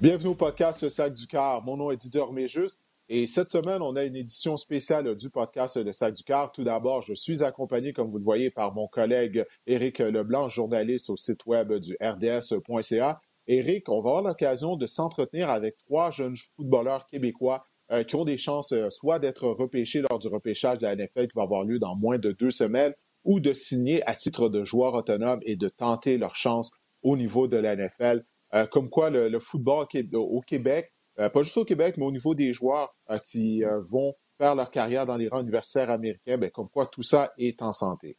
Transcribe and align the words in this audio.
Bienvenue 0.00 0.30
au 0.30 0.34
podcast 0.34 0.82
Le 0.82 0.88
Sac 0.88 1.12
du 1.12 1.26
Car. 1.26 1.62
Mon 1.62 1.76
nom 1.76 1.90
est 1.90 1.98
Didier 1.98 2.22
Orméjuste 2.22 2.80
et 3.10 3.26
cette 3.26 3.50
semaine, 3.50 3.82
on 3.82 3.96
a 3.96 4.04
une 4.04 4.16
édition 4.16 4.56
spéciale 4.56 5.14
du 5.14 5.28
podcast 5.28 5.76
Le 5.76 5.92
Sac 5.92 6.14
du 6.14 6.24
Car. 6.24 6.52
Tout 6.52 6.64
d'abord, 6.64 7.02
je 7.02 7.12
suis 7.12 7.44
accompagné, 7.44 7.92
comme 7.92 8.10
vous 8.10 8.16
le 8.16 8.24
voyez, 8.24 8.50
par 8.50 8.72
mon 8.72 8.88
collègue 8.88 9.44
Éric 9.66 9.98
Leblanc, 9.98 10.48
journaliste 10.48 11.10
au 11.10 11.18
site 11.18 11.44
web 11.44 11.74
du 11.74 11.98
rds.ca. 12.00 13.20
Éric, 13.46 13.90
on 13.90 14.00
va 14.00 14.08
avoir 14.08 14.22
l'occasion 14.22 14.76
de 14.76 14.86
s'entretenir 14.86 15.50
avec 15.50 15.76
trois 15.76 16.10
jeunes 16.10 16.36
footballeurs 16.56 17.04
québécois 17.04 17.66
euh, 17.92 18.02
qui 18.02 18.16
ont 18.16 18.24
des 18.24 18.38
chances 18.38 18.72
euh, 18.72 18.88
soit 18.88 19.18
d'être 19.18 19.48
repêchés 19.48 20.02
lors 20.08 20.18
du 20.18 20.28
repêchage 20.28 20.78
de 20.78 20.86
la 20.86 20.96
NFL 20.96 21.28
qui 21.28 21.36
va 21.36 21.42
avoir 21.42 21.64
lieu 21.64 21.78
dans 21.78 21.94
moins 21.94 22.16
de 22.16 22.32
deux 22.32 22.50
semaines 22.50 22.94
ou 23.24 23.38
de 23.38 23.52
signer 23.52 24.02
à 24.08 24.14
titre 24.14 24.48
de 24.48 24.64
joueur 24.64 24.94
autonome 24.94 25.40
et 25.42 25.56
de 25.56 25.68
tenter 25.68 26.16
leur 26.16 26.36
chance 26.36 26.72
au 27.02 27.18
niveau 27.18 27.48
de 27.48 27.58
la 27.58 27.76
NFL. 27.76 28.24
Euh, 28.54 28.66
comme 28.66 28.90
quoi 28.90 29.10
le, 29.10 29.38
football 29.38 29.86
au 30.14 30.40
Québec, 30.40 30.92
euh, 31.18 31.28
pas 31.28 31.42
juste 31.42 31.56
au 31.56 31.64
Québec, 31.64 31.96
mais 31.96 32.04
au 32.04 32.10
niveau 32.10 32.34
des 32.34 32.52
joueurs 32.52 32.94
euh, 33.10 33.18
qui 33.18 33.62
vont 33.88 34.14
faire 34.38 34.54
leur 34.54 34.70
carrière 34.70 35.06
dans 35.06 35.16
les 35.16 35.28
rangs 35.28 35.40
universitaires 35.40 35.90
américains, 35.90 36.38
bien, 36.38 36.50
comme 36.50 36.68
quoi 36.68 36.86
tout 36.86 37.02
ça 37.02 37.32
est 37.38 37.62
en 37.62 37.72
santé. 37.72 38.16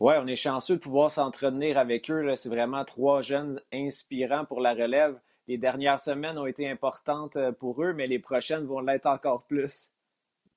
Oui, 0.00 0.14
on 0.18 0.26
est 0.26 0.36
chanceux 0.36 0.76
de 0.76 0.80
pouvoir 0.80 1.10
s'entretenir 1.10 1.78
avec 1.78 2.10
eux. 2.10 2.34
C'est 2.34 2.48
vraiment 2.48 2.84
trois 2.84 3.22
jeunes 3.22 3.60
inspirants 3.72 4.44
pour 4.44 4.60
la 4.60 4.74
relève. 4.74 5.20
Les 5.46 5.58
dernières 5.58 6.00
semaines 6.00 6.36
ont 6.38 6.46
été 6.46 6.68
importantes 6.68 7.38
pour 7.60 7.82
eux, 7.82 7.92
mais 7.92 8.06
les 8.06 8.18
prochaines 8.18 8.64
vont 8.64 8.80
l'être 8.80 9.06
encore 9.06 9.44
plus. 9.44 9.90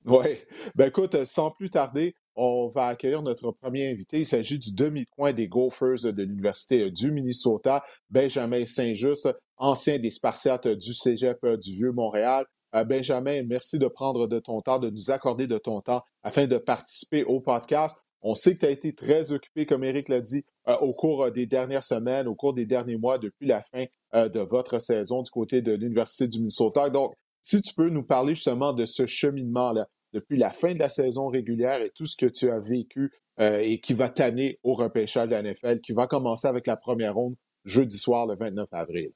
Oui. 0.04 0.38
Ben 0.74 0.88
écoute, 0.88 1.24
sans 1.24 1.50
plus 1.50 1.70
tarder, 1.70 2.14
on 2.40 2.68
va 2.68 2.86
accueillir 2.86 3.22
notre 3.22 3.50
premier 3.50 3.90
invité. 3.90 4.20
Il 4.20 4.26
s'agit 4.26 4.60
du 4.60 4.72
demi-coin 4.72 5.32
des 5.32 5.48
Gophers 5.48 6.04
de 6.04 6.22
l'Université 6.22 6.88
du 6.88 7.10
Minnesota, 7.10 7.84
Benjamin 8.10 8.64
Saint-Just, 8.64 9.28
ancien 9.56 9.98
des 9.98 10.10
Spartiates 10.10 10.68
du 10.68 10.94
Cégep 10.94 11.44
du 11.60 11.72
Vieux-Montréal. 11.72 12.46
Euh, 12.76 12.84
Benjamin, 12.84 13.42
merci 13.42 13.80
de 13.80 13.88
prendre 13.88 14.28
de 14.28 14.38
ton 14.38 14.60
temps, 14.60 14.78
de 14.78 14.88
nous 14.88 15.10
accorder 15.10 15.48
de 15.48 15.58
ton 15.58 15.80
temps 15.80 16.02
afin 16.22 16.46
de 16.46 16.58
participer 16.58 17.24
au 17.24 17.40
podcast. 17.40 17.98
On 18.22 18.34
sait 18.34 18.54
que 18.54 18.60
tu 18.60 18.66
as 18.66 18.70
été 18.70 18.94
très 18.94 19.32
occupé, 19.32 19.66
comme 19.66 19.82
Eric 19.82 20.08
l'a 20.08 20.20
dit, 20.20 20.44
euh, 20.68 20.76
au 20.78 20.92
cours 20.92 21.32
des 21.32 21.46
dernières 21.46 21.84
semaines, 21.84 22.28
au 22.28 22.36
cours 22.36 22.54
des 22.54 22.66
derniers 22.66 22.98
mois, 22.98 23.18
depuis 23.18 23.48
la 23.48 23.62
fin 23.62 23.86
euh, 24.14 24.28
de 24.28 24.40
votre 24.40 24.78
saison 24.78 25.22
du 25.22 25.30
côté 25.32 25.60
de 25.60 25.72
l'Université 25.72 26.28
du 26.28 26.38
Minnesota. 26.38 26.88
Donc, 26.88 27.14
si 27.42 27.60
tu 27.62 27.74
peux 27.74 27.88
nous 27.88 28.04
parler 28.04 28.36
justement 28.36 28.72
de 28.72 28.84
ce 28.84 29.06
cheminement-là, 29.06 29.88
depuis 30.12 30.38
la 30.38 30.50
fin 30.50 30.74
de 30.74 30.78
la 30.78 30.88
saison 30.88 31.28
régulière 31.28 31.82
et 31.82 31.90
tout 31.90 32.06
ce 32.06 32.16
que 32.16 32.26
tu 32.26 32.50
as 32.50 32.58
vécu 32.58 33.12
euh, 33.40 33.58
et 33.58 33.78
qui 33.78 33.94
va 33.94 34.08
t'amener 34.08 34.58
au 34.64 34.74
repêchage 34.74 35.28
de 35.28 35.32
la 35.32 35.42
NFL, 35.42 35.80
qui 35.80 35.92
va 35.92 36.08
commencer 36.08 36.48
avec 36.48 36.66
la 36.66 36.76
première 36.76 37.14
ronde 37.14 37.36
jeudi 37.64 37.96
soir, 37.96 38.26
le 38.26 38.34
29 38.34 38.68
avril. 38.72 39.12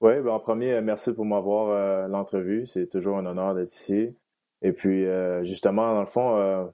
Oui, 0.00 0.14
ben 0.20 0.30
en 0.30 0.40
premier, 0.40 0.72
euh, 0.72 0.80
merci 0.80 1.12
pour 1.12 1.24
m'avoir 1.24 1.68
euh, 1.68 2.08
l'entrevue. 2.08 2.66
C'est 2.66 2.88
toujours 2.88 3.18
un 3.18 3.26
honneur 3.26 3.54
d'être 3.54 3.72
ici. 3.72 4.16
Et 4.62 4.72
puis, 4.72 5.06
justement, 5.42 5.94
dans 5.94 6.00
le 6.00 6.06
fond, 6.06 6.70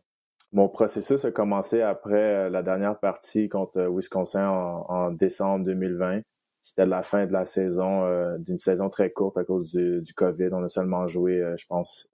mon 0.50 0.68
processus 0.68 1.24
a 1.24 1.30
commencé 1.30 1.82
après 1.82 2.50
la 2.50 2.64
dernière 2.64 2.98
partie 2.98 3.48
contre 3.48 3.86
Wisconsin 3.88 4.48
en, 4.48 5.12
décembre 5.12 5.64
2020. 5.66 6.22
C'était 6.62 6.84
la 6.84 7.04
fin 7.04 7.26
de 7.26 7.32
la 7.32 7.46
saison, 7.46 8.02
d'une 8.40 8.58
saison 8.58 8.88
très 8.88 9.12
courte 9.12 9.38
à 9.38 9.44
cause 9.44 9.70
du, 9.70 10.02
du, 10.02 10.14
COVID. 10.14 10.48
On 10.50 10.64
a 10.64 10.68
seulement 10.68 11.06
joué, 11.06 11.40
je 11.56 11.64
pense, 11.68 12.10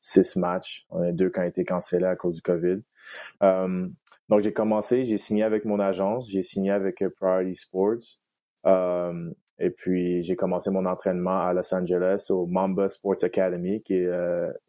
six 0.00 0.36
matchs. 0.36 0.86
On 0.90 1.02
a 1.02 1.12
deux 1.12 1.30
qui 1.30 1.40
ont 1.40 1.44
été 1.44 1.64
cancellés 1.64 2.06
à 2.06 2.16
cause 2.16 2.36
du 2.36 2.42
COVID. 2.42 2.80
Euh, 3.42 3.88
donc, 4.28 4.42
j'ai 4.42 4.52
commencé, 4.52 5.04
j'ai 5.04 5.16
signé 5.16 5.42
avec 5.42 5.64
mon 5.64 5.80
agence, 5.80 6.28
j'ai 6.30 6.42
signé 6.42 6.70
avec 6.70 7.02
euh, 7.02 7.10
Priority 7.10 7.54
Sports. 7.54 8.18
Euh, 8.66 9.30
et 9.58 9.70
puis, 9.70 10.22
j'ai 10.22 10.36
commencé 10.36 10.70
mon 10.70 10.86
entraînement 10.86 11.40
à 11.40 11.52
Los 11.52 11.74
Angeles 11.74 12.26
au 12.30 12.46
Mamba 12.46 12.88
Sports 12.88 13.24
Academy, 13.24 13.82
qui 13.82 13.94
est 13.94 14.10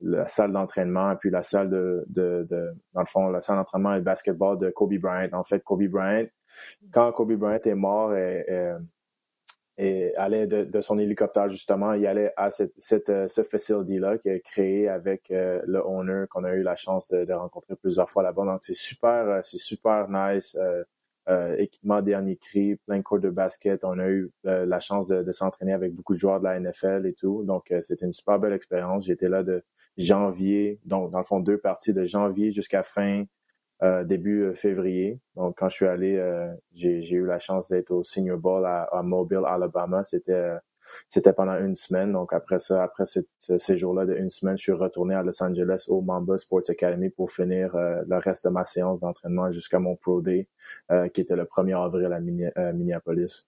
la 0.01 0.27
salle 0.27 0.51
d'entraînement, 0.51 1.11
et 1.11 1.15
puis 1.15 1.29
la 1.29 1.43
salle 1.43 1.69
de, 1.69 2.03
de, 2.07 2.47
de, 2.49 2.73
dans 2.93 3.01
le 3.01 3.05
fond, 3.05 3.29
la 3.29 3.41
salle 3.41 3.57
d'entraînement 3.57 3.93
et 3.93 3.99
de 3.99 4.03
basketball 4.03 4.57
de 4.57 4.71
Kobe 4.71 4.97
Bryant. 4.97 5.29
En 5.33 5.43
fait, 5.43 5.63
Kobe 5.63 5.83
Bryant, 5.83 6.25
quand 6.91 7.11
Kobe 7.11 7.33
Bryant 7.33 7.59
est 7.63 7.75
mort, 7.75 8.15
et, 8.15 8.43
allait 10.17 10.47
de, 10.47 10.81
son 10.81 10.99
hélicoptère 10.99 11.49
justement, 11.49 11.93
il 11.93 12.05
allait 12.05 12.33
à 12.35 12.51
cette, 12.51 12.73
cette 12.77 13.09
euh, 13.09 13.27
ce 13.27 13.43
facility-là 13.43 14.17
qui 14.17 14.29
est 14.29 14.41
créé 14.41 14.89
avec 14.89 15.31
euh, 15.31 15.61
le 15.65 15.81
owner 15.85 16.25
qu'on 16.29 16.43
a 16.43 16.53
eu 16.53 16.63
la 16.63 16.75
chance 16.75 17.07
de, 17.07 17.31
rencontrer 17.31 17.75
plusieurs 17.75 18.09
fois 18.09 18.23
là-bas. 18.23 18.45
Donc 18.45 18.59
c'est 18.63 18.75
super, 18.75 19.29
euh, 19.29 19.41
c'est 19.43 19.57
super 19.57 20.09
nice. 20.09 20.57
équipement 21.57 22.01
dernier 22.01 22.37
cri, 22.37 22.75
plein 22.87 22.97
de 22.97 23.03
cours 23.03 23.19
de 23.19 23.29
basket. 23.29 23.83
On 23.83 23.99
a 23.99 24.07
eu 24.07 24.31
la 24.43 24.79
chance 24.79 25.07
de, 25.07 25.31
s'entraîner 25.31 25.73
avec 25.73 25.93
beaucoup 25.93 26.13
de 26.15 26.19
joueurs 26.19 26.39
de 26.39 26.45
la 26.45 26.59
NFL 26.59 27.05
et 27.05 27.13
tout. 27.13 27.43
Donc 27.43 27.71
c'était 27.83 28.05
une 28.05 28.13
super 28.13 28.39
belle 28.39 28.53
expérience. 28.53 29.05
J'étais 29.05 29.29
là 29.29 29.43
de 29.43 29.63
janvier, 29.97 30.79
donc 30.85 31.11
dans 31.11 31.19
le 31.19 31.23
fond 31.23 31.39
deux 31.39 31.59
parties 31.59 31.93
de 31.93 32.03
janvier 32.03 32.51
jusqu'à 32.51 32.81
fin 32.81 33.25
euh, 33.81 34.03
début 34.03 34.43
euh, 34.43 34.53
février. 34.53 35.21
Donc, 35.37 35.57
quand 35.57 35.69
je 35.69 35.75
suis 35.75 35.85
allé, 35.85 36.17
euh, 36.17 36.53
j'ai 36.73 36.99
eu 37.11 37.25
la 37.25 37.39
chance 37.39 37.69
d'être 37.69 37.91
au 37.91 38.03
Senior 38.03 38.37
Bowl 38.37 38.65
à, 38.65 39.01
Mobile, 39.03 39.43
Alabama. 39.45 40.03
C'était 40.03 40.51
c'était 41.07 41.31
pendant 41.31 41.57
une 41.57 41.75
semaine. 41.75 42.11
Donc, 42.11 42.33
après 42.33 42.59
ça, 42.59 42.83
après 42.83 43.05
ce, 43.05 43.21
séjour-là 43.57 44.05
de 44.05 44.15
une 44.15 44.29
semaine, 44.29 44.57
je 44.57 44.63
suis 44.63 44.73
retourné 44.73 45.15
à 45.15 45.23
Los 45.23 45.41
Angeles 45.41 45.85
au 45.87 46.01
Mamba 46.01 46.37
Sports 46.37 46.69
Academy 46.69 47.09
pour 47.09 47.31
finir 47.31 47.71
le 47.75 48.17
reste 48.17 48.45
de 48.45 48.49
ma 48.49 48.65
séance 48.65 48.99
d'entraînement 48.99 49.49
jusqu'à 49.51 49.79
mon 49.79 49.95
Pro 49.95 50.19
Day, 50.21 50.49
qui 51.13 51.21
était 51.21 51.35
le 51.35 51.43
1er 51.43 51.81
avril 51.81 52.11
à, 52.11 52.73
Minneapolis. 52.73 53.47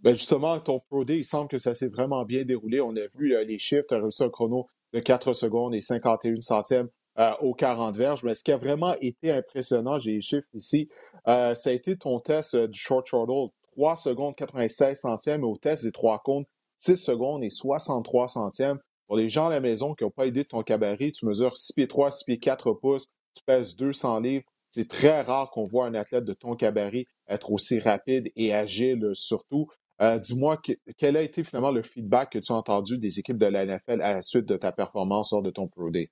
Ben 0.00 0.16
justement, 0.16 0.58
ton 0.58 0.80
Pro 0.80 1.04
Day, 1.04 1.18
il 1.18 1.24
semble 1.24 1.48
que 1.48 1.58
ça 1.58 1.74
s'est 1.74 1.88
vraiment 1.88 2.24
bien 2.24 2.44
déroulé. 2.44 2.80
On 2.80 2.94
a 2.96 3.06
vu 3.14 3.28
les 3.46 3.58
chiffres, 3.58 3.86
tu 3.88 3.94
as 3.94 3.98
réussi 3.98 4.24
un 4.24 4.30
chrono 4.30 4.66
de 4.92 4.98
4 4.98 5.32
secondes 5.32 5.74
et 5.76 5.80
51 5.80 6.40
centièmes 6.40 6.88
euh, 7.18 7.34
aux 7.42 7.52
40 7.52 7.94
verges. 7.94 8.22
Mais 8.22 8.34
ce 8.34 8.42
qui 8.42 8.52
a 8.52 8.56
vraiment 8.56 8.94
été 9.02 9.30
impressionnant, 9.30 9.98
j'ai 9.98 10.12
les 10.12 10.22
chiffres 10.22 10.48
ici, 10.54 10.88
euh, 11.28 11.52
ça 11.54 11.68
a 11.68 11.72
été 11.74 11.94
ton 11.98 12.20
test 12.20 12.54
euh, 12.54 12.66
du 12.66 12.78
short 12.78 13.06
shuttle. 13.06 13.50
3 13.72 13.96
secondes 13.96 14.34
96 14.34 14.98
centièmes, 14.98 15.42
et 15.42 15.46
au 15.46 15.58
test 15.58 15.84
des 15.84 15.92
trois 15.92 16.20
comptes, 16.20 16.46
6 16.78 16.96
secondes 16.96 17.44
et 17.44 17.50
63 17.50 18.28
centièmes. 18.28 18.78
Pour 19.06 19.16
les 19.18 19.28
gens 19.28 19.48
à 19.48 19.50
la 19.50 19.60
maison 19.60 19.94
qui 19.94 20.04
n'ont 20.04 20.10
pas 20.10 20.30
de 20.30 20.42
ton 20.42 20.62
cabaret, 20.62 21.10
tu 21.10 21.26
mesures 21.26 21.58
6 21.58 21.74
pieds 21.74 21.88
3, 21.88 22.10
6 22.10 22.24
pieds 22.24 22.38
4 22.38 22.72
pouces, 22.72 23.12
tu 23.34 23.44
pèses 23.44 23.76
200 23.76 24.20
livres. 24.20 24.44
C'est 24.70 24.88
très 24.88 25.20
rare 25.20 25.50
qu'on 25.50 25.66
voit 25.66 25.84
un 25.84 25.94
athlète 25.94 26.24
de 26.24 26.32
ton 26.32 26.56
cabaret 26.56 27.06
être 27.28 27.52
aussi 27.52 27.78
rapide 27.78 28.30
et 28.36 28.54
agile 28.54 29.10
surtout. 29.12 29.68
Dis-moi, 30.00 30.60
quel 30.96 31.16
a 31.16 31.22
été 31.22 31.44
finalement 31.44 31.70
le 31.70 31.82
feedback 31.82 32.32
que 32.32 32.38
tu 32.38 32.52
as 32.52 32.56
entendu 32.56 32.96
des 32.98 33.18
équipes 33.18 33.38
de 33.38 33.46
la 33.46 33.66
NFL 33.66 34.00
à 34.00 34.14
la 34.14 34.22
suite 34.22 34.46
de 34.46 34.56
ta 34.56 34.72
performance 34.72 35.32
lors 35.32 35.42
de 35.42 35.50
ton 35.50 35.68
Pro 35.68 35.90
Day? 35.90 36.10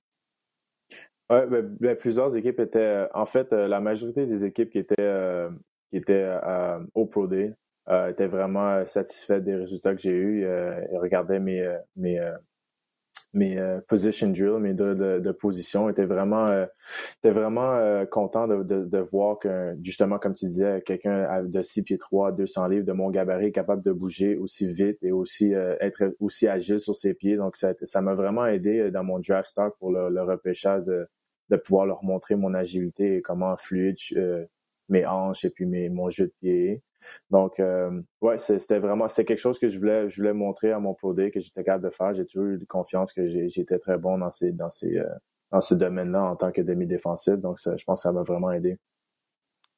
Oui, 1.31 1.37
ben, 1.49 1.77
ben, 1.79 1.95
plusieurs 1.95 2.35
équipes 2.35 2.59
étaient. 2.59 2.79
Euh, 2.79 3.07
en 3.13 3.25
fait, 3.25 3.53
euh, 3.53 3.67
la 3.67 3.79
majorité 3.79 4.25
des 4.25 4.43
équipes 4.43 4.69
qui 4.69 4.79
étaient, 4.79 4.95
euh, 4.99 5.49
qui 5.89 5.97
étaient 5.97 6.29
au 6.93 7.05
Pro 7.05 7.27
Day 7.27 7.53
étaient 8.09 8.27
vraiment 8.27 8.85
satisfaites 8.85 9.43
des 9.43 9.55
résultats 9.55 9.95
que 9.95 10.01
j'ai 10.01 10.11
eus. 10.11 10.41
ils 10.41 10.97
regardaient 10.97 11.39
mes, 11.39 11.77
mes, 11.97 12.21
mes 13.33 13.79
position 13.89 14.29
drills, 14.29 14.59
mes 14.59 14.73
drills 14.73 14.97
de, 14.97 15.31
position. 15.31 15.89
étaient 15.89 16.05
vraiment, 16.05 16.47
étaient 17.17 17.31
vraiment 17.31 18.05
contents 18.05 18.47
de, 18.47 18.63
de, 18.63 18.97
voir 18.99 19.39
que, 19.39 19.75
justement, 19.83 20.19
comme 20.19 20.33
tu 20.33 20.45
disais, 20.45 20.81
quelqu'un 20.85 21.43
de 21.43 21.61
6 21.61 21.83
pieds 21.83 21.97
3, 21.97 22.31
200 22.31 22.67
livres, 22.67 22.85
de 22.85 22.93
mon 22.93 23.09
gabarit, 23.09 23.47
est 23.47 23.51
capable 23.51 23.83
de 23.83 23.91
bouger 23.91 24.37
aussi 24.37 24.67
vite 24.67 24.99
et 25.03 25.11
aussi 25.11 25.51
être 25.51 26.15
aussi 26.21 26.47
agile 26.47 26.79
sur 26.79 26.95
ses 26.95 27.13
pieds. 27.13 27.35
Donc, 27.35 27.57
ça 27.57 28.01
m'a 28.01 28.13
vraiment 28.13 28.45
aidé 28.45 28.91
dans 28.91 29.03
mon 29.03 29.19
draft 29.19 29.49
stock 29.49 29.75
pour 29.79 29.91
le, 29.91 30.09
le 30.09 30.21
repêchage 30.21 30.89
de 31.51 31.57
pouvoir 31.57 31.85
leur 31.85 32.03
montrer 32.03 32.35
mon 32.35 32.53
agilité 32.53 33.17
et 33.17 33.21
comment 33.21 33.55
fluide 33.57 33.97
euh, 34.15 34.45
mes 34.89 35.05
hanches 35.05 35.45
et 35.45 35.49
puis 35.49 35.65
mes, 35.65 35.89
mon 35.89 36.09
jeu 36.09 36.25
de 36.25 36.33
pied. 36.39 36.81
Donc, 37.29 37.59
euh, 37.59 38.01
ouais, 38.21 38.37
c'était 38.37 38.79
vraiment, 38.79 39.09
c'était 39.09 39.25
quelque 39.25 39.39
chose 39.39 39.59
que 39.59 39.67
je 39.67 39.77
voulais, 39.77 40.09
je 40.09 40.15
voulais 40.15 40.33
montrer 40.33 40.71
à 40.71 40.79
mon 40.79 40.93
Pro 40.93 41.13
que 41.13 41.39
j'étais 41.39 41.63
capable 41.63 41.83
de 41.83 41.89
faire. 41.89 42.13
J'ai 42.13 42.25
toujours 42.25 42.47
eu 42.47 42.65
confiance 42.65 43.11
que 43.11 43.27
j'étais 43.27 43.79
très 43.79 43.97
bon 43.97 44.17
dans 44.17 44.31
ces, 44.31 44.51
dans 44.51 44.71
ces, 44.71 44.97
euh, 44.97 45.05
dans 45.51 45.61
ce 45.61 45.73
domaine-là 45.73 46.23
en 46.23 46.35
tant 46.35 46.51
que 46.51 46.61
demi-défensif. 46.61 47.35
Donc, 47.35 47.59
je 47.59 47.83
pense 47.83 47.99
que 47.99 48.03
ça 48.03 48.11
m'a 48.11 48.23
vraiment 48.23 48.51
aidé. 48.51 48.77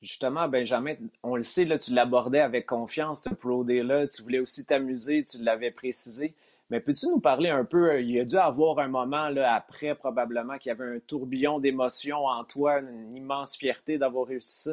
Justement, 0.01 0.49
Benjamin, 0.49 0.95
on 1.23 1.37
le 1.37 1.43
sait, 1.43 1.63
là, 1.63 1.77
tu 1.77 1.93
l'abordais 1.93 2.41
avec 2.41 2.65
confiance, 2.65 3.23
ce 3.23 3.33
Pro 3.33 3.63
Day-là. 3.63 4.05
Tu 4.07 4.21
voulais 4.21 4.39
aussi 4.39 4.65
t'amuser, 4.65 5.23
tu 5.23 5.41
l'avais 5.41 5.71
précisé. 5.71 6.35
Mais 6.69 6.79
peux-tu 6.79 7.07
nous 7.07 7.19
parler 7.19 7.49
un 7.49 7.65
peu, 7.65 7.91
euh, 7.91 8.01
il 8.01 8.11
y 8.11 8.19
a 8.19 8.25
dû 8.25 8.37
avoir 8.37 8.79
un 8.79 8.87
moment 8.87 9.29
là, 9.29 9.53
après 9.53 9.95
probablement 9.95 10.57
qu'il 10.57 10.69
y 10.69 10.71
avait 10.71 10.95
un 10.95 10.99
tourbillon 10.99 11.59
d'émotions 11.59 12.25
en 12.25 12.43
toi, 12.43 12.79
une 12.79 13.15
immense 13.15 13.55
fierté 13.55 13.97
d'avoir 13.97 14.27
réussi 14.27 14.63
ça? 14.63 14.71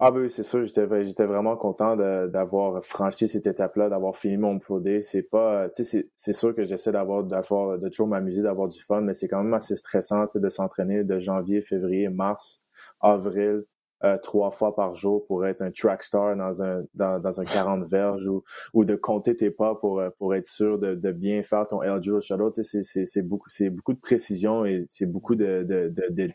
Ah 0.00 0.10
ben 0.10 0.22
oui, 0.22 0.30
c'est 0.30 0.42
sûr, 0.42 0.64
j'étais 0.64 1.26
vraiment 1.26 1.56
content 1.56 1.96
d'avoir 1.96 2.84
franchi 2.84 3.28
cette 3.28 3.46
étape-là, 3.46 3.88
d'avoir 3.88 4.16
fini 4.16 4.36
mon 4.36 4.58
Pro 4.58 4.80
Day. 4.80 5.02
C'est 5.02 5.22
pas, 5.22 5.68
c'est 5.72 6.32
sûr 6.32 6.54
que 6.54 6.64
j'essaie 6.64 6.90
d'avoir, 6.90 7.22
d'avoir, 7.22 7.78
de 7.78 7.88
toujours 7.88 8.08
m'amuser, 8.08 8.42
d'avoir 8.42 8.66
du 8.66 8.80
fun, 8.80 9.00
mais 9.00 9.14
c'est 9.14 9.28
quand 9.28 9.42
même 9.42 9.54
assez 9.54 9.76
stressant 9.76 10.26
de 10.34 10.48
s'entraîner 10.48 11.04
de 11.04 11.18
janvier, 11.20 11.62
février, 11.62 12.08
mars, 12.08 12.64
avril, 13.00 13.62
euh, 14.04 14.18
trois 14.18 14.50
fois 14.50 14.74
par 14.74 14.94
jour 14.94 15.24
pour 15.26 15.46
être 15.46 15.62
un 15.62 15.70
track 15.70 16.02
star 16.02 16.36
dans 16.36 16.62
un, 16.62 16.82
dans, 16.94 17.20
dans 17.20 17.40
un 17.40 17.44
40 17.44 17.88
verges 17.88 18.26
ou, 18.26 18.42
ou 18.74 18.84
de 18.84 18.96
compter 18.96 19.36
tes 19.36 19.50
pas 19.50 19.74
pour, 19.74 20.00
euh, 20.00 20.10
pour 20.18 20.34
être 20.34 20.46
sûr 20.46 20.78
de, 20.78 20.94
de 20.94 21.12
bien 21.12 21.42
faire 21.42 21.66
ton 21.68 21.82
LGO 21.82 22.20
Shuttle. 22.20 22.50
C'est 22.62 23.22
beaucoup, 23.22 23.48
beaucoup 23.70 23.92
de 23.92 24.00
précision 24.00 24.64
et 24.64 24.84
c'est 24.88 25.06
beaucoup 25.06 25.34
de, 25.34 25.64
de, 25.68 25.92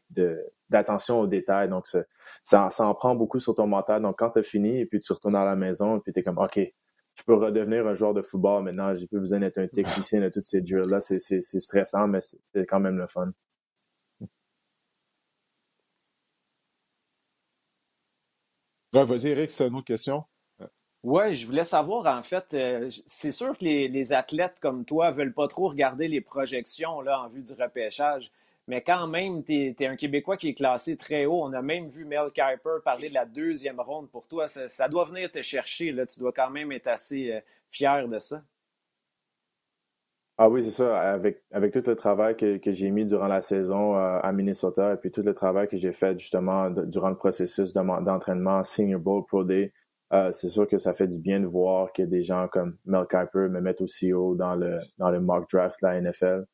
de, 0.10 0.40
d'attention 0.70 1.20
aux 1.20 1.28
détails. 1.28 1.70
Donc, 1.70 1.88
ça, 1.88 2.70
ça 2.70 2.88
en 2.88 2.94
prend 2.94 3.16
beaucoup 3.16 3.40
sur 3.40 3.54
ton 3.56 3.68
mental. 3.68 4.02
Donc, 4.02 4.18
quand 4.20 4.32
tu 4.32 4.40
as 4.40 4.44
fini 4.44 4.80
et 4.80 4.86
puis 4.86 5.00
tu 5.00 5.12
retournes 5.12 5.36
à 5.36 5.46
la 5.46 5.56
maison 5.56 5.98
et 5.98 6.00
puis 6.00 6.14
tu 6.14 6.20
es 6.20 6.24
comme, 6.24 6.38
OK, 6.38 6.60
je 7.18 7.24
peux 7.24 7.34
redevenir 7.34 7.88
un 7.88 7.96
joueur 7.96 8.14
de 8.14 8.22
football 8.22 8.64
maintenant. 8.64 8.94
J'ai 8.94 9.08
plus 9.08 9.20
besoin 9.20 9.40
d'être 9.40 9.58
un 9.58 9.68
technicien 9.68 10.22
de 10.22 10.30
toutes 10.30 10.46
ces 10.46 10.62
drills-là. 10.62 11.02
C'est 11.02 11.42
stressant, 11.42 12.08
mais 12.08 12.20
c'est 12.22 12.66
quand 12.66 12.80
même 12.80 12.98
le 12.98 13.08
fun. 13.08 13.32
Vas-y, 19.06 19.28
Eric, 19.28 19.52
c'est 19.52 19.68
une 19.68 19.76
autre 19.76 19.86
question. 19.86 20.24
Oui, 21.04 21.36
je 21.36 21.46
voulais 21.46 21.64
savoir, 21.64 22.06
en 22.18 22.24
fait, 22.24 22.54
euh, 22.54 22.90
c'est 23.06 23.32
sûr 23.32 23.58
que 23.58 23.64
les, 23.64 24.14
athlètes 24.14 24.60
comme 24.60 24.84
toi 24.84 25.12
veulent 25.12 25.34
pas 25.34 25.48
trop 25.48 25.70
regarder 25.70 26.08
les 26.08 26.22
projections 26.22 27.02
là, 27.02 27.22
en 27.22 27.30
vue 27.30 27.44
du 27.44 27.54
repêchage, 27.54 28.32
mais 28.68 28.82
quand 28.82 29.08
même, 29.08 29.44
tu 29.44 29.76
es, 29.80 29.88
un 29.88 29.96
Québécois 29.96 30.38
qui 30.38 30.50
est 30.50 30.54
classé 30.54 30.98
très 30.98 31.26
haut. 31.26 31.42
On 31.44 31.54
a 31.54 31.62
même 31.62 31.88
vu 31.88 32.04
Mel 32.04 32.30
Kiper 32.32 32.82
parler 32.84 33.10
de 33.10 33.14
la 33.14 33.26
deuxième 33.26 33.80
ronde 33.80 34.10
pour 34.10 34.28
toi. 34.28 34.48
Ça, 34.48 34.90
doit 34.90 35.06
venir 35.06 35.32
te 35.32 35.42
chercher. 35.42 35.94
Là. 35.94 36.06
Tu 36.06 36.20
dois 36.20 36.34
quand 36.34 36.50
même 36.50 36.74
être 36.74 36.88
assez 36.88 37.32
euh, 37.32 37.40
fier 37.72 38.08
de 38.08 38.20
ça. 38.20 38.44
Ah 40.40 40.50
oui, 40.50 40.64
c'est 40.64 40.72
ça. 40.72 41.00
Avec, 41.00 41.42
avec 41.52 41.74
tout 41.74 41.82
le 41.86 41.96
travail 41.96 42.36
que, 42.38 42.58
que 42.58 42.72
j'ai 42.72 42.92
mis 42.92 43.06
durant 43.06 43.28
la 43.28 43.42
saison 43.42 43.96
euh, 43.98 44.20
à 44.22 44.32
Minnesota 44.32 44.94
et 44.94 44.98
puis 44.98 45.10
tout 45.12 45.24
le 45.24 45.34
travail 45.34 45.68
que 45.68 45.78
j'ai 45.78 45.94
fait 45.94 46.20
justement 46.20 46.70
durant 46.70 47.10
le 47.10 47.16
processus 47.16 47.74
d'entraînement 47.74 48.64
Senior 48.64 49.00
Bowl 49.00 49.26
Pro 49.26 49.44
Day, 49.44 49.74
euh, 50.14 50.32
c'est 50.32 50.50
sûr 50.50 50.68
que 50.68 50.78
ça 50.78 50.94
fait 50.94 51.08
du 51.08 51.18
bien 51.20 51.40
de 51.40 51.48
voir 51.48 51.92
que 51.92 52.04
des 52.04 52.22
gens 52.22 52.48
comme 52.50 52.78
Mel 52.86 53.06
Kiper 53.10 53.50
me 53.50 53.62
mettent 53.62 53.82
aussi 53.82 54.14
haut 54.14 54.36
dans 54.36 54.56
le, 54.56 54.78
dans 55.00 55.10
le 55.10 55.20
mock 55.20 55.50
draft 55.50 55.78
de 55.82 55.88
la 55.88 56.02
NFL. 56.02 56.46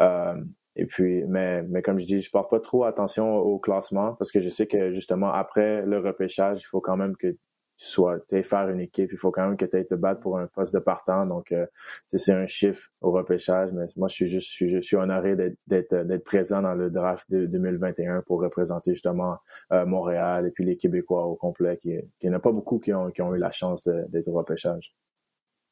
Euh, 0.00 0.34
et 0.76 0.86
puis, 0.86 1.24
mais, 1.28 1.62
mais 1.62 1.82
comme 1.82 2.00
je 2.00 2.06
dis, 2.06 2.20
je 2.20 2.30
porte 2.30 2.50
pas 2.50 2.60
trop 2.60 2.84
attention 2.84 3.36
au 3.36 3.58
classement 3.60 4.14
parce 4.14 4.32
que 4.32 4.40
je 4.40 4.50
sais 4.50 4.66
que 4.66 4.92
justement 4.92 5.32
après 5.32 5.82
le 5.86 5.98
repêchage, 5.98 6.62
il 6.62 6.66
faut 6.66 6.80
quand 6.80 6.96
même 6.96 7.16
que 7.16 7.36
soit 7.82 8.20
tu 8.28 8.42
faire 8.42 8.68
une 8.68 8.80
équipe, 8.80 9.10
il 9.10 9.16
faut 9.16 9.30
quand 9.30 9.46
même 9.46 9.56
que 9.56 9.64
tu 9.64 9.74
aies 9.74 9.86
te 9.86 9.94
battre 9.94 10.20
pour 10.20 10.38
un 10.38 10.46
poste 10.46 10.74
de 10.74 10.78
partant. 10.78 11.24
Donc, 11.24 11.50
euh, 11.50 11.64
c'est 12.14 12.34
un 12.34 12.46
chiffre 12.46 12.90
au 13.00 13.10
repêchage, 13.10 13.70
mais 13.72 13.86
moi, 13.96 14.06
je 14.08 14.14
suis 14.14 14.26
juste, 14.26 14.50
je 14.50 14.80
suis, 14.82 14.96
honoré 14.96 15.34
d'être 15.66 16.24
présent 16.24 16.60
dans 16.60 16.74
le 16.74 16.90
draft 16.90 17.30
de 17.30 17.46
2021 17.46 18.20
pour 18.26 18.42
représenter 18.42 18.92
justement 18.92 19.38
euh, 19.72 19.86
Montréal 19.86 20.46
et 20.46 20.50
puis 20.50 20.66
les 20.66 20.76
Québécois 20.76 21.24
au 21.24 21.36
complet, 21.36 21.78
qui, 21.78 21.96
qui 22.18 22.26
n'y 22.26 22.34
en 22.34 22.36
a 22.36 22.38
pas 22.38 22.52
beaucoup 22.52 22.78
qui 22.80 22.92
ont, 22.92 23.10
qui 23.10 23.22
ont 23.22 23.34
eu 23.34 23.38
la 23.38 23.50
chance 23.50 23.82
d'être 23.84 24.28
au 24.28 24.34
repêchage. 24.34 24.94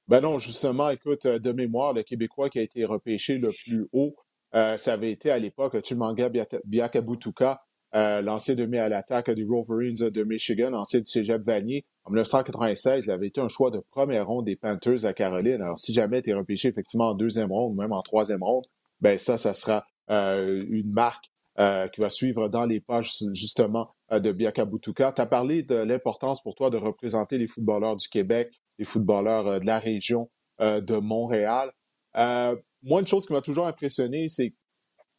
Ben 0.08 0.22
non, 0.22 0.38
justement, 0.38 0.88
écoute, 0.88 1.26
euh, 1.26 1.38
de 1.38 1.52
mémoire, 1.52 1.92
le 1.92 2.04
Québécois 2.04 2.48
qui 2.48 2.58
a 2.58 2.62
été 2.62 2.86
repêché 2.86 3.36
le 3.36 3.50
plus 3.50 3.86
haut, 3.92 4.16
ça 4.54 4.94
avait 4.94 5.12
été 5.12 5.30
à 5.30 5.38
l'époque 5.38 5.76
Chumanga 5.84 6.30
Biakabutuka, 6.64 7.60
euh, 7.94 8.20
l'ancien 8.20 8.54
demi 8.54 8.76
à 8.76 8.88
l'attaque 8.88 9.30
des 9.30 9.44
Wolverines 9.44 10.10
de 10.10 10.22
Michigan, 10.22 10.74
ancien 10.74 11.00
du 11.00 11.06
Cégep 11.06 11.42
Vanier. 11.42 11.86
En 12.04 12.10
1996, 12.10 13.06
il 13.06 13.10
avait 13.10 13.28
été 13.28 13.40
un 13.40 13.48
choix 13.48 13.70
de 13.70 13.82
première 13.90 14.26
ronde 14.26 14.44
des 14.44 14.56
Panthers 14.56 15.06
à 15.06 15.14
Caroline. 15.14 15.62
Alors, 15.62 15.78
si 15.78 15.94
jamais 15.94 16.20
tu 16.20 16.30
es 16.30 16.34
repêché 16.34 16.68
effectivement 16.68 17.10
en 17.10 17.14
deuxième 17.14 17.50
ronde, 17.50 17.76
même 17.76 17.92
en 17.92 18.02
troisième 18.02 18.42
ronde, 18.42 18.66
ben 19.00 19.18
ça, 19.18 19.38
ça 19.38 19.54
sera 19.54 19.86
euh, 20.10 20.66
une 20.68 20.90
marque 20.90 21.24
euh, 21.58 21.88
qui 21.88 22.00
va 22.02 22.10
suivre 22.10 22.48
dans 22.48 22.66
les 22.66 22.80
pages 22.80 23.12
justement 23.32 23.88
de 24.10 24.32
Biakabutuka. 24.32 25.12
Tu 25.12 25.22
as 25.22 25.26
parlé 25.26 25.62
de 25.62 25.76
l'importance 25.76 26.42
pour 26.42 26.54
toi 26.54 26.68
de 26.68 26.76
représenter 26.76 27.38
les 27.38 27.46
footballeurs 27.46 27.96
du 27.96 28.08
Québec, 28.08 28.50
les 28.78 28.84
footballeurs 28.84 29.60
de 29.60 29.66
la 29.66 29.78
région 29.78 30.30
de 30.60 30.96
Montréal. 30.96 31.72
moi, 32.14 33.00
une 33.00 33.06
chose 33.06 33.26
qui 33.26 33.32
m'a 33.32 33.42
toujours 33.42 33.66
impressionné, 33.66 34.28
c'est 34.28 34.54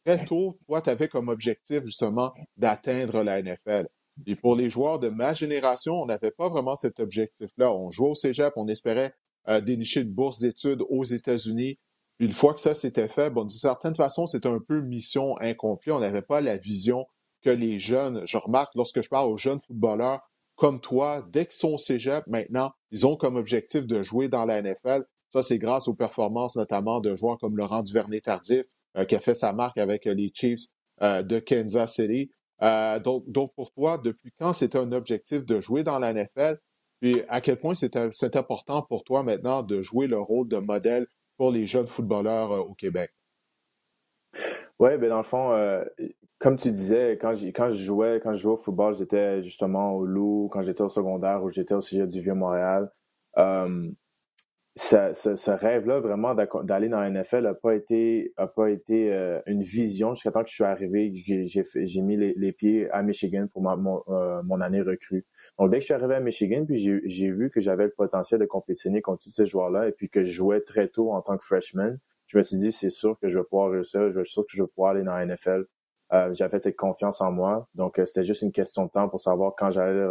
très 0.04 0.24
tôt, 0.24 0.58
toi, 0.66 0.82
tu 0.82 0.90
avais 0.90 1.08
comme 1.08 1.28
objectif 1.28 1.84
justement 1.84 2.32
d'atteindre 2.56 3.22
la 3.22 3.42
NFL. 3.42 3.88
Et 4.26 4.36
pour 4.36 4.54
les 4.54 4.68
joueurs 4.68 4.98
de 4.98 5.08
ma 5.08 5.34
génération, 5.34 6.02
on 6.02 6.06
n'avait 6.06 6.30
pas 6.30 6.48
vraiment 6.48 6.76
cet 6.76 7.00
objectif-là. 7.00 7.72
On 7.72 7.90
jouait 7.90 8.10
au 8.10 8.14
cégep, 8.14 8.52
on 8.56 8.68
espérait 8.68 9.14
euh, 9.48 9.60
dénicher 9.60 10.00
une 10.00 10.12
bourse 10.12 10.38
d'études 10.38 10.82
aux 10.88 11.04
États-Unis. 11.04 11.78
Une 12.18 12.32
fois 12.32 12.52
que 12.52 12.60
ça 12.60 12.74
s'était 12.74 13.08
fait, 13.08 13.30
bon, 13.30 13.44
d'une 13.44 13.58
certaine 13.58 13.94
façon, 13.94 14.26
c'était 14.26 14.48
un 14.48 14.60
peu 14.60 14.82
mission 14.82 15.38
incomplète. 15.40 15.94
On 15.94 16.00
n'avait 16.00 16.22
pas 16.22 16.42
la 16.42 16.58
vision 16.58 17.06
que 17.42 17.50
les 17.50 17.80
jeunes, 17.80 18.22
je 18.26 18.36
remarque 18.36 18.74
lorsque 18.74 19.02
je 19.02 19.08
parle 19.08 19.30
aux 19.30 19.38
jeunes 19.38 19.60
footballeurs 19.60 20.20
comme 20.56 20.80
toi, 20.82 21.26
dès 21.32 21.46
qu'ils 21.46 21.54
sont 21.54 21.72
au 21.72 21.78
cégep, 21.78 22.26
maintenant, 22.26 22.72
ils 22.90 23.06
ont 23.06 23.16
comme 23.16 23.36
objectif 23.36 23.86
de 23.86 24.02
jouer 24.02 24.28
dans 24.28 24.44
la 24.44 24.60
NFL. 24.60 25.06
Ça, 25.30 25.42
c'est 25.42 25.56
grâce 25.56 25.88
aux 25.88 25.94
performances 25.94 26.56
notamment 26.56 27.00
de 27.00 27.16
joueurs 27.16 27.38
comme 27.38 27.56
Laurent 27.56 27.82
Duvernay-Tardif, 27.82 28.66
qui 29.08 29.14
a 29.14 29.20
fait 29.20 29.34
sa 29.34 29.52
marque 29.52 29.78
avec 29.78 30.06
euh, 30.06 30.14
les 30.14 30.30
Chiefs 30.34 30.60
euh, 31.02 31.22
de 31.22 31.38
Kansas 31.38 31.94
City. 31.94 32.30
donc, 32.60 33.24
donc, 33.28 33.54
pour 33.54 33.72
toi, 33.72 33.98
depuis 34.02 34.32
quand 34.38 34.52
c'était 34.52 34.78
un 34.78 34.92
objectif 34.92 35.44
de 35.44 35.60
jouer 35.60 35.82
dans 35.82 35.98
la 35.98 36.12
NFL? 36.12 36.58
Puis 37.00 37.22
à 37.30 37.40
quel 37.40 37.58
point 37.58 37.72
c'est 37.72 38.36
important 38.36 38.82
pour 38.82 39.04
toi 39.04 39.22
maintenant 39.22 39.62
de 39.62 39.80
jouer 39.80 40.06
le 40.06 40.20
rôle 40.20 40.48
de 40.48 40.58
modèle 40.58 41.06
pour 41.38 41.50
les 41.50 41.64
jeunes 41.64 41.86
footballeurs 41.86 42.50
au 42.68 42.74
Québec? 42.74 43.10
Oui, 44.78 44.98
ben 44.98 45.08
dans 45.08 45.16
le 45.16 45.22
fond, 45.22 45.82
comme 46.38 46.58
tu 46.58 46.70
disais, 46.70 47.16
quand, 47.18 47.32
quand 47.54 47.70
je 47.70 47.82
jouais, 47.82 48.20
quand 48.22 48.34
je 48.34 48.42
jouais 48.42 48.52
au 48.52 48.58
football, 48.58 48.94
j'étais 48.94 49.42
justement 49.42 49.94
au 49.94 50.04
Loup, 50.04 50.50
quand 50.52 50.60
j'étais 50.60 50.82
au 50.82 50.90
secondaire 50.90 51.42
ou 51.42 51.48
j'étais 51.48 51.72
au 51.72 51.80
Cégep 51.80 52.10
du 52.10 52.20
Vieux-Montréal 52.20 52.90
ce, 54.80 55.50
rêve-là, 55.50 56.00
vraiment, 56.00 56.34
d'aller 56.34 56.88
dans 56.88 57.00
la 57.00 57.10
NFL 57.10 57.42
n'a 57.42 57.54
pas 57.54 57.74
été, 57.74 58.32
a 58.36 58.46
pas 58.46 58.70
été 58.70 59.12
euh, 59.12 59.40
une 59.46 59.62
vision 59.62 60.14
jusqu'à 60.14 60.30
temps 60.30 60.42
que 60.42 60.48
je 60.48 60.54
suis 60.54 60.64
arrivé, 60.64 61.12
j'ai 61.14 62.00
mis 62.00 62.16
les, 62.16 62.52
pieds 62.52 62.90
à 62.90 63.02
Michigan 63.02 63.46
pour 63.52 63.68
euh, 63.68 64.42
mon, 64.42 64.60
année 64.60 64.80
recrue. 64.80 65.26
Donc, 65.58 65.70
dès 65.70 65.76
que 65.76 65.80
je 65.82 65.86
suis 65.86 65.94
arrivé 65.94 66.14
à 66.14 66.20
Michigan, 66.20 66.64
puis 66.64 66.78
j'ai 66.78 67.30
vu 67.30 67.50
que 67.50 67.60
j'avais 67.60 67.84
le 67.84 67.90
potentiel 67.90 68.40
de 68.40 68.46
compétitionner 68.46 69.02
contre 69.02 69.24
tous 69.24 69.30
ces 69.30 69.44
joueurs-là 69.44 69.88
et 69.88 69.92
puis 69.92 70.08
que 70.08 70.24
je 70.24 70.32
jouais 70.32 70.62
très 70.62 70.88
tôt 70.88 71.12
en 71.12 71.20
tant 71.20 71.36
que 71.36 71.44
freshman, 71.44 71.96
je 72.26 72.38
me 72.38 72.42
suis 72.42 72.56
dit, 72.56 72.72
c'est 72.72 72.90
sûr 72.90 73.18
que 73.20 73.28
je 73.28 73.38
vais 73.38 73.44
pouvoir 73.44 73.70
réussir, 73.70 74.10
je 74.10 74.22
suis 74.24 74.32
sûr 74.32 74.44
que 74.44 74.52
je 74.56 74.62
vais 74.62 74.68
pouvoir 74.68 74.92
aller 74.92 75.02
dans 75.02 75.14
la 75.14 75.26
NFL. 75.26 75.64
Euh, 76.12 76.32
j'avais 76.32 76.58
cette 76.58 76.76
confiance 76.76 77.20
en 77.20 77.30
moi. 77.30 77.68
Donc, 77.74 78.00
c'était 78.04 78.24
juste 78.24 78.42
une 78.42 78.52
question 78.52 78.86
de 78.86 78.90
temps 78.90 79.08
pour 79.08 79.20
savoir 79.20 79.52
quand 79.56 79.70
j'allais 79.70 80.06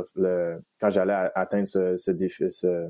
quand 0.80 0.90
j'allais 0.90 1.30
atteindre 1.34 1.68
ce, 1.68 1.98
ce 1.98 2.12
défi, 2.12 2.46
ce, 2.52 2.90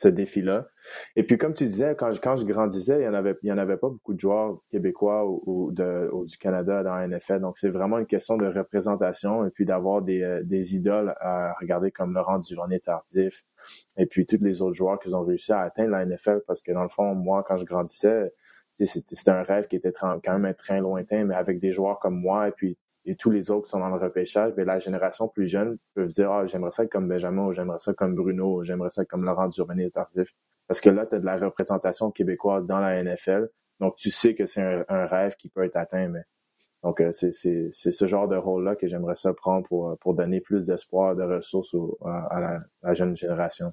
ce 0.00 0.08
défi-là. 0.08 0.66
Et 1.14 1.24
puis, 1.24 1.36
comme 1.36 1.52
tu 1.52 1.66
disais, 1.66 1.94
quand 1.94 2.10
je, 2.10 2.20
quand 2.20 2.34
je 2.34 2.46
grandissais, 2.46 2.96
il 2.96 3.00
n'y 3.00 3.08
en, 3.08 3.14
avait, 3.14 3.36
il 3.42 3.48
y 3.48 3.52
en 3.52 3.58
avait 3.58 3.76
pas 3.76 3.90
beaucoup 3.90 4.14
de 4.14 4.18
joueurs 4.18 4.58
québécois 4.70 5.26
ou, 5.26 5.70
de, 5.72 6.10
du 6.24 6.38
Canada 6.38 6.82
dans 6.82 6.94
la 6.94 7.06
NFL. 7.06 7.40
Donc, 7.40 7.58
c'est 7.58 7.68
vraiment 7.68 7.98
une 7.98 8.06
question 8.06 8.38
de 8.38 8.46
représentation 8.46 9.44
et 9.44 9.50
puis 9.50 9.66
d'avoir 9.66 10.00
des, 10.00 10.22
euh, 10.22 10.42
des 10.42 10.74
idoles 10.74 11.14
à 11.20 11.52
regarder 11.60 11.90
comme 11.90 12.14
Laurent 12.14 12.38
Duvernay-Tardif 12.38 13.44
et 13.98 14.06
puis 14.06 14.24
tous 14.24 14.42
les 14.42 14.62
autres 14.62 14.74
joueurs 14.74 14.98
qui 14.98 15.14
ont 15.14 15.22
réussi 15.22 15.52
à 15.52 15.60
atteindre 15.60 15.90
la 15.90 16.06
NFL 16.06 16.40
parce 16.46 16.62
que 16.62 16.72
dans 16.72 16.82
le 16.82 16.88
fond, 16.88 17.14
moi, 17.14 17.44
quand 17.46 17.56
je 17.56 17.66
grandissais, 17.66 18.32
c'était 18.82 19.30
un 19.30 19.42
rêve 19.42 19.66
qui 19.66 19.76
était 19.76 19.92
quand 19.92 20.38
même 20.38 20.54
très 20.54 20.80
lointain, 20.80 21.24
mais 21.24 21.34
avec 21.34 21.60
des 21.60 21.72
joueurs 21.72 21.98
comme 21.98 22.18
moi 22.18 22.48
et 22.48 22.52
puis 22.52 22.78
et 23.10 23.16
tous 23.16 23.30
les 23.30 23.50
autres 23.50 23.64
qui 23.64 23.70
sont 23.70 23.80
dans 23.80 23.88
le 23.88 24.00
repêchage, 24.00 24.52
mais 24.56 24.64
la 24.64 24.78
génération 24.78 25.26
plus 25.26 25.46
jeune 25.46 25.78
peut 25.94 26.06
dire 26.06 26.30
Ah, 26.30 26.46
j'aimerais 26.46 26.70
ça 26.70 26.86
comme 26.86 27.08
Benjamin, 27.08 27.46
ou 27.46 27.52
j'aimerais 27.52 27.80
ça 27.80 27.92
comme 27.92 28.14
Bruno, 28.14 28.58
ou 28.58 28.62
j'aimerais 28.62 28.90
ça 28.90 29.04
comme 29.04 29.24
Laurent 29.24 29.48
Durbané 29.48 29.90
Tardif. 29.90 30.32
Parce 30.68 30.80
que 30.80 30.90
là, 30.90 31.06
tu 31.06 31.16
as 31.16 31.18
de 31.18 31.26
la 31.26 31.36
représentation 31.36 32.12
québécoise 32.12 32.64
dans 32.66 32.78
la 32.78 33.02
NFL. 33.02 33.48
Donc, 33.80 33.96
tu 33.96 34.12
sais 34.12 34.36
que 34.36 34.46
c'est 34.46 34.84
un, 34.88 35.06
rêve 35.06 35.34
qui 35.34 35.48
peut 35.48 35.64
être 35.64 35.74
atteint. 35.74 36.06
Mais... 36.06 36.22
Donc, 36.84 37.00
euh, 37.00 37.10
c'est 37.10 37.32
ce 37.72 38.06
genre 38.06 38.28
de 38.28 38.36
rôle-là 38.36 38.76
que 38.76 38.86
j'aimerais 38.86 39.16
ça 39.16 39.34
prendre 39.34 39.66
pour, 39.66 39.98
pour 39.98 40.14
donner 40.14 40.40
plus 40.40 40.66
d'espoir, 40.66 41.14
de 41.14 41.24
ressources 41.24 41.74
à, 42.04 42.58
la, 42.82 42.94
jeune 42.94 43.16
génération. 43.16 43.72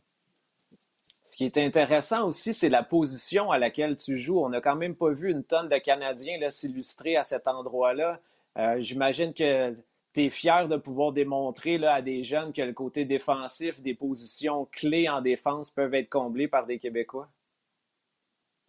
Ce 1.06 1.36
qui 1.36 1.46
est 1.46 1.58
intéressant 1.60 2.28
aussi, 2.28 2.56
c'est 2.56 2.70
la 2.70 2.82
position 2.82 3.52
à 3.52 3.60
laquelle 3.60 3.98
tu 3.98 4.18
joues. 4.18 4.40
On 4.40 4.50
n'a 4.50 4.62
quand 4.62 4.76
même 4.76 4.96
pas 4.96 5.12
vu 5.12 5.30
une 5.30 5.44
tonne 5.44 5.70
de 5.70 5.78
Canadiens 5.78 6.40
s'illustrer 6.50 7.18
à 7.18 7.22
cet 7.22 7.48
endroit-là. 7.48 8.20
Euh, 8.58 8.78
j'imagine 8.80 9.34
que 9.34 9.74
tu 10.14 10.24
es 10.24 10.30
fier 10.30 10.68
de 10.68 10.78
pouvoir 10.78 11.12
démontrer 11.12 11.78
là, 11.78 11.96
à 11.96 12.02
des 12.02 12.24
jeunes 12.24 12.54
que 12.54 12.62
le 12.62 12.74
côté 12.74 13.06
défensif, 13.06 13.82
des 13.82 13.94
positions 13.94 14.68
clés 14.72 15.08
en 15.08 15.22
défense 15.22 15.72
peuvent 15.72 15.94
être 15.94 16.10
comblées 16.10 16.48
par 16.48 16.66
des 16.66 16.80
Québécois? 16.80 17.30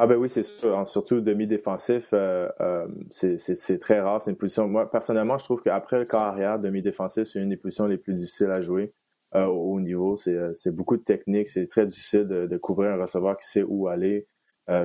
Ah 0.01 0.07
ben 0.07 0.17
oui, 0.17 0.29
c'est 0.29 0.45
sûr. 0.45 0.87
Surtout 0.87 1.21
demi-défensif, 1.21 2.11
euh, 2.13 2.49
euh, 2.61 2.87
c'est 3.11 3.79
très 3.81 4.01
rare. 4.01 4.23
C'est 4.23 4.31
une 4.31 4.37
position. 4.37 4.69
Moi, 4.69 4.89
personnellement, 4.89 5.39
je 5.39 5.45
trouve 5.45 5.61
qu'après 5.61 5.99
le 5.99 6.05
corps 6.05 6.23
arrière, 6.23 6.61
demi-défensif, 6.61 7.25
c'est 7.25 7.41
une 7.41 7.49
des 7.49 7.57
positions 7.57 7.85
les 7.85 7.99
plus 7.99 8.13
difficiles 8.13 8.51
à 8.51 8.61
jouer 8.61 8.93
au 9.35 9.75
haut 9.75 9.81
niveau. 9.81 10.17
C'est 10.17 10.71
beaucoup 10.71 10.97
de 10.97 11.03
technique. 11.03 11.49
C'est 11.49 11.67
très 11.67 11.85
difficile 11.85 12.25
de, 12.25 12.57
couvrir 12.59 12.93
un 12.93 13.03
receveur 13.03 13.37
qui 13.41 13.49
sait 13.49 13.65
où 13.65 13.89
aller. 13.89 14.29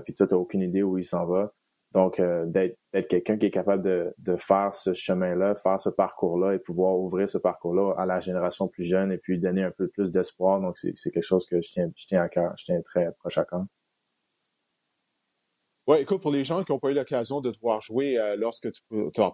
puis 0.04 0.16
toi, 0.16 0.26
tu 0.26 0.34
n'as 0.34 0.40
aucune 0.40 0.62
idée 0.62 0.82
où 0.82 0.98
il 0.98 1.06
s'en 1.06 1.28
va. 1.28 1.54
Donc, 1.94 2.20
d'être 2.48 2.78
quelqu'un 3.08 3.38
qui 3.38 3.46
est 3.46 3.52
capable 3.52 3.84
de, 3.84 4.14
de 4.18 4.36
faire 4.36 4.74
ce 4.74 4.94
chemin-là, 4.94 5.56
faire 5.56 5.80
ce 5.80 5.90
parcours-là 5.90 6.56
et 6.56 6.60
pouvoir 6.60 6.98
ouvrir 6.98 7.30
ce 7.30 7.38
parcours-là 7.38 7.94
à 7.98 8.06
la 8.06 8.20
génération 8.20 8.68
plus 8.68 8.84
jeune 8.84 9.12
et 9.12 9.18
puis 9.18 9.38
donner 9.38 9.64
un 9.64 9.72
peu 9.72 9.88
plus 9.88 10.12
d'espoir. 10.12 10.60
Donc, 10.60 10.78
c'est 10.78 11.12
quelque 11.12 11.22
chose 11.22 11.46
que 11.46 11.62
je 11.62 11.72
tiens, 11.72 11.92
je 11.96 12.08
tiens 12.08 12.22
à 12.22 12.30
cœur, 12.30 12.54
je 12.58 12.66
tiens 12.66 12.82
très 12.82 13.12
proche 13.20 13.38
à 13.38 13.46
cœur. 13.46 13.66
Oui, 15.86 15.98
écoute, 16.00 16.22
pour 16.22 16.32
les 16.32 16.46
gens 16.46 16.64
qui 16.64 16.72
n'ont 16.72 16.80
pas 16.80 16.92
eu 16.92 16.94
l'occasion 16.94 17.42
de 17.42 17.52
te 17.52 17.60
voir 17.60 17.82
jouer 17.82 18.18
euh, 18.18 18.38
lorsque 18.38 18.72
tu, 18.72 18.82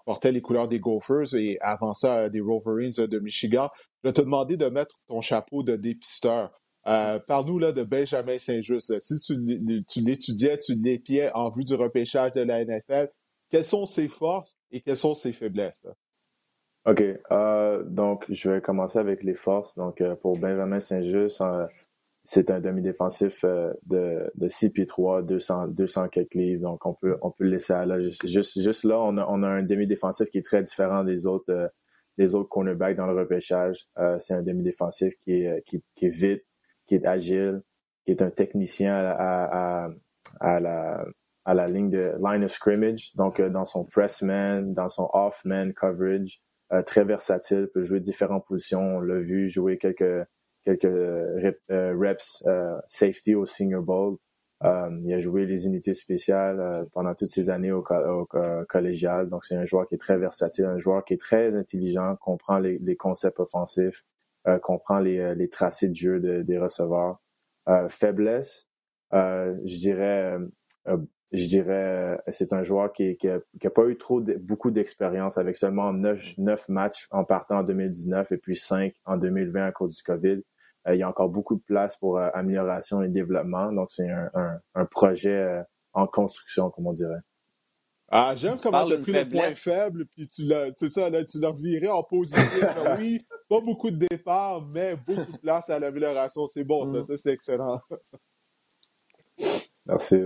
portais 0.03 0.31
les 0.31 0.41
couleurs 0.41 0.67
des 0.67 0.79
Gophers 0.79 1.35
et 1.35 1.59
avant 1.61 1.93
ça 1.93 2.27
des 2.27 2.41
Wolverines 2.41 3.05
de 3.05 3.19
Michigan, 3.19 3.69
je 4.03 4.09
vais 4.09 4.13
te 4.13 4.21
demander 4.21 4.57
de 4.57 4.65
mettre 4.67 4.99
ton 5.07 5.21
chapeau 5.21 5.61
de 5.61 5.75
dépisteur. 5.75 6.58
Euh, 6.87 7.19
Parle-nous 7.19 7.59
de 7.59 7.83
Benjamin 7.83 8.37
Saint-Just. 8.37 8.99
Si 8.99 9.19
tu, 9.19 9.83
tu 9.87 10.01
l'étudiais, 10.01 10.57
tu 10.57 10.75
l'épiais 10.75 11.31
en 11.33 11.49
vue 11.49 11.63
du 11.63 11.75
repêchage 11.75 12.33
de 12.33 12.41
la 12.41 12.63
NFL, 12.63 13.09
quelles 13.49 13.65
sont 13.65 13.85
ses 13.85 14.07
forces 14.07 14.57
et 14.71 14.81
quelles 14.81 14.95
sont 14.95 15.13
ses 15.13 15.33
faiblesses? 15.33 15.85
OK. 16.85 17.03
Euh, 17.31 17.83
donc, 17.83 18.25
je 18.29 18.49
vais 18.49 18.61
commencer 18.61 18.99
avec 18.99 19.23
les 19.23 19.33
forces. 19.33 19.75
Donc, 19.75 20.01
euh, 20.01 20.15
pour 20.15 20.37
Benjamin 20.37 20.79
Saint-Just, 20.79 21.43
c'est 22.23 22.51
un 22.51 22.59
demi-défensif 22.59 23.43
de, 23.43 24.31
de 24.35 24.49
6 24.49 24.69
pieds 24.69 24.85
3, 24.85 25.23
200, 25.23 25.67
200 25.69 26.07
quelques 26.09 26.35
livres. 26.35 26.63
Donc, 26.63 26.85
on 26.85 26.93
peut, 26.93 27.17
on 27.21 27.31
peut 27.31 27.43
le 27.43 27.51
laisser 27.51 27.73
à 27.73 27.85
là. 27.85 27.99
Juste, 27.99 28.61
juste, 28.61 28.83
là, 28.83 28.99
on 28.99 29.17
a, 29.17 29.25
on 29.27 29.43
a 29.43 29.47
un 29.47 29.63
demi-défensif 29.63 30.29
qui 30.29 30.37
est 30.37 30.45
très 30.45 30.63
différent 30.63 31.03
des 31.03 31.25
autres, 31.25 31.71
des 32.17 32.35
autres 32.35 32.49
cornerbacks 32.49 32.95
dans 32.95 33.07
le 33.07 33.19
repêchage. 33.19 33.87
C'est 34.19 34.33
un 34.33 34.43
demi-défensif 34.43 35.13
qui 35.21 35.43
est, 35.43 35.63
qui, 35.65 35.81
est 36.01 36.15
vite, 36.15 36.43
qui 36.89 36.95
est 36.95 37.05
agile, 37.05 37.61
qui 38.05 38.11
est 38.11 38.21
un 38.21 38.29
technicien 38.29 38.93
à, 38.93 39.89
la, 40.41 41.67
ligne 41.67 41.89
de 41.89 42.13
line 42.21 42.43
of 42.43 42.51
scrimmage. 42.51 43.15
Donc, 43.15 43.41
dans 43.41 43.65
son 43.65 43.85
press 43.85 44.21
man, 44.21 44.73
dans 44.73 44.89
son 44.89 45.09
off 45.13 45.41
man 45.45 45.73
coverage, 45.73 46.41
très 46.85 47.05
versatile, 47.05 47.69
peut 47.73 47.83
jouer 47.83 48.01
différentes 48.01 48.45
positions. 48.45 48.97
On 48.97 48.99
l'a 48.99 49.19
vu 49.19 49.47
jouer 49.47 49.77
quelques 49.77 50.25
euh, 50.67 51.45
euh, 51.71 51.95
reps 51.97 52.43
euh, 52.47 52.77
safety 52.87 53.33
au 53.33 53.45
Senior 53.45 53.81
Bowl. 53.81 54.17
il 54.61 55.13
a 55.13 55.19
joué 55.19 55.45
les 55.45 55.65
unités 55.65 55.93
spéciales 55.93 56.85
pendant 56.91 57.15
toutes 57.15 57.29
ces 57.29 57.49
années 57.49 57.71
au, 57.71 57.83
collégial. 58.67 59.29
Donc, 59.29 59.45
c'est 59.45 59.55
un 59.55 59.65
joueur 59.65 59.87
qui 59.87 59.95
est 59.95 59.99
très 59.99 60.17
versatile, 60.17 60.65
un 60.65 60.79
joueur 60.79 61.03
qui 61.03 61.13
est 61.13 61.21
très 61.21 61.55
intelligent, 61.55 62.15
comprend 62.17 62.59
les, 62.59 62.95
concepts 62.95 63.39
offensifs, 63.39 64.03
comprend 64.61 64.99
les, 64.99 65.35
les, 65.35 65.49
tracés 65.49 65.89
de 65.89 65.95
jeu 65.95 66.19
des 66.19 66.57
receveurs. 66.57 67.21
faiblesse, 67.89 68.69
je 69.11 69.77
dirais, 69.77 70.37
je 71.31 71.47
dirais, 71.47 72.19
c'est 72.29 72.53
un 72.53 72.63
joueur 72.63 72.91
qui 72.91 73.17
n'a 73.23 73.69
pas 73.69 73.85
eu 73.85 73.97
trop 73.97 74.21
beaucoup 74.39 74.71
d'expérience 74.71 75.37
avec 75.37 75.57
seulement 75.57 75.93
neuf, 75.93 76.37
neuf 76.37 76.67
matchs 76.69 77.07
en 77.11 77.23
partant 77.23 77.59
en 77.59 77.63
2019 77.63 78.31
et 78.31 78.37
puis 78.37 78.55
cinq 78.55 78.95
en 79.05 79.17
2020 79.17 79.65
à 79.65 79.71
cause 79.71 79.95
du 79.95 80.03
COVID. 80.03 80.41
Euh, 80.87 80.95
il 80.95 80.99
y 80.99 81.03
a 81.03 81.09
encore 81.09 81.29
beaucoup 81.29 81.55
de 81.55 81.61
place 81.61 81.97
pour 81.97 82.17
euh, 82.17 82.29
amélioration 82.33 83.01
et 83.03 83.09
développement. 83.09 83.71
Donc, 83.71 83.91
c'est 83.91 84.09
un, 84.09 84.85
projet 84.85 85.35
euh, 85.35 85.61
en 85.93 86.07
construction, 86.07 86.69
comme 86.69 86.87
on 86.87 86.93
dirait. 86.93 87.19
Ah, 88.11 88.33
j'aime 88.35 88.55
comment 88.61 88.87
tu 88.87 88.93
as 88.93 88.97
pris 88.97 89.11
le 89.11 89.29
point 89.29 89.51
faible, 89.51 90.03
puis 90.15 90.27
tu 90.27 90.43
l'as, 90.43 90.71
ça, 90.75 91.09
là, 91.09 91.23
tu 91.23 91.39
l'as 91.39 91.51
en 91.93 92.03
positif. 92.03 92.65
oui, 92.97 93.17
pas 93.47 93.61
beaucoup 93.61 93.91
de 93.91 94.07
départ, 94.07 94.65
mais 94.65 94.95
beaucoup 94.95 95.31
de 95.31 95.37
place 95.37 95.69
à 95.69 95.79
l'amélioration. 95.79 96.47
C'est 96.47 96.63
bon, 96.63 96.85
ça, 96.85 96.99
mm. 96.99 97.03
ça 97.03 97.17
c'est 97.17 97.33
excellent. 97.33 97.79
Merci. 99.85 100.17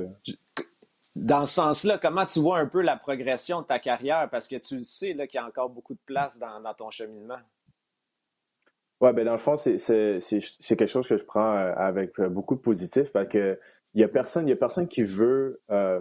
Dans 1.16 1.46
ce 1.46 1.54
sens-là, 1.54 1.98
comment 1.98 2.26
tu 2.26 2.40
vois 2.40 2.60
un 2.60 2.68
peu 2.68 2.82
la 2.82 2.98
progression 2.98 3.62
de 3.62 3.68
ta 3.68 3.80
carrière? 3.80 4.30
Parce 4.32 4.48
que 4.48 4.56
tu 4.56 4.78
le 4.78 4.84
sais 4.84 5.14
qu'il 5.14 5.36
y 5.36 5.38
a 5.38 5.46
encore 5.46 5.70
beaucoup 5.70 5.94
de 5.94 6.02
place 6.06 6.40
dans 6.40 6.74
ton 6.74 6.90
cheminement. 6.90 7.40
Ouais, 9.04 9.12
ben 9.12 9.26
dans 9.26 9.34
le 9.34 9.38
fond, 9.38 9.58
c'est 9.58 9.78
quelque 10.78 10.88
chose 10.88 11.10
que 11.10 11.18
je 11.18 11.26
prends 11.26 11.58
euh, 11.58 11.74
avec 11.76 12.18
euh, 12.22 12.30
beaucoup 12.30 12.56
de 12.56 12.62
positif 12.62 13.12
parce 13.12 13.28
que 13.28 13.60
il 13.94 14.00
y 14.00 14.04
a 14.06 14.08
personne, 14.08 14.48
il 14.48 14.52
y 14.52 14.54
a 14.54 14.56
personne 14.56 14.88
qui 14.88 15.04
veut 15.04 15.62
euh, 15.72 16.00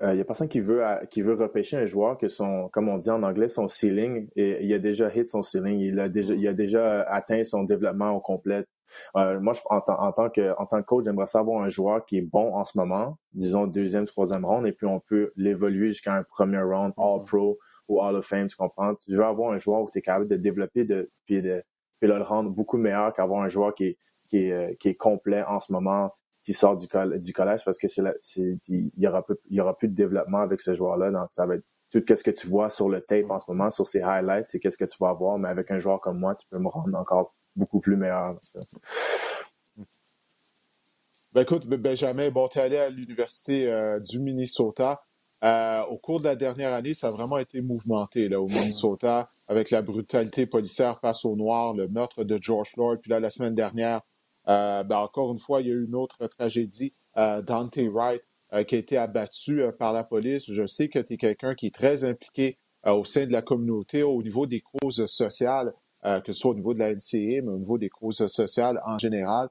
il 0.00 0.16
y 0.16 0.20
a 0.20 0.24
personne 0.24 0.48
qui 0.48 0.60
veut 0.60 0.82
qui 1.10 1.22
veut 1.22 1.34
repêcher 1.34 1.76
un 1.76 1.84
joueur 1.84 2.18
que 2.18 2.28
son, 2.28 2.68
comme 2.72 2.88
on 2.88 2.98
dit 2.98 3.10
en 3.10 3.22
anglais, 3.22 3.48
son 3.48 3.66
ceiling. 3.68 4.28
Et 4.36 4.64
il 4.64 4.72
a 4.72 4.78
déjà 4.78 5.12
hit 5.12 5.26
son 5.26 5.42
ceiling, 5.42 5.80
il 5.80 5.98
a 5.98 6.08
déjà 6.08 6.34
il 6.34 6.46
a 6.46 6.52
déjà 6.52 7.02
atteint 7.02 7.42
son 7.44 7.64
développement 7.64 8.12
au 8.12 8.20
complet. 8.20 8.64
moi, 9.14 9.52
je, 9.54 9.60
en, 9.70 9.78
en, 9.86 10.12
tant 10.12 10.30
que 10.30 10.54
en 10.58 10.66
tant 10.66 10.80
que 10.80 10.86
coach, 10.86 11.04
j'aimerais 11.04 11.26
savoir 11.26 11.62
un 11.62 11.68
joueur 11.68 12.04
qui 12.04 12.18
est 12.18 12.22
bon 12.22 12.54
en 12.54 12.64
ce 12.64 12.78
moment, 12.78 13.18
disons 13.32 13.66
deuxième, 13.66 14.06
troisième 14.06 14.44
round, 14.44 14.66
et 14.66 14.72
puis 14.72 14.86
on 14.86 15.00
peut 15.00 15.32
l'évoluer 15.36 15.88
jusqu'à 15.88 16.14
un 16.14 16.22
premier 16.22 16.60
round, 16.60 16.92
All 16.96 17.20
Pro 17.26 17.58
ou 17.88 18.00
Hall 18.00 18.16
of 18.16 18.26
Fame, 18.26 18.46
tu 18.46 18.56
comprends? 18.56 18.94
Tu 18.94 19.16
veux 19.16 19.24
avoir 19.24 19.52
un 19.52 19.58
joueur 19.58 19.82
où 19.82 19.88
tu 19.90 19.98
es 19.98 20.02
capable 20.02 20.28
de 20.28 20.36
développer 20.36 20.84
de, 20.84 21.10
puis 21.26 21.42
de, 21.42 21.62
puis 21.98 22.08
le 22.08 22.22
rendre 22.22 22.50
beaucoup 22.50 22.76
meilleur 22.76 23.12
qu'avoir 23.12 23.42
un 23.42 23.48
joueur 23.48 23.74
qui 23.74 23.86
est, 23.86 23.98
qui 24.24 24.48
est, 24.48 24.52
euh, 24.52 24.66
qui 24.78 24.88
est 24.88 24.94
complet 24.94 25.42
en 25.42 25.60
ce 25.60 25.72
moment, 25.72 26.12
qui 26.44 26.54
sort 26.54 26.76
du, 26.76 26.88
collège, 26.88 27.64
parce 27.64 27.78
que 27.78 27.88
c'est 27.88 28.02
il 28.68 28.90
y 28.96 29.06
aura, 29.06 29.22
plus, 29.22 29.88
de 29.88 29.94
développement 29.94 30.38
avec 30.38 30.60
ce 30.60 30.74
joueur-là. 30.74 31.10
Donc, 31.10 31.28
ça 31.30 31.46
va 31.46 31.56
être 31.56 31.64
tout 31.90 32.02
ce 32.08 32.22
que 32.22 32.30
tu 32.30 32.46
vois 32.46 32.70
sur 32.70 32.88
le 32.88 33.00
tape 33.00 33.30
en 33.30 33.38
ce 33.38 33.44
moment, 33.48 33.70
sur 33.70 33.86
ses 33.86 34.02
highlights, 34.02 34.46
c'est 34.46 34.60
qu'est-ce 34.60 34.76
que 34.76 34.84
tu 34.84 34.96
vas 35.00 35.10
avoir, 35.10 35.38
mais 35.38 35.48
avec 35.48 35.70
un 35.70 35.78
joueur 35.78 36.00
comme 36.00 36.18
moi, 36.18 36.34
tu 36.34 36.46
peux 36.50 36.58
me 36.58 36.68
rendre 36.68 36.96
encore 36.98 37.34
beaucoup 37.56 37.80
plus 37.80 37.96
meilleur. 37.96 38.38
Ben 41.32 41.42
écoute, 41.42 41.66
Benjamin, 41.66 42.30
bon, 42.30 42.48
tu 42.48 42.58
es 42.58 42.62
allé 42.62 42.78
à 42.78 42.88
l'Université 42.88 43.66
euh, 43.66 44.00
du 44.00 44.18
Minnesota. 44.18 45.02
Euh, 45.44 45.82
au 45.84 45.98
cours 45.98 46.20
de 46.20 46.24
la 46.24 46.36
dernière 46.36 46.72
année, 46.72 46.94
ça 46.94 47.08
a 47.08 47.10
vraiment 47.10 47.38
été 47.38 47.60
mouvementé 47.60 48.28
là, 48.28 48.40
au 48.40 48.48
Minnesota 48.48 49.28
avec 49.46 49.70
la 49.70 49.82
brutalité 49.82 50.46
policière 50.46 50.98
face 51.00 51.24
aux 51.24 51.36
Noirs, 51.36 51.74
le 51.74 51.86
meurtre 51.86 52.24
de 52.24 52.38
George 52.40 52.70
Floyd. 52.70 53.00
Puis 53.00 53.10
là, 53.10 53.20
la 53.20 53.30
semaine 53.30 53.54
dernière, 53.54 54.00
ben, 54.48 54.96
encore 54.96 55.30
une 55.32 55.38
fois, 55.38 55.60
il 55.60 55.68
y 55.68 55.70
a 55.70 55.74
eu 55.74 55.84
une 55.84 55.94
autre 55.94 56.26
tragédie, 56.26 56.94
euh, 57.16 57.42
Dante 57.42 57.76
Wright, 57.76 58.22
qui 58.66 58.74
a 58.74 58.78
été 58.78 58.96
abattu 58.96 59.62
par 59.78 59.92
la 59.92 60.04
police. 60.04 60.50
Je 60.50 60.66
sais 60.66 60.88
que 60.88 60.98
tu 60.98 61.14
es 61.14 61.16
quelqu'un 61.18 61.54
qui 61.54 61.66
est 61.66 61.74
très 61.74 62.04
impliqué 62.04 62.58
au 62.86 63.04
sein 63.04 63.26
de 63.26 63.32
la 63.32 63.42
communauté 63.42 64.02
au 64.02 64.22
niveau 64.22 64.46
des 64.46 64.62
causes 64.62 65.04
sociales, 65.04 65.74
que 66.02 66.32
ce 66.32 66.32
soit 66.32 66.52
au 66.52 66.54
niveau 66.54 66.72
de 66.72 66.78
la 66.78 66.94
NCA, 66.94 67.42
mais 67.42 67.48
au 67.48 67.58
niveau 67.58 67.76
des 67.76 67.90
causes 67.90 68.26
sociales 68.26 68.80
en 68.86 68.96
général. 68.96 69.50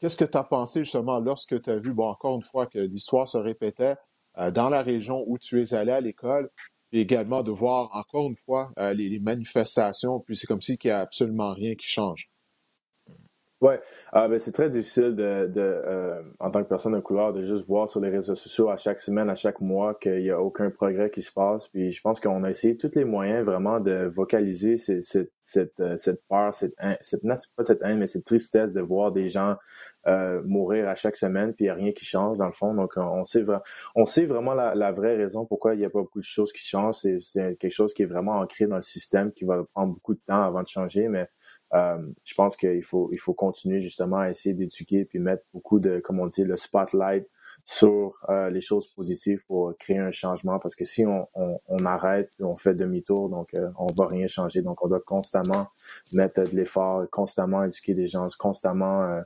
Qu'est-ce 0.00 0.16
que 0.16 0.24
tu 0.24 0.38
as 0.38 0.44
pensé 0.44 0.84
justement 0.84 1.18
lorsque 1.18 1.60
tu 1.60 1.70
as 1.70 1.76
vu, 1.76 1.92
bon, 1.92 2.08
encore 2.08 2.36
une 2.36 2.42
fois, 2.42 2.66
que 2.66 2.78
l'histoire 2.78 3.26
se 3.26 3.36
répétait, 3.36 3.96
euh, 4.38 4.50
dans 4.52 4.68
la 4.68 4.82
région 4.82 5.24
où 5.26 5.38
tu 5.38 5.60
es 5.60 5.74
allé 5.74 5.90
à 5.90 6.00
l'école, 6.00 6.50
et 6.92 7.00
également 7.00 7.42
de 7.42 7.50
voir 7.50 7.90
encore 7.92 8.28
une 8.28 8.36
fois 8.36 8.70
euh, 8.78 8.94
les, 8.94 9.18
manifestations, 9.18 10.20
puis 10.20 10.36
c'est 10.36 10.46
comme 10.46 10.62
si 10.62 10.74
il 10.74 10.86
n'y 10.86 10.90
a 10.92 11.00
absolument 11.00 11.52
rien 11.52 11.74
qui 11.74 11.88
change? 11.88 12.30
Oui, 13.60 13.74
ah, 14.12 14.28
ben, 14.28 14.38
c'est 14.38 14.52
très 14.52 14.70
difficile 14.70 15.16
de, 15.16 15.50
euh, 15.56 16.22
en 16.38 16.48
tant 16.52 16.62
que 16.62 16.68
personne 16.68 16.92
de 16.92 17.00
couleur 17.00 17.32
de 17.32 17.42
juste 17.42 17.64
voir 17.66 17.88
sur 17.88 17.98
les 17.98 18.08
réseaux 18.08 18.36
sociaux 18.36 18.70
à 18.70 18.76
chaque 18.76 19.00
semaine, 19.00 19.28
à 19.28 19.34
chaque 19.34 19.60
mois 19.60 19.94
qu'il 19.94 20.22
n'y 20.22 20.30
a 20.30 20.40
aucun 20.40 20.70
progrès 20.70 21.10
qui 21.10 21.22
se 21.22 21.32
passe. 21.32 21.66
Puis 21.66 21.90
je 21.90 22.00
pense 22.00 22.20
qu'on 22.20 22.44
a 22.44 22.50
essayé 22.50 22.76
tous 22.76 22.92
les 22.94 23.04
moyens 23.04 23.44
vraiment 23.44 23.80
de 23.80 24.08
vocaliser 24.14 24.76
cette, 24.76 25.32
cette, 25.42 25.82
cette, 25.96 26.22
peur, 26.28 26.54
cette, 26.54 26.74
cette, 27.00 27.22
pas 27.56 27.64
cette 27.64 27.82
haine, 27.82 27.98
mais 27.98 28.06
cette 28.06 28.26
tristesse 28.26 28.72
de 28.72 28.80
voir 28.80 29.10
des 29.10 29.26
gens 29.26 29.56
euh, 30.06 30.40
mourir 30.44 30.88
à 30.88 30.94
chaque 30.94 31.16
semaine, 31.16 31.52
puis 31.52 31.64
il 31.64 31.68
n'y 31.68 31.72
a 31.72 31.74
rien 31.74 31.90
qui 31.90 32.04
change 32.04 32.38
dans 32.38 32.46
le 32.46 32.52
fond. 32.52 32.74
Donc, 32.74 32.96
on 32.96 33.24
sait, 33.24 33.44
on 33.96 34.04
sait 34.04 34.26
vraiment 34.26 34.54
la, 34.54 34.92
vraie 34.92 35.16
raison 35.16 35.46
pourquoi 35.46 35.74
il 35.74 35.78
n'y 35.78 35.84
a 35.84 35.90
pas 35.90 36.00
beaucoup 36.00 36.20
de 36.20 36.24
choses 36.24 36.52
qui 36.52 36.64
changent. 36.64 36.98
C'est 37.20 37.56
quelque 37.58 37.74
chose 37.74 37.92
qui 37.92 38.04
est 38.04 38.06
vraiment 38.06 38.38
ancré 38.38 38.68
dans 38.68 38.76
le 38.76 38.82
système, 38.82 39.32
qui 39.32 39.44
va 39.44 39.64
prendre 39.74 39.94
beaucoup 39.94 40.14
de 40.14 40.20
temps 40.24 40.42
avant 40.44 40.62
de 40.62 40.68
changer, 40.68 41.08
mais 41.08 41.28
euh, 41.74 41.98
je 42.24 42.34
pense 42.34 42.56
qu'il 42.56 42.82
faut, 42.82 43.10
il 43.12 43.20
faut 43.20 43.34
continuer 43.34 43.80
justement 43.80 44.18
à 44.18 44.30
essayer 44.30 44.54
d'éduquer 44.54 45.04
puis 45.04 45.18
mettre 45.18 45.44
beaucoup 45.52 45.80
de, 45.80 46.00
comme 46.00 46.20
on 46.20 46.26
dit, 46.26 46.44
le 46.44 46.56
spotlight 46.56 47.28
sur 47.64 48.14
euh, 48.30 48.48
les 48.50 48.60
choses 48.62 48.88
positives 48.88 49.44
pour 49.46 49.74
créer 49.78 49.98
un 49.98 50.10
changement. 50.10 50.58
Parce 50.58 50.74
que 50.74 50.84
si 50.84 51.04
on, 51.04 51.28
on, 51.34 51.58
on 51.66 51.84
arrête 51.84 52.30
on 52.40 52.56
fait 52.56 52.74
demi-tour 52.74 53.28
donc 53.28 53.50
euh, 53.58 53.68
on 53.78 53.86
va 53.98 54.06
rien 54.10 54.26
changer. 54.26 54.62
Donc 54.62 54.82
on 54.82 54.88
doit 54.88 55.02
constamment 55.04 55.68
mettre 56.14 56.48
de 56.48 56.56
l'effort 56.56 57.04
constamment 57.10 57.64
éduquer 57.64 57.94
des 57.94 58.06
gens 58.06 58.26
constamment 58.38 59.02
euh, 59.02 59.20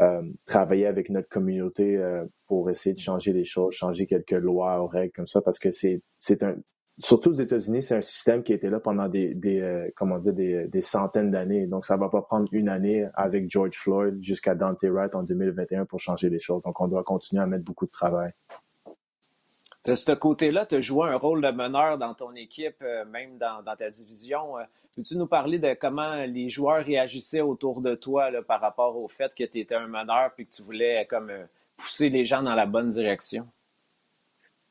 euh 0.00 0.22
travailler 0.46 0.86
avec 0.86 1.10
notre 1.10 1.28
communauté 1.28 2.00
pour 2.46 2.70
essayer 2.70 2.94
de 2.94 3.00
changer 3.00 3.32
les 3.32 3.44
choses 3.44 3.74
changer 3.74 4.06
quelques 4.06 4.30
lois 4.30 4.82
ou 4.82 4.86
règles 4.86 5.12
comme 5.12 5.26
ça. 5.26 5.42
Parce 5.42 5.58
que 5.58 5.70
c'est 5.70 6.02
c'est 6.20 6.42
un 6.42 6.56
surtout 6.98 7.30
aux 7.30 7.34
États-Unis, 7.34 7.82
c'est 7.82 7.96
un 7.96 8.02
système 8.02 8.42
qui 8.42 8.52
était 8.52 8.70
là 8.70 8.80
pendant 8.80 9.08
des, 9.08 9.36
euh, 9.44 9.88
comment 9.96 10.18
dire, 10.18 10.32
des, 10.32 10.82
centaines 10.82 11.30
d'années. 11.30 11.66
Donc, 11.66 11.84
ça 11.84 11.96
va 11.96 12.08
pas 12.08 12.22
prendre 12.22 12.48
une 12.52 12.68
année 12.68 13.06
avec 13.14 13.50
George 13.50 13.76
Floyd 13.76 14.22
jusqu'à 14.22 14.54
Dante 14.54 14.82
Wright 14.82 15.14
en 15.14 15.22
2021 15.22 15.84
pour 15.84 16.00
changer 16.00 16.30
les 16.30 16.38
choses. 16.38 16.62
Donc, 16.62 16.80
on 16.80 16.88
doit 16.88 17.04
continuer 17.04 17.42
à 17.42 17.46
mettre 17.46 17.64
beaucoup 17.64 17.86
de 17.86 17.90
travail. 17.90 18.30
De 19.86 19.94
ce 19.94 20.10
côté-là, 20.12 20.66
tu 20.66 20.74
as 20.76 20.80
joué 20.80 21.08
un 21.08 21.16
rôle 21.16 21.42
de 21.42 21.50
meneur 21.50 21.96
dans 21.96 22.12
ton 22.12 22.34
équipe, 22.34 22.82
euh, 22.82 23.04
même 23.04 23.38
dans, 23.38 23.62
ta 23.76 23.88
division. 23.88 24.58
Euh, 24.58 24.62
peux-tu 24.96 25.16
nous 25.16 25.28
parler 25.28 25.60
de 25.60 25.74
comment 25.74 26.24
les 26.24 26.50
joueurs 26.50 26.84
réagissaient 26.84 27.42
autour 27.42 27.82
de 27.82 27.94
toi 27.94 28.30
par 28.42 28.60
rapport 28.60 28.96
au 28.96 29.08
fait 29.08 29.32
que 29.34 29.44
tu 29.44 29.60
étais 29.60 29.76
un 29.76 29.86
meneur 29.86 30.30
et 30.38 30.44
que 30.44 30.50
tu 30.50 30.62
voulais 30.62 31.06
comme 31.08 31.30
pousser 31.78 32.08
les 32.08 32.24
gens 32.24 32.42
dans 32.42 32.54
la 32.56 32.66
bonne 32.66 32.88
direction? 32.88 33.46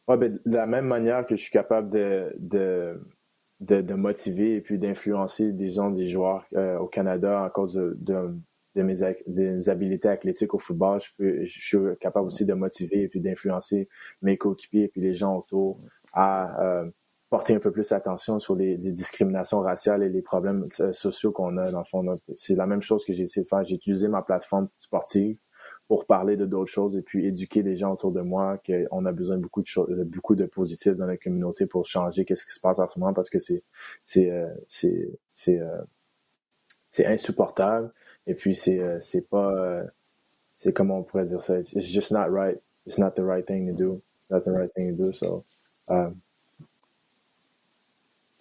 Ben, 0.07 0.39
de 0.45 0.55
la 0.55 0.67
même 0.67 0.85
manière 0.85 1.25
que 1.25 1.35
je 1.35 1.41
suis 1.41 1.51
capable 1.51 1.89
de, 1.89 2.35
de, 2.37 3.01
de, 3.59 3.93
motiver 3.93 4.55
et 4.55 4.61
puis 4.61 4.77
d'influencer 4.77 5.51
des 5.51 5.69
gens, 5.69 5.89
des 5.89 6.05
joueurs 6.05 6.45
euh, 6.55 6.77
au 6.77 6.87
Canada 6.87 7.43
à 7.43 7.49
cause 7.49 7.73
de, 7.73 7.95
de, 8.75 8.83
mes, 8.83 8.95
mes, 9.27 9.69
habiletés 9.69 10.09
athlétiques 10.09 10.53
au 10.53 10.59
football, 10.59 11.01
je, 11.01 11.09
peux, 11.17 11.45
je 11.45 11.59
suis 11.59 11.77
capable 11.99 12.27
aussi 12.27 12.45
de 12.45 12.53
motiver 12.53 13.03
et 13.03 13.07
puis 13.07 13.19
d'influencer 13.19 13.89
mes 14.21 14.37
coéquipiers 14.37 14.83
et 14.83 14.87
puis 14.89 15.01
les 15.01 15.15
gens 15.15 15.37
autour 15.37 15.79
à 16.13 16.61
euh, 16.63 16.89
porter 17.29 17.55
un 17.55 17.59
peu 17.59 17.71
plus 17.71 17.91
attention 17.91 18.39
sur 18.39 18.55
les, 18.55 18.77
discriminations 18.77 19.61
raciales 19.61 20.03
et 20.03 20.09
les 20.09 20.21
problèmes 20.21 20.63
euh, 20.81 20.93
sociaux 20.93 21.31
qu'on 21.31 21.57
a 21.57 21.71
dans 21.71 21.79
le 21.79 21.85
fond. 21.85 22.03
C'est 22.35 22.55
la 22.55 22.67
même 22.67 22.81
chose 22.81 23.03
que 23.05 23.13
j'ai 23.13 23.23
essayé 23.23 23.43
de 23.43 23.49
faire. 23.49 23.63
J'ai 23.63 23.75
utilisé 23.75 24.07
ma 24.07 24.21
plateforme 24.21 24.67
sportive 24.79 25.35
pour 25.87 26.05
parler 26.05 26.35
de 26.35 26.45
d'autres 26.45 26.71
choses 26.71 26.95
et 26.97 27.01
puis 27.01 27.25
éduquer 27.25 27.61
les 27.61 27.75
gens 27.75 27.93
autour 27.93 28.11
de 28.11 28.21
moi 28.21 28.59
qu'on 28.65 29.05
a 29.05 29.11
besoin 29.11 29.37
de 29.37 29.41
beaucoup 29.41 29.61
de 29.61 29.67
choses, 29.67 29.89
beaucoup 30.05 30.35
de 30.35 30.45
positifs 30.45 30.95
dans 30.95 31.05
la 31.05 31.17
communauté 31.17 31.67
pour 31.67 31.85
changer 31.85 32.25
qu'est-ce 32.25 32.45
qui 32.45 32.53
se 32.53 32.59
passe 32.59 32.79
en 32.79 32.87
ce 32.87 32.99
moment 32.99 33.13
parce 33.13 33.29
que 33.29 33.39
c'est 33.39 33.63
c'est 34.03 34.31
euh, 34.31 34.47
c'est 34.67 35.09
c'est 35.33 35.59
euh, 35.59 35.81
c'est 36.89 37.05
insupportable 37.05 37.93
et 38.25 38.35
puis 38.35 38.55
c'est 38.55 38.81
euh, 38.81 38.99
c'est 39.01 39.27
pas 39.29 39.83
c'est 40.55 40.73
comment 40.73 40.99
on 40.99 41.03
pourrait 41.03 41.25
dire 41.25 41.41
ça 41.41 41.59
it's 41.59 41.79
just 41.79 42.11
not 42.11 42.29
right 42.29 42.59
it's 42.87 42.97
not 42.97 43.11
the 43.11 43.23
right 43.23 43.45
thing 43.45 43.67
to 43.67 43.83
do 43.83 44.01
not 44.29 44.41
the 44.41 44.51
right 44.51 44.71
thing 44.73 44.95
to 44.95 45.03
do 45.03 45.11
so 45.11 45.43
um, 45.89 46.11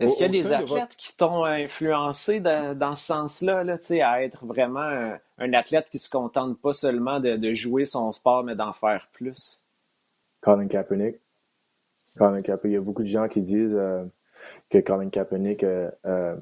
est-ce 0.00 0.14
qu'il 0.14 0.22
y 0.22 0.28
a 0.28 0.42
des 0.42 0.52
athlètes 0.52 0.96
qui 0.96 1.16
t'ont 1.16 1.44
influencé 1.44 2.40
dans, 2.40 2.94
ce 2.94 3.06
sens-là, 3.06 3.62
là, 3.62 3.78
à 4.02 4.22
être 4.22 4.44
vraiment 4.44 5.18
un, 5.38 5.52
athlète 5.52 5.88
qui 5.88 5.98
se 5.98 6.10
contente 6.10 6.60
pas 6.60 6.72
seulement 6.72 7.20
de, 7.20 7.54
jouer 7.54 7.84
son 7.84 8.10
sport, 8.10 8.42
mais 8.42 8.56
d'en 8.56 8.72
faire 8.72 9.08
plus? 9.12 9.60
Colin 10.40 10.66
Kaepernick. 10.66 11.16
Colin 12.18 12.38
Kaepernick. 12.38 12.64
Il 12.64 12.72
y 12.72 12.82
a 12.82 12.84
beaucoup 12.84 13.02
de 13.02 13.08
gens 13.08 13.28
qui 13.28 13.40
disent 13.40 13.74
euh, 13.74 14.04
que 14.68 14.78
Colin 14.78 15.10
Kaepernick 15.10 15.62
n'a 15.62 15.68
euh, 15.68 16.36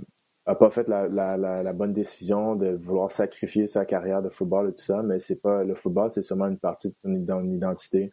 euh, 0.48 0.54
pas 0.54 0.70
fait 0.70 0.88
la, 0.88 1.72
bonne 1.74 1.92
décision 1.92 2.56
de 2.56 2.70
vouloir 2.70 3.10
sacrifier 3.10 3.66
sa 3.66 3.84
carrière 3.84 4.22
de 4.22 4.30
football 4.30 4.70
et 4.70 4.72
tout 4.72 4.82
ça, 4.82 5.02
mais 5.02 5.20
c'est 5.20 5.40
pas 5.40 5.62
le 5.62 5.74
football, 5.74 6.10
c'est 6.10 6.22
seulement 6.22 6.46
une 6.48 6.58
partie 6.58 6.96
de 7.04 7.26
ton 7.26 7.44
identité 7.44 8.12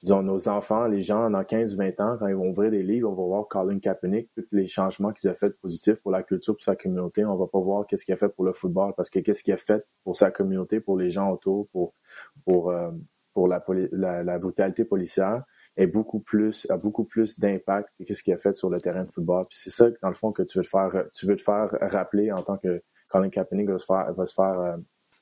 disons, 0.00 0.22
nos 0.22 0.48
enfants, 0.48 0.86
les 0.86 1.02
gens 1.02 1.30
dans 1.30 1.42
15-20 1.42 2.02
ans, 2.02 2.16
quand 2.18 2.26
ils 2.26 2.34
vont 2.34 2.48
ouvrir 2.48 2.70
des 2.70 2.82
livres, 2.82 3.10
on 3.10 3.14
va 3.14 3.22
voir 3.22 3.48
Colin 3.48 3.78
Kaepernick, 3.78 4.28
tous 4.34 4.44
les 4.52 4.66
changements 4.66 5.12
qu'il 5.12 5.30
a 5.30 5.34
fait 5.34 5.58
positifs 5.60 6.02
pour 6.02 6.10
la 6.10 6.22
culture, 6.22 6.54
pour 6.54 6.64
sa 6.64 6.76
communauté. 6.76 7.24
On 7.24 7.36
va 7.36 7.46
pas 7.46 7.60
voir 7.60 7.86
qu'est-ce 7.86 8.04
qu'il 8.04 8.14
a 8.14 8.16
fait 8.16 8.28
pour 8.28 8.44
le 8.44 8.52
football, 8.52 8.92
parce 8.96 9.10
que 9.10 9.20
qu'est-ce 9.20 9.42
qu'il 9.42 9.54
a 9.54 9.56
fait 9.56 9.88
pour 10.02 10.16
sa 10.16 10.30
communauté, 10.30 10.80
pour 10.80 10.98
les 10.98 11.10
gens 11.10 11.30
autour, 11.30 11.68
pour 11.70 11.94
pour 12.44 12.70
euh, 12.70 12.90
pour 13.32 13.48
la, 13.48 13.62
la, 14.22 14.38
brutalité 14.38 14.84
policière 14.84 15.42
est 15.76 15.88
beaucoup 15.88 16.20
plus 16.20 16.66
a 16.70 16.76
beaucoup 16.76 17.04
plus 17.04 17.38
d'impact 17.38 17.88
que 17.98 18.04
qu'est-ce 18.04 18.22
qu'il 18.22 18.32
a 18.32 18.36
fait 18.36 18.52
sur 18.52 18.70
le 18.70 18.80
terrain 18.80 19.04
de 19.04 19.10
football. 19.10 19.42
Puis 19.48 19.58
c'est 19.60 19.70
ça 19.70 19.90
dans 20.02 20.08
le 20.08 20.14
fond 20.14 20.30
que 20.30 20.42
tu 20.42 20.58
veux 20.58 20.64
te 20.64 20.68
faire 20.68 21.04
tu 21.12 21.26
veux 21.26 21.36
te 21.36 21.42
faire 21.42 21.68
rappeler 21.80 22.30
en 22.30 22.42
tant 22.42 22.58
que 22.58 22.80
Colin 23.08 23.30
Kaepernick 23.30 23.68
va 23.68 23.78
se 23.78 23.86
faire 23.86 24.12
va 24.12 24.26
se 24.26 24.34
faire 24.34 24.60
euh, 24.60 24.76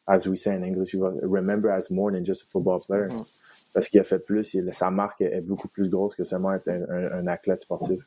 as 0.06 0.26
we 0.26 0.37
say 0.37 0.54
in 0.54 0.64
English, 0.64 0.94
remember 0.94 1.71
as 1.71 1.90
more 1.90 2.11
than 2.11 2.25
just 2.25 2.42
a 2.42 2.47
football 2.47 2.80
player. 2.80 3.06
Mm-hmm. 3.06 3.73
Parce 3.75 3.88
qu'il 3.88 4.00
a 4.00 4.04
fait 4.04 4.25
plus, 4.25 4.54
il, 4.54 4.73
sa 4.73 4.90
marque 4.90 5.21
est 5.21 5.40
beaucoup 5.40 5.68
plus 5.68 5.88
grosse 5.88 6.14
que 6.14 6.25
seulement 6.25 6.52
être 6.52 6.68
un, 6.68 7.26
athlète 7.26 7.61
sportif. 7.61 8.00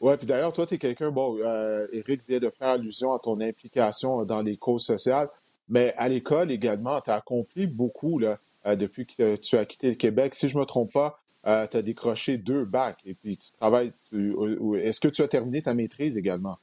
Ouais, 0.00 0.16
puis 0.16 0.26
d'ailleurs, 0.26 0.52
toi, 0.52 0.66
tu 0.66 0.74
es 0.74 0.78
quelqu'un, 0.78 1.10
bon, 1.10 1.38
euh, 1.40 1.86
Eric 1.92 2.22
vient 2.28 2.38
de 2.38 2.50
faire 2.50 2.68
allusion 2.68 3.14
à 3.14 3.18
ton 3.18 3.40
implication 3.40 4.24
dans 4.24 4.42
les 4.42 4.58
causes 4.58 4.84
sociales, 4.84 5.28
mais 5.68 5.94
à 5.96 6.08
l'école 6.08 6.50
également, 6.50 7.00
tu 7.00 7.10
as 7.10 7.14
accompli 7.14 7.66
beaucoup 7.66 8.18
là, 8.18 8.38
euh, 8.66 8.76
depuis 8.76 9.06
que 9.06 9.36
tu 9.36 9.56
as 9.56 9.64
quitté 9.64 9.88
le 9.88 9.94
Québec. 9.94 10.34
Si 10.34 10.48
je 10.50 10.54
ne 10.54 10.60
me 10.60 10.66
trompe 10.66 10.92
pas, 10.92 11.18
euh, 11.46 11.66
tu 11.66 11.78
as 11.78 11.82
décroché 11.82 12.36
deux 12.36 12.64
bacs 12.64 13.00
et 13.06 13.14
puis 13.14 13.38
tu 13.38 13.50
travailles. 13.52 13.92
Est-ce 14.12 15.00
que 15.00 15.08
tu 15.08 15.22
as 15.22 15.28
terminé 15.28 15.62
ta 15.62 15.74
maîtrise 15.74 16.18
également? 16.18 16.58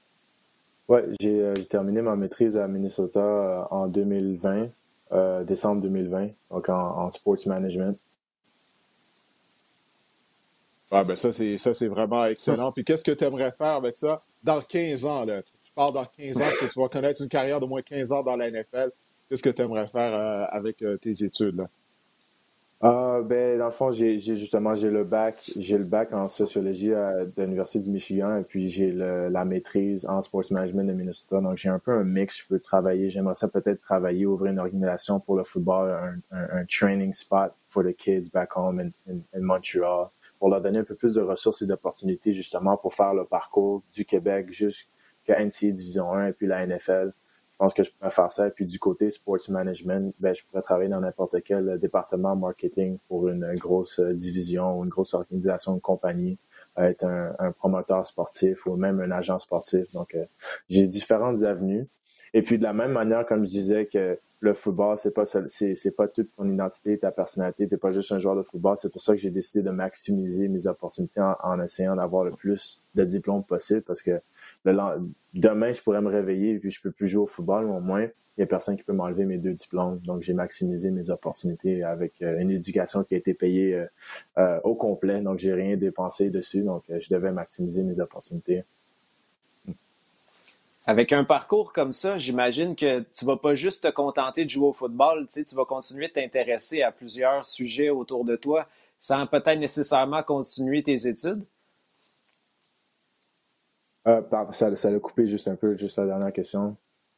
Oui, 0.89 0.99
euh, 1.23 1.53
j'ai 1.55 1.65
terminé 1.65 2.01
ma 2.01 2.15
maîtrise 2.15 2.57
à 2.57 2.67
Minnesota 2.67 3.19
euh, 3.19 3.63
en 3.71 3.87
2020, 3.87 4.65
euh, 5.13 5.43
décembre 5.43 5.81
2020, 5.81 6.29
donc 6.51 6.69
en, 6.69 7.09
sports 7.09 7.37
management. 7.45 7.97
Ah 10.91 11.03
ben 11.07 11.15
ça, 11.15 11.31
c'est 11.31 11.57
ça, 11.57 11.73
c'est 11.73 11.87
vraiment 11.87 12.25
excellent. 12.25 12.71
Puis 12.71 12.83
qu'est-ce 12.83 13.03
que 13.03 13.11
tu 13.11 13.23
aimerais 13.23 13.51
faire 13.51 13.75
avec 13.75 13.95
ça? 13.95 14.21
Dans 14.43 14.61
15 14.61 15.05
ans? 15.05 15.25
Là? 15.25 15.41
Tu 15.41 15.71
parles 15.73 15.93
dans 15.93 16.05
15 16.05 16.41
ans 16.41 16.45
tu 16.59 16.79
vas 16.79 16.89
connaître 16.89 17.21
une 17.21 17.29
carrière 17.29 17.59
de 17.59 17.65
moins 17.65 17.81
15 17.81 18.11
ans 18.11 18.21
dans 18.21 18.35
la 18.35 18.51
NFL. 18.51 18.91
Qu'est-ce 19.29 19.41
que 19.41 19.49
tu 19.49 19.61
aimerais 19.61 19.87
faire 19.87 20.13
avec 20.51 20.83
tes 21.01 21.23
études? 21.23 21.55
Là? 21.55 21.69
Ah, 22.85 23.21
ben, 23.23 23.57
dans 23.57 23.67
le 23.67 23.71
fond, 23.71 23.91
j'ai 23.91 24.19
justement 24.19 24.73
j'ai 24.73 24.89
le 24.89 25.05
bac, 25.05 25.35
j'ai 25.57 25.77
le 25.77 25.87
bac 25.87 26.11
en 26.11 26.25
sociologie 26.25 26.93
à, 26.93 27.23
de 27.23 27.41
l'Université 27.41 27.79
du 27.79 27.89
Michigan 27.89 28.35
et 28.35 28.43
puis 28.43 28.67
j'ai 28.67 28.91
la 28.91 29.45
maîtrise 29.45 30.05
en 30.05 30.21
sports 30.21 30.43
management 30.51 30.83
de 30.87 30.91
Minnesota. 30.91 31.39
Donc 31.39 31.55
j'ai 31.55 31.69
un 31.69 31.79
peu 31.79 31.91
un 31.91 32.03
mix, 32.03 32.39
je 32.39 32.47
peux 32.49 32.59
travailler. 32.59 33.09
J'aimerais 33.09 33.35
ça 33.35 33.47
peut-être 33.47 33.79
travailler, 33.79 34.25
ouvrir 34.25 34.51
une 34.51 34.59
organisation 34.59 35.21
pour 35.21 35.37
le 35.37 35.45
football, 35.45 36.21
un, 36.31 36.65
training 36.65 37.13
spot 37.13 37.53
for 37.69 37.85
the 37.85 37.95
kids 37.95 38.29
back 38.33 38.57
home 38.57 38.81
in, 38.81 38.89
in, 39.07 39.41
Montreal, 39.41 40.07
pour 40.37 40.49
leur 40.49 40.59
donner 40.59 40.79
un 40.79 40.83
peu 40.83 40.95
plus 40.95 41.13
de 41.13 41.21
ressources 41.21 41.61
et 41.61 41.65
d'opportunités 41.65 42.33
justement 42.33 42.75
pour 42.75 42.93
faire 42.93 43.13
le 43.13 43.23
parcours 43.23 43.81
du 43.93 44.03
Québec 44.03 44.51
jusqu'à 44.51 45.39
NCA 45.39 45.71
Division 45.71 46.11
1 46.11 46.27
et 46.27 46.33
puis 46.33 46.47
la 46.47 46.67
NFL 46.67 47.13
je 47.53 47.57
pense 47.57 47.73
que 47.73 47.83
je 47.83 47.91
pourrais 47.91 48.09
faire 48.09 48.31
ça. 48.31 48.47
Et 48.47 48.49
puis 48.49 48.65
du 48.65 48.79
côté 48.79 49.11
sports 49.11 49.49
management, 49.49 50.13
ben, 50.19 50.33
je 50.33 50.43
pourrais 50.43 50.61
travailler 50.61 50.89
dans 50.89 50.99
n'importe 50.99 51.41
quel 51.43 51.77
département 51.77 52.35
marketing 52.35 52.97
pour 53.07 53.27
une 53.27 53.53
grosse 53.55 53.99
division 53.99 54.79
ou 54.79 54.83
une 54.83 54.89
grosse 54.89 55.13
organisation, 55.13 55.75
de 55.75 55.79
compagnie, 55.79 56.37
être 56.77 57.05
un, 57.05 57.51
promoteur 57.51 58.05
sportif 58.07 58.65
ou 58.65 58.75
même 58.75 58.99
un 58.99 59.11
agent 59.11 59.39
sportif. 59.39 59.91
Donc, 59.93 60.15
euh, 60.15 60.23
j'ai 60.69 60.87
différentes 60.87 61.45
avenues. 61.45 61.87
Et 62.33 62.41
puis 62.41 62.57
de 62.57 62.63
la 62.63 62.73
même 62.73 62.91
manière, 62.91 63.25
comme 63.27 63.45
je 63.45 63.51
disais 63.51 63.85
que 63.85 64.17
le 64.39 64.53
football, 64.53 64.97
c'est 64.99 65.13
pas 65.13 65.23
c'est 65.25 65.95
pas 65.95 66.07
toute 66.07 66.35
ton 66.35 66.49
identité, 66.51 66.97
ta 66.97 67.11
personnalité, 67.11 67.67
t'es 67.67 67.77
pas 67.77 67.93
juste 67.93 68.11
un 68.11 68.19
joueur 68.19 68.35
de 68.35 68.41
football. 68.41 68.75
C'est 68.77 68.91
pour 68.91 69.01
ça 69.01 69.13
que 69.13 69.19
j'ai 69.19 69.29
décidé 69.29 69.63
de 69.63 69.69
maximiser 69.69 70.49
mes 70.49 70.67
opportunités 70.67 71.21
en 71.21 71.61
essayant 71.61 71.95
d'avoir 71.95 72.25
le 72.25 72.31
plus 72.31 72.83
de 72.95 73.05
diplômes 73.05 73.43
possible 73.43 73.83
parce 73.83 74.01
que 74.01 74.19
demain, 74.65 75.73
je 75.73 75.81
pourrais 75.81 76.01
me 76.01 76.09
réveiller 76.09 76.51
et 76.51 76.59
puis 76.59 76.71
je 76.71 76.81
peux 76.81 76.91
plus 76.91 77.07
jouer 77.07 77.23
au 77.23 77.27
football, 77.27 77.65
mais 77.65 77.71
au 77.71 77.81
moins, 77.81 78.07
il 78.35 78.39
n'y 78.39 78.43
a 78.43 78.47
personne 78.47 78.75
qui 78.75 78.83
peut 78.83 78.93
m'enlever 78.93 79.25
mes 79.25 79.37
deux 79.37 79.53
diplômes. 79.53 79.99
Donc, 79.99 80.21
j'ai 80.21 80.33
maximisé 80.33 80.89
mes 80.89 81.11
opportunités 81.11 81.83
avec 81.83 82.21
euh, 82.21 82.39
une 82.39 82.49
éducation 82.49 83.03
qui 83.03 83.13
a 83.13 83.17
été 83.17 83.35
payée 83.35 83.75
euh, 83.75 83.85
euh, 84.39 84.59
au 84.63 84.73
complet. 84.73 85.21
Donc, 85.21 85.37
j'ai 85.37 85.53
rien 85.53 85.77
dépensé 85.77 86.31
dessus. 86.31 86.63
Donc, 86.63 86.83
je 86.89 87.09
devais 87.13 87.31
maximiser 87.31 87.83
mes 87.83 87.99
opportunités. 87.99 88.63
Avec 90.87 91.13
un 91.13 91.23
parcours 91.23 91.73
comme 91.73 91.93
ça, 91.93 92.17
j'imagine 92.17 92.75
que 92.75 93.01
tu 93.01 93.23
vas 93.23 93.37
pas 93.37 93.55
juste 93.55 93.83
te 93.83 93.91
contenter 93.91 94.43
de 94.43 94.49
jouer 94.49 94.67
au 94.67 94.73
football, 94.73 95.27
tu, 95.31 95.45
tu 95.45 95.55
vas 95.55 95.63
continuer 95.63 96.07
de 96.07 96.13
t'intéresser 96.13 96.81
à 96.81 96.91
plusieurs 96.91 97.45
sujets 97.45 97.89
autour 97.89 98.25
de 98.25 98.35
toi 98.35 98.65
sans 98.99 99.27
peut-être 99.27 99.59
nécessairement 99.59 100.23
continuer 100.23 100.81
tes 100.81 101.07
études. 101.07 101.43
Euh, 104.07 104.21
ça, 104.51 104.75
ça 104.75 104.89
l'a 104.89 104.99
coupé 104.99 105.27
juste 105.27 105.47
un 105.47 105.55
peu, 105.55 105.77
juste 105.77 105.97
la 105.97 106.05
dernière 106.05 106.33
question. 106.33 106.75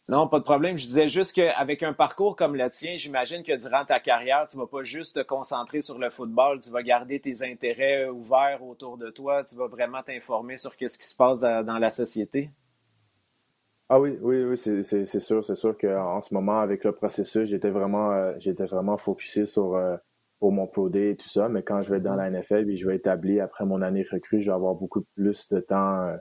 Non, 0.07 0.27
pas 0.27 0.37
de 0.37 0.43
problème. 0.43 0.77
Je 0.77 0.85
disais 0.85 1.09
juste 1.09 1.33
qu'avec 1.33 1.81
un 1.81 1.93
parcours 1.93 2.35
comme 2.35 2.55
le 2.55 2.69
tien, 2.69 2.95
j'imagine 2.95 3.41
que 3.41 3.57
durant 3.57 3.85
ta 3.85 3.99
carrière, 3.99 4.45
tu 4.47 4.55
ne 4.55 4.61
vas 4.61 4.67
pas 4.67 4.83
juste 4.83 5.15
te 5.15 5.23
concentrer 5.23 5.81
sur 5.81 5.97
le 5.97 6.11
football, 6.11 6.59
tu 6.59 6.69
vas 6.69 6.83
garder 6.83 7.19
tes 7.19 7.43
intérêts 7.43 8.07
ouverts 8.07 8.63
autour 8.63 8.97
de 8.99 9.09
toi, 9.09 9.43
tu 9.43 9.55
vas 9.55 9.67
vraiment 9.67 10.03
t'informer 10.03 10.57
sur 10.57 10.73
ce 10.73 10.97
qui 10.97 11.07
se 11.07 11.15
passe 11.15 11.39
dans 11.39 11.79
la 11.79 11.89
société. 11.89 12.51
Ah 13.87 13.99
oui, 13.99 14.17
oui, 14.21 14.43
oui, 14.43 14.57
c'est 14.57 14.83
sûr, 15.19 15.45
c'est 15.45 15.55
sûr 15.55 15.77
qu'en 15.77 16.19
ce 16.19 16.33
moment, 16.33 16.59
avec 16.59 16.83
le 16.83 16.91
processus, 16.91 17.47
j'étais 17.47 17.69
vraiment, 17.69 18.11
euh, 18.13 18.33
j'étais 18.39 18.65
vraiment 18.65 18.97
focusé 18.97 19.45
sur 19.45 19.75
euh, 19.75 19.95
pour 20.39 20.51
mon 20.51 20.65
Pro 20.65 20.89
Day 20.89 21.11
et 21.11 21.15
tout 21.15 21.29
ça, 21.29 21.49
mais 21.49 21.61
quand 21.61 21.83
je 21.83 21.91
vais 21.91 21.97
être 21.97 22.03
dans 22.03 22.15
la 22.15 22.31
NFL, 22.31 22.69
et 22.69 22.77
je 22.77 22.87
vais 22.87 22.95
établir 22.95 23.43
après 23.43 23.63
mon 23.65 23.83
année 23.83 24.03
recrue, 24.11 24.41
je 24.41 24.49
vais 24.49 24.55
avoir 24.55 24.73
beaucoup 24.73 25.01
plus 25.15 25.49
de 25.49 25.59
temps 25.59 26.01
euh, 26.01 26.17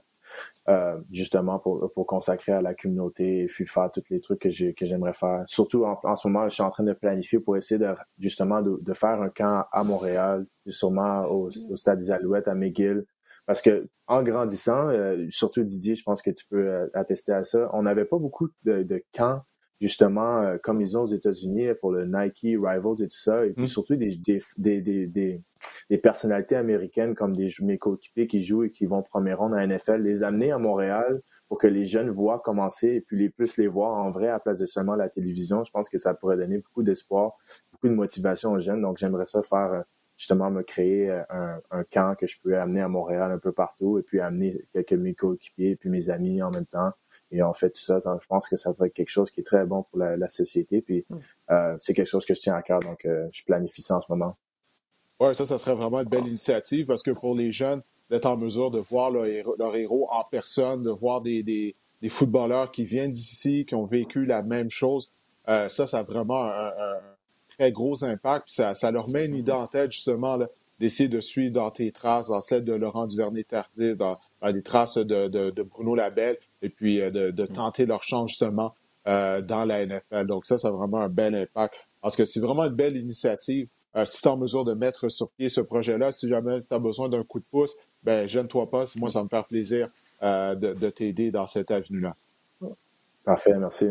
justement 1.13 1.59
pour, 1.59 1.91
pour 1.93 2.07
consacrer 2.07 2.53
à 2.53 2.63
la 2.63 2.75
communauté 2.75 3.43
et 3.43 3.47
puis 3.47 3.67
faire 3.67 3.91
tous 3.93 4.03
les 4.11 4.21
trucs 4.21 4.41
que 4.41 4.51
j'aimerais 4.51 5.13
faire. 5.13 5.45
Surtout 5.47 5.85
en, 5.85 6.17
ce 6.17 6.29
moment, 6.29 6.49
je 6.49 6.55
suis 6.55 6.63
en 6.63 6.71
train 6.71 6.85
de 6.85 6.93
planifier 6.93 7.39
pour 7.39 7.57
essayer 7.57 7.79
de 7.79 7.95
justement 8.19 8.63
de, 8.63 8.79
de 8.83 8.93
faire 8.95 9.21
un 9.21 9.31
camp 9.31 9.65
à 9.73 9.85
Montréal, 9.85 10.47
sûrement 10.67 11.25
au, 11.27 11.51
au 11.71 11.77
Stade 11.77 11.99
des 11.99 12.11
Alouettes 12.11 12.49
à 12.49 12.55
McGill. 12.55 13.05
Parce 13.47 13.61
que 13.61 13.89
en 14.07 14.23
grandissant, 14.23 14.89
euh, 14.89 15.27
surtout 15.29 15.65
Didier, 15.65 15.95
je 15.95 16.03
pense 16.03 16.23
que 16.23 16.31
tu 16.31 16.47
peux 16.47 16.67
euh, 16.67 16.89
attester 16.95 17.33
à 17.33 17.45
ça, 17.45 17.71
on 17.73 17.83
n'avait 17.83 18.05
pas 18.05 18.19
beaucoup 18.19 18.49
de, 18.65 18.83
de 18.83 19.03
camps 19.13 19.43
justement, 19.81 20.41
euh, 20.41 20.57
comme 20.63 20.81
ils 20.81 20.97
ont 20.97 21.03
aux 21.03 21.09
États-Unis 21.09 21.69
pour 21.81 21.93
le 21.93 22.07
Nike 22.07 22.57
Rivals 22.63 23.03
et 23.03 23.09
tout 23.09 23.19
ça, 23.19 23.45
et 23.45 23.51
puis 23.51 23.65
mm. 23.65 23.67
surtout 23.67 23.97
des, 23.97 24.17
des, 24.17 24.81
des, 24.81 25.07
des, 25.07 25.43
personnalités 25.99 26.57
américaines 26.57 27.15
comme 27.15 27.37
des 27.37 27.49
mes 27.63 27.79
coéquipiers 27.79 28.27
qui 28.27 28.43
jouent 28.43 28.65
et 28.65 28.71
qui 28.71 28.87
vont 28.87 29.03
premier 29.03 29.35
rond 29.35 29.49
dans 29.49 29.57
la 29.57 29.67
NFL, 29.67 30.01
les 30.01 30.23
amener 30.23 30.53
à 30.53 30.59
Montréal 30.59 31.09
pour 31.49 31.59
que 31.59 31.67
les 31.67 31.87
jeunes 31.87 32.11
voient 32.11 32.41
commencer 32.41 32.89
et 32.89 33.01
puis 33.01 33.19
les 33.19 33.31
puissent 33.31 33.59
les 33.59 33.69
voir 33.69 33.95
en 33.95 34.11
vrai 34.11 34.29
à 34.29 34.39
place 34.39 34.59
de 34.59 34.67
seulement 34.67 34.95
la 34.95 35.09
télévision. 35.09 35.65
Je 35.65 35.71
pense 35.71 35.89
que 35.89 35.99
ça 35.99 36.15
pourrait 36.15 36.37
donner 36.37 36.59
beaucoup 36.59 36.83
d'espoir, 36.83 37.37
beaucoup 37.73 37.89
de 37.89 37.95
motivation 37.95 38.53
aux 38.53 38.59
jeunes. 38.59 38.81
Donc, 38.81 38.97
j'aimerais 38.99 39.27
ça 39.27 39.43
faire 39.43 39.73
euh, 39.73 39.83
justement 40.17 40.51
me 40.51 40.63
créer 40.63 41.11
un, 41.11 41.85
camp 41.91 42.15
que 42.17 42.27
je 42.27 42.41
peux 42.41 42.57
amener 42.59 42.81
à 42.81 42.89
Montréal 42.89 43.33
un 43.33 43.39
peu 43.39 43.53
partout 43.53 43.99
et 43.99 44.03
puis 44.03 44.21
amener 44.21 44.65
quelques 44.73 44.93
mes 44.93 45.15
coéquipiers 45.15 45.71
et 45.71 45.77
puis 45.77 45.91
mes 45.91 46.09
amis 46.09 46.41
en 46.41 46.51
même 46.51 46.67
temps. 46.67 46.93
Et 47.31 47.43
on 47.43 47.53
fait 47.53 47.71
tout 47.71 47.81
ça. 47.81 47.99
je 48.01 48.27
pense 48.29 48.49
que 48.49 48.57
ça 48.57 48.73
pourrait 48.73 48.89
être 48.89 48.95
quelque 48.95 49.11
chose 49.11 49.31
qui 49.31 49.41
est 49.41 49.45
très 49.45 49.67
bon 49.67 49.83
pour 49.83 49.99
la, 49.99 50.29
société. 50.29 50.83
Puis 50.83 51.05
mm. 51.09 51.17
euh, 51.51 51.77
c'est 51.81 51.95
quelque 51.95 52.07
chose 52.07 52.25
que 52.25 52.35
je 52.35 52.41
tiens 52.41 52.55
à 52.55 52.63
cœur, 52.63 52.79
donc 52.81 53.05
euh, 53.05 53.29
je 53.33 53.45
planifie 53.45 53.83
ça 53.83 53.97
en 53.97 54.01
ce 54.01 54.07
moment. 54.11 54.37
Oui, 55.25 55.35
ça, 55.35 55.47
ça 55.47 55.57
serait 55.57 55.75
vraiment 55.75 56.01
une 56.01 56.09
belle 56.09 56.27
initiative 56.27 56.85
parce 56.85 57.03
que 57.03 57.11
pour 57.11 57.35
les 57.35 57.51
jeunes, 57.51 57.81
d'être 58.11 58.27
en 58.27 58.37
mesure 58.37 58.71
de 58.71 58.79
voir 58.79 59.11
leur 59.11 59.77
héros, 59.77 60.07
en 60.11 60.23
personne, 60.31 60.83
de 60.83 60.91
voir 60.91 61.23
des, 61.23 61.43
des, 61.43 61.73
footballeurs 62.11 62.71
qui 62.71 62.85
viennent 62.85 63.13
d'ici, 63.13 63.65
qui 63.65 63.75
ont 63.75 63.87
vécu 63.87 64.27
la 64.27 64.43
même 64.43 64.71
chose, 64.71 65.11
euh, 65.49 65.71
ça, 65.71 65.87
ça 65.87 66.01
a 66.01 66.03
vraiment 66.03 66.45
un, 66.45 66.73
très 67.49 67.73
gros 67.73 68.05
impact. 68.05 68.45
Puis 68.45 68.55
ça, 68.55 68.75
ça 68.75 68.91
leur 68.91 69.09
met 69.09 69.27
une 69.27 69.37
idée 69.37 69.53
en 69.53 69.67
tête, 69.67 69.93
justement, 69.93 70.39
d'essayer 70.79 71.09
de 71.09 71.21
suivre 71.21 71.55
dans 71.55 71.71
tes 71.71 71.91
traces, 71.91 72.29
dans 72.29 72.43
celle 72.43 72.65
de 72.65 72.75
Laurent 72.75 73.07
Duvernay-Tardif, 73.07 73.97
dans, 73.97 74.19
les 74.43 74.63
traces 74.63 74.99
de, 74.99 75.29
de, 75.29 75.63
Bruno 75.63 75.95
Labelle, 75.95 76.37
et 76.61 76.69
puis 76.69 77.01
euh, 77.01 77.11
de, 77.11 77.31
de, 77.31 77.47
tenter 77.47 77.87
leur 77.87 78.05
chance, 78.05 78.33
justement, 78.33 78.75
euh, 79.09 79.41
dans 79.41 79.65
la 79.65 79.87
NFL. 79.87 80.27
Donc 80.27 80.45
ça, 80.45 80.59
ça 80.59 80.69
a 80.69 80.73
vraiment 80.73 80.99
un 80.99 81.09
bel 81.09 81.35
impact. 81.35 81.75
Parce 82.03 82.17
que 82.17 82.27
c'est 82.27 82.41
vraiment 82.41 82.65
une 82.65 82.75
belle 82.75 82.99
initiative. 82.99 83.69
Euh, 83.97 84.05
si 84.05 84.23
tu 84.23 84.29
es 84.29 84.31
en 84.31 84.37
mesure 84.37 84.65
de 84.65 84.75
mettre 84.75 85.09
sur 85.09 85.31
pied 85.33 85.49
ce 85.49 85.61
projet-là, 85.61 86.13
si 86.13 86.29
jamais 86.29 86.61
tu 86.61 86.73
as 86.73 86.79
besoin 86.79 87.09
d'un 87.09 87.23
coup 87.23 87.39
de 87.39 87.45
pouce, 87.51 87.77
ben 88.03 88.29
gêne-toi 88.29 88.71
pas. 88.71 88.85
Moi, 88.97 89.11
ça 89.11 89.23
me 89.23 89.29
fait 89.29 89.47
plaisir 89.49 89.89
de, 90.21 90.75
de 90.75 90.91
t'aider 90.91 91.31
dans 91.31 91.47
cette 91.47 91.71
avenue-là. 91.71 92.17
Parfait, 93.25 93.57
merci. 93.59 93.87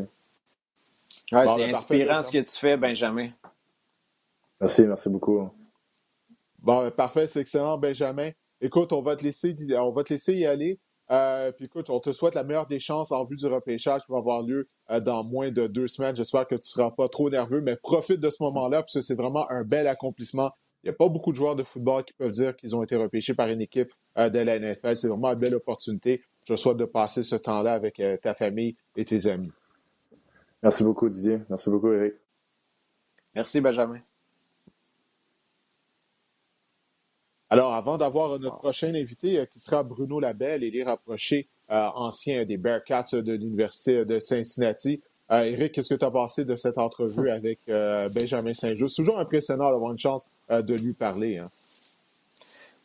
Ouais, 1.32 1.46
c'est 1.46 1.58
ben, 1.58 1.70
inspirant 1.72 2.22
ce 2.22 2.32
que 2.32 2.38
tu 2.40 2.60
fais, 2.60 2.78
Benjamin. 2.78 3.30
Merci, 4.60 4.84
merci 4.84 5.10
beaucoup. 5.10 5.50
Bon, 6.60 6.84
ben, 6.84 6.92
parfait, 6.92 7.28
c'est 7.28 7.42
excellent, 7.42 7.78
Benjamin. 7.78 8.32
Écoute, 8.62 8.94
on 8.94 9.02
va 9.02 9.16
te 9.16 9.24
laisser, 9.24 9.56
on 9.78 9.92
va 9.92 10.04
te 10.04 10.14
laisser 10.14 10.36
y 10.36 10.46
aller. 10.46 10.80
Euh, 11.14 11.52
puis 11.52 11.66
écoute, 11.66 11.92
on 11.92 12.00
te 12.00 12.12
souhaite 12.12 12.34
la 12.34 12.44
meilleure 12.44 12.66
des 12.66 12.80
chances 12.80 13.12
en 13.12 13.24
vue 13.24 13.36
du 13.36 13.46
repêchage 13.46 14.02
qui 14.04 14.12
va 14.12 14.18
avoir 14.18 14.42
lieu 14.42 14.68
euh, 14.90 15.00
dans 15.00 15.24
moins 15.24 15.52
de 15.52 15.68
deux 15.68 15.88
semaines. 15.88 16.16
J'espère 16.16 16.48
que 16.48 16.56
tu 16.56 16.60
ne 16.60 16.62
seras 16.62 16.90
pas 16.90 17.08
trop 17.08 17.30
nerveux, 17.30 17.62
mais 17.62 17.76
profite 17.76 18.20
de 18.20 18.30
ce 18.32 18.42
moment-là, 18.42 18.82
parce 18.82 18.94
que 18.94 19.02
c'est 19.02 19.14
vraiment 19.16 19.50
un 19.52 19.64
bel 19.64 19.88
accomplissement. 19.88 20.52
Il 20.84 20.88
n'y 20.88 20.90
a 20.90 20.98
pas 20.98 21.08
beaucoup 21.08 21.32
de 21.32 21.38
joueurs 21.38 21.56
de 21.56 21.64
football 21.64 22.04
qui 22.04 22.14
peuvent 22.14 22.32
dire 22.32 22.56
qu'ils 22.56 22.76
ont 22.76 22.84
été 22.84 22.96
repêchés 22.96 23.36
par 23.36 23.48
une 23.48 23.62
équipe 23.62 23.94
euh, 24.18 24.30
de 24.30 24.40
la 24.40 24.58
NFL. 24.58 24.98
C'est 24.98 25.08
vraiment 25.08 25.32
une 25.34 25.40
belle 25.40 25.56
opportunité. 25.56 26.24
Je 26.46 26.56
souhaite 26.56 26.78
de 26.78 26.86
passer 26.86 27.22
ce 27.22 27.36
temps-là 27.36 27.74
avec 27.74 28.02
ta 28.22 28.34
famille 28.34 28.76
et 28.98 29.06
tes 29.06 29.28
amis. 29.28 29.52
Merci 30.62 30.84
beaucoup, 30.84 31.08
Didier. 31.08 31.40
Merci 31.50 31.70
beaucoup, 31.70 31.94
Eric. 31.94 32.16
Merci, 33.34 33.62
Benjamin. 33.62 34.00
Alors, 37.50 37.74
avant 37.74 37.98
d'avoir 37.98 38.30
notre 38.30 38.58
prochain 38.58 38.94
invité, 38.96 39.40
euh, 39.40 39.46
qui 39.46 39.60
sera 39.60 39.84
Bruno 39.84 40.20
Labelle, 40.20 40.64
il 40.64 40.76
est 40.76 40.84
rapproché, 40.84 41.48
euh, 41.70 41.88
ancien 41.96 42.46
des 42.46 42.58
Bearcats 42.58 43.04
de 43.14 43.34
l'Université 43.34 44.06
de 44.06 44.20
Cincinnati. 44.20 45.02
Euh, 45.32 45.44
Eric, 45.44 45.74
qu'est-ce 45.74 45.94
que 45.94 46.00
tu 46.00 46.06
as 46.06 46.12
pensé 46.12 46.46
de 46.46 46.56
cette 46.56 46.78
entrevue 46.78 47.30
avec 47.30 47.60
Benjamin 47.68 48.54
Saint-Just? 48.54 48.96
Toujours 48.96 49.20
impressionnant 49.20 49.72
d'avoir 49.72 49.92
une 49.92 50.00
chance 50.00 50.26
de 50.50 50.74
lui 50.74 50.94
parler. 50.94 51.38
Hein. 51.38 51.50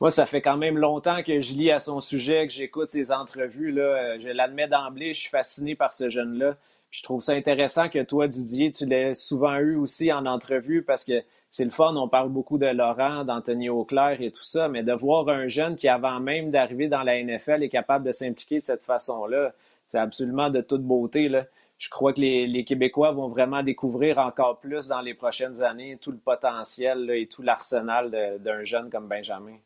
Moi, 0.00 0.10
ça 0.10 0.26
fait 0.26 0.42
quand 0.42 0.56
même 0.56 0.78
longtemps 0.78 1.22
que 1.24 1.40
je 1.40 1.54
lis 1.54 1.70
à 1.72 1.80
son 1.80 2.00
sujet, 2.00 2.46
que 2.46 2.52
j'écoute 2.52 2.90
ses 2.90 3.10
entrevues. 3.10 3.72
Là. 3.72 4.18
Je 4.18 4.28
l'admets 4.28 4.68
d'emblée, 4.68 5.12
je 5.12 5.20
suis 5.20 5.30
fasciné 5.30 5.74
par 5.74 5.92
ce 5.92 6.08
jeune-là. 6.08 6.56
Je 6.92 7.02
trouve 7.02 7.22
ça 7.22 7.32
intéressant 7.32 7.88
que 7.88 8.02
toi, 8.02 8.28
Didier, 8.28 8.70
tu 8.70 8.86
l'aies 8.86 9.14
souvent 9.14 9.56
eu 9.56 9.76
aussi 9.76 10.12
en 10.12 10.26
entrevue 10.26 10.82
parce 10.82 11.04
que 11.04 11.22
c'est 11.50 11.64
le 11.64 11.70
fun, 11.70 11.96
on 11.96 12.08
parle 12.08 12.28
beaucoup 12.28 12.58
de 12.58 12.66
Laurent, 12.66 13.24
d'Anthony 13.24 13.70
Auclair 13.70 14.20
et 14.20 14.30
tout 14.30 14.42
ça, 14.42 14.68
mais 14.68 14.82
de 14.82 14.92
voir 14.92 15.28
un 15.28 15.48
jeune 15.48 15.76
qui, 15.76 15.88
avant 15.88 16.20
même 16.20 16.50
d'arriver 16.50 16.88
dans 16.88 17.02
la 17.02 17.22
NFL, 17.22 17.62
est 17.62 17.68
capable 17.68 18.04
de 18.04 18.12
s'impliquer 18.12 18.58
de 18.58 18.64
cette 18.64 18.82
façon-là, 18.82 19.52
c'est 19.84 19.98
absolument 19.98 20.50
de 20.50 20.60
toute 20.60 20.82
beauté. 20.82 21.28
Là. 21.28 21.46
Je 21.78 21.88
crois 21.88 22.12
que 22.12 22.20
les, 22.20 22.64
Québécois 22.64 23.12
vont 23.12 23.28
vraiment 23.28 23.62
découvrir 23.62 24.18
encore 24.18 24.60
plus 24.60 24.88
dans 24.88 25.00
les 25.00 25.14
prochaines 25.14 25.62
années 25.62 25.96
tout 25.96 26.12
le 26.12 26.18
potentiel 26.18 27.10
et 27.10 27.26
tout 27.26 27.42
l'arsenal 27.42 28.38
d'un 28.40 28.64
jeune 28.64 28.90
comme 28.90 29.08
Benjamin. 29.08 29.56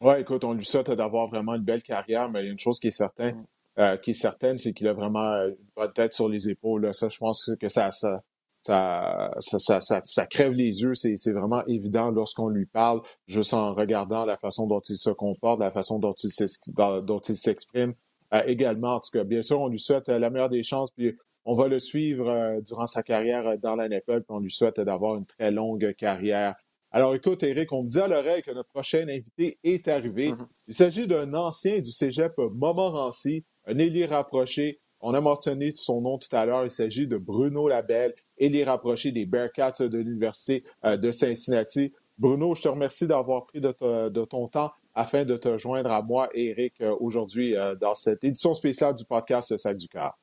Oui, 0.00 0.14
écoute, 0.20 0.44
on 0.44 0.54
lui 0.54 0.64
souhaite 0.64 0.90
d'avoir 0.90 1.28
vraiment 1.28 1.54
une 1.54 1.62
belle 1.62 1.82
carrière, 1.82 2.30
mais 2.30 2.42
il 2.42 2.46
y 2.46 2.48
a 2.48 2.52
une 2.52 2.58
chose 2.58 2.80
qui 2.80 2.88
est 2.88 2.92
certaine, 2.92 3.36
mm. 3.36 3.80
euh, 3.80 3.96
qui 3.98 4.10
est 4.10 4.14
certaine, 4.14 4.56
c'est 4.56 4.72
qu'il 4.72 4.88
a 4.88 4.94
vraiment 4.94 5.32
une 5.44 5.56
bonne 5.76 5.92
tête 5.92 6.14
sur 6.14 6.28
les 6.28 6.48
épaules. 6.48 6.92
Ça, 6.94 7.10
je 7.10 7.18
pense 7.18 7.50
que 7.60 7.68
ça, 7.68 7.90
ça, 7.90 8.22
ça, 8.64 9.30
ça, 9.40 9.80
ça, 9.80 10.00
ça, 10.04 10.26
crève 10.26 10.52
les 10.52 10.80
yeux, 10.80 10.94
c'est 10.94 11.32
vraiment 11.32 11.64
évident 11.66 12.10
lorsqu'on 12.10 12.48
lui 12.48 12.66
parle, 12.66 13.02
juste 13.26 13.52
en 13.52 13.74
regardant 13.74 14.24
la 14.24 14.38
façon 14.38 14.66
dont 14.66 14.80
il 14.80 14.96
se 14.96 15.10
comporte, 15.10 15.60
la 15.60 15.70
façon 15.70 15.98
dont 15.98 16.14
il 16.14 17.36
s'exprime. 17.36 17.94
Euh, 18.32 18.42
également, 18.46 18.94
en 18.94 19.00
tout 19.00 19.10
cas, 19.12 19.24
bien 19.24 19.42
sûr, 19.42 19.60
on 19.60 19.68
lui 19.68 19.78
souhaite 19.78 20.08
euh, 20.08 20.18
la 20.18 20.30
meilleure 20.30 20.48
des 20.48 20.62
chances, 20.62 20.90
puis 20.90 21.14
on 21.44 21.54
va 21.54 21.68
le 21.68 21.78
suivre 21.78 22.28
euh, 22.28 22.60
durant 22.62 22.86
sa 22.86 23.02
carrière 23.02 23.58
dans 23.58 23.76
la 23.76 23.88
NFL, 23.88 24.22
puis 24.22 24.30
on 24.30 24.40
lui 24.40 24.50
souhaite 24.50 24.80
d'avoir 24.80 25.16
une 25.16 25.26
très 25.26 25.50
longue 25.50 25.94
carrière. 25.94 26.54
Alors 26.90 27.14
écoute, 27.14 27.42
Eric, 27.42 27.72
on 27.72 27.82
me 27.82 27.88
dit 27.88 27.98
à 27.98 28.08
l'oreille 28.08 28.42
que 28.42 28.52
notre 28.52 28.70
prochain 28.70 29.06
invité 29.08 29.58
est 29.62 29.88
arrivé. 29.88 30.30
Mm-hmm. 30.30 30.46
Il 30.68 30.74
s'agit 30.74 31.06
d'un 31.06 31.34
ancien 31.34 31.80
du 31.80 31.90
cégep 31.90 32.32
Montmorency, 32.38 33.44
un 33.66 33.78
ailier 33.78 34.06
rapproché, 34.06 34.80
on 35.06 35.12
a 35.12 35.20
mentionné 35.20 35.70
son 35.74 36.00
nom 36.00 36.16
tout 36.16 36.34
à 36.34 36.46
l'heure. 36.46 36.64
Il 36.64 36.70
s'agit 36.70 37.06
de 37.06 37.18
Bruno 37.18 37.68
Labelle 37.68 38.14
et 38.38 38.48
les 38.48 38.64
rapprochés 38.64 39.12
des 39.12 39.26
Bearcats 39.26 39.86
de 39.86 39.98
l'Université 39.98 40.64
euh, 40.84 40.96
de 40.96 41.10
Cincinnati. 41.10 41.92
Bruno, 42.18 42.54
je 42.54 42.62
te 42.62 42.68
remercie 42.68 43.06
d'avoir 43.06 43.46
pris 43.46 43.60
de, 43.60 44.24
ton 44.24 44.48
temps 44.48 44.72
afin 44.94 45.24
de 45.24 45.36
te 45.36 45.58
joindre 45.58 45.90
à 45.90 46.02
moi 46.02 46.28
et 46.34 46.50
Eric 46.50 46.80
euh, 46.80 46.94
aujourd'hui 47.00 47.56
euh, 47.56 47.74
dans 47.74 47.94
cette 47.94 48.22
édition 48.24 48.54
spéciale 48.54 48.94
du 48.94 49.04
podcast 49.04 49.56
Sac 49.56 49.76
du 49.76 49.88
Cœur. 49.88 50.16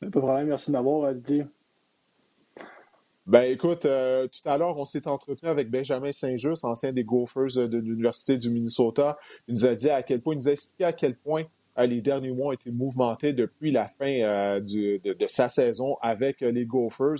Pas 0.00 0.06
de 0.06 0.10
problème, 0.10 0.48
merci 0.48 0.70
de 0.70 0.76
m'avoir 0.76 1.14
dit. 1.14 1.42
Ben 3.26 3.42
écoute, 3.42 3.80
tout 3.80 4.48
à 4.48 4.56
l'heure, 4.56 4.78
on 4.78 4.84
s'est 4.84 5.08
entretenu 5.08 5.48
avec 5.48 5.68
Benjamin 5.68 6.12
Saint-Just, 6.12 6.64
ancien 6.64 6.92
des 6.92 7.02
Gophers 7.02 7.68
de 7.68 7.78
l'Université 7.78 8.38
du 8.38 8.50
Minnesota. 8.50 9.18
Il 9.48 9.54
nous 9.54 9.66
a 9.66 9.74
dit 9.74 9.90
à 9.90 10.04
quel 10.04 10.20
point, 10.20 10.34
il 10.34 10.36
nous 10.36 10.48
a 10.48 10.52
expliqué 10.52 10.84
à 10.84 10.92
quel 10.92 11.16
point 11.16 11.42
les 11.84 12.00
derniers 12.00 12.32
mois 12.32 12.48
ont 12.48 12.52
été 12.52 12.70
mouvementés 12.70 13.32
depuis 13.32 13.70
la 13.70 13.88
fin 13.88 14.20
euh, 14.22 14.60
de, 14.60 15.26
sa 15.28 15.48
saison 15.48 15.96
avec 16.00 16.42
euh, 16.42 16.50
les 16.50 16.64
Gophers. 16.64 17.18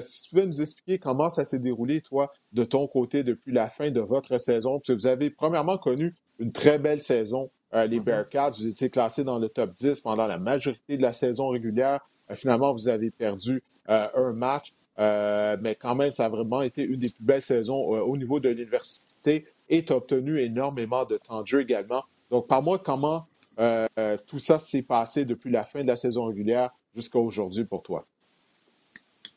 si 0.00 0.28
tu 0.28 0.36
veux 0.36 0.44
nous 0.44 0.60
expliquer 0.60 0.98
comment 0.98 1.30
ça 1.30 1.44
s'est 1.44 1.58
déroulé, 1.58 2.00
toi, 2.00 2.32
de 2.52 2.64
ton 2.64 2.86
côté, 2.86 3.22
depuis 3.22 3.52
la 3.52 3.68
fin 3.68 3.90
de 3.90 4.00
votre 4.00 4.38
saison, 4.38 4.78
parce 4.78 4.88
que 4.88 4.92
vous 4.92 5.06
avez 5.06 5.30
premièrement 5.30 5.78
connu 5.78 6.14
une 6.38 6.52
très 6.52 6.78
belle 6.78 7.00
saison, 7.00 7.50
les 7.72 7.98
mm-hmm. 7.98 8.04
Bearcats, 8.04 8.50
vous 8.50 8.66
étiez 8.66 8.90
classé 8.90 9.24
dans 9.24 9.38
le 9.38 9.48
top 9.48 9.74
10 9.74 10.00
pendant 10.00 10.26
la 10.26 10.38
majorité 10.38 10.96
de 10.96 11.02
la 11.02 11.12
saison 11.12 11.48
régulière. 11.48 12.00
finalement, 12.34 12.72
vous 12.72 12.88
avez 12.88 13.10
perdu 13.10 13.62
un 13.86 14.32
match, 14.32 14.72
mais 14.98 15.74
quand 15.74 15.94
même, 15.94 16.10
ça 16.10 16.26
a 16.26 16.28
vraiment 16.28 16.62
été 16.62 16.82
une 16.82 16.96
des 16.96 17.10
plus 17.10 17.24
belles 17.24 17.42
saisons 17.42 17.76
au 17.76 18.16
niveau 18.16 18.40
de 18.40 18.48
l'université 18.48 19.44
et 19.68 19.84
tu 19.84 19.92
as 19.92 19.96
obtenu 19.96 20.40
énormément 20.40 21.04
de 21.04 21.16
temps 21.16 21.42
de 21.42 21.46
jeu 21.46 21.60
également. 21.60 22.04
Donc, 22.30 22.46
par 22.48 22.62
moi, 22.62 22.78
comment 22.78 23.26
euh, 23.58 24.16
tout 24.26 24.38
ça 24.38 24.58
s'est 24.58 24.82
passé 24.82 25.24
depuis 25.24 25.50
la 25.50 25.64
fin 25.64 25.82
de 25.82 25.86
la 25.86 25.96
saison 25.96 26.26
régulière 26.26 26.70
jusqu'à 26.94 27.18
aujourd'hui 27.18 27.64
pour 27.64 27.82
toi? 27.82 28.06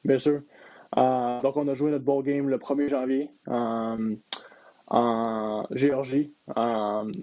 Bien 0.04 0.18
sûr. 0.18 0.42
Euh, 0.98 1.42
donc, 1.42 1.56
on 1.56 1.68
a 1.68 1.74
joué 1.74 1.92
notre 1.92 2.04
ball 2.04 2.24
game 2.24 2.50
le 2.50 2.58
1er 2.58 2.90
janvier 2.90 3.32
euh, 3.48 4.16
en 4.88 5.68
Géorgie. 5.72 6.34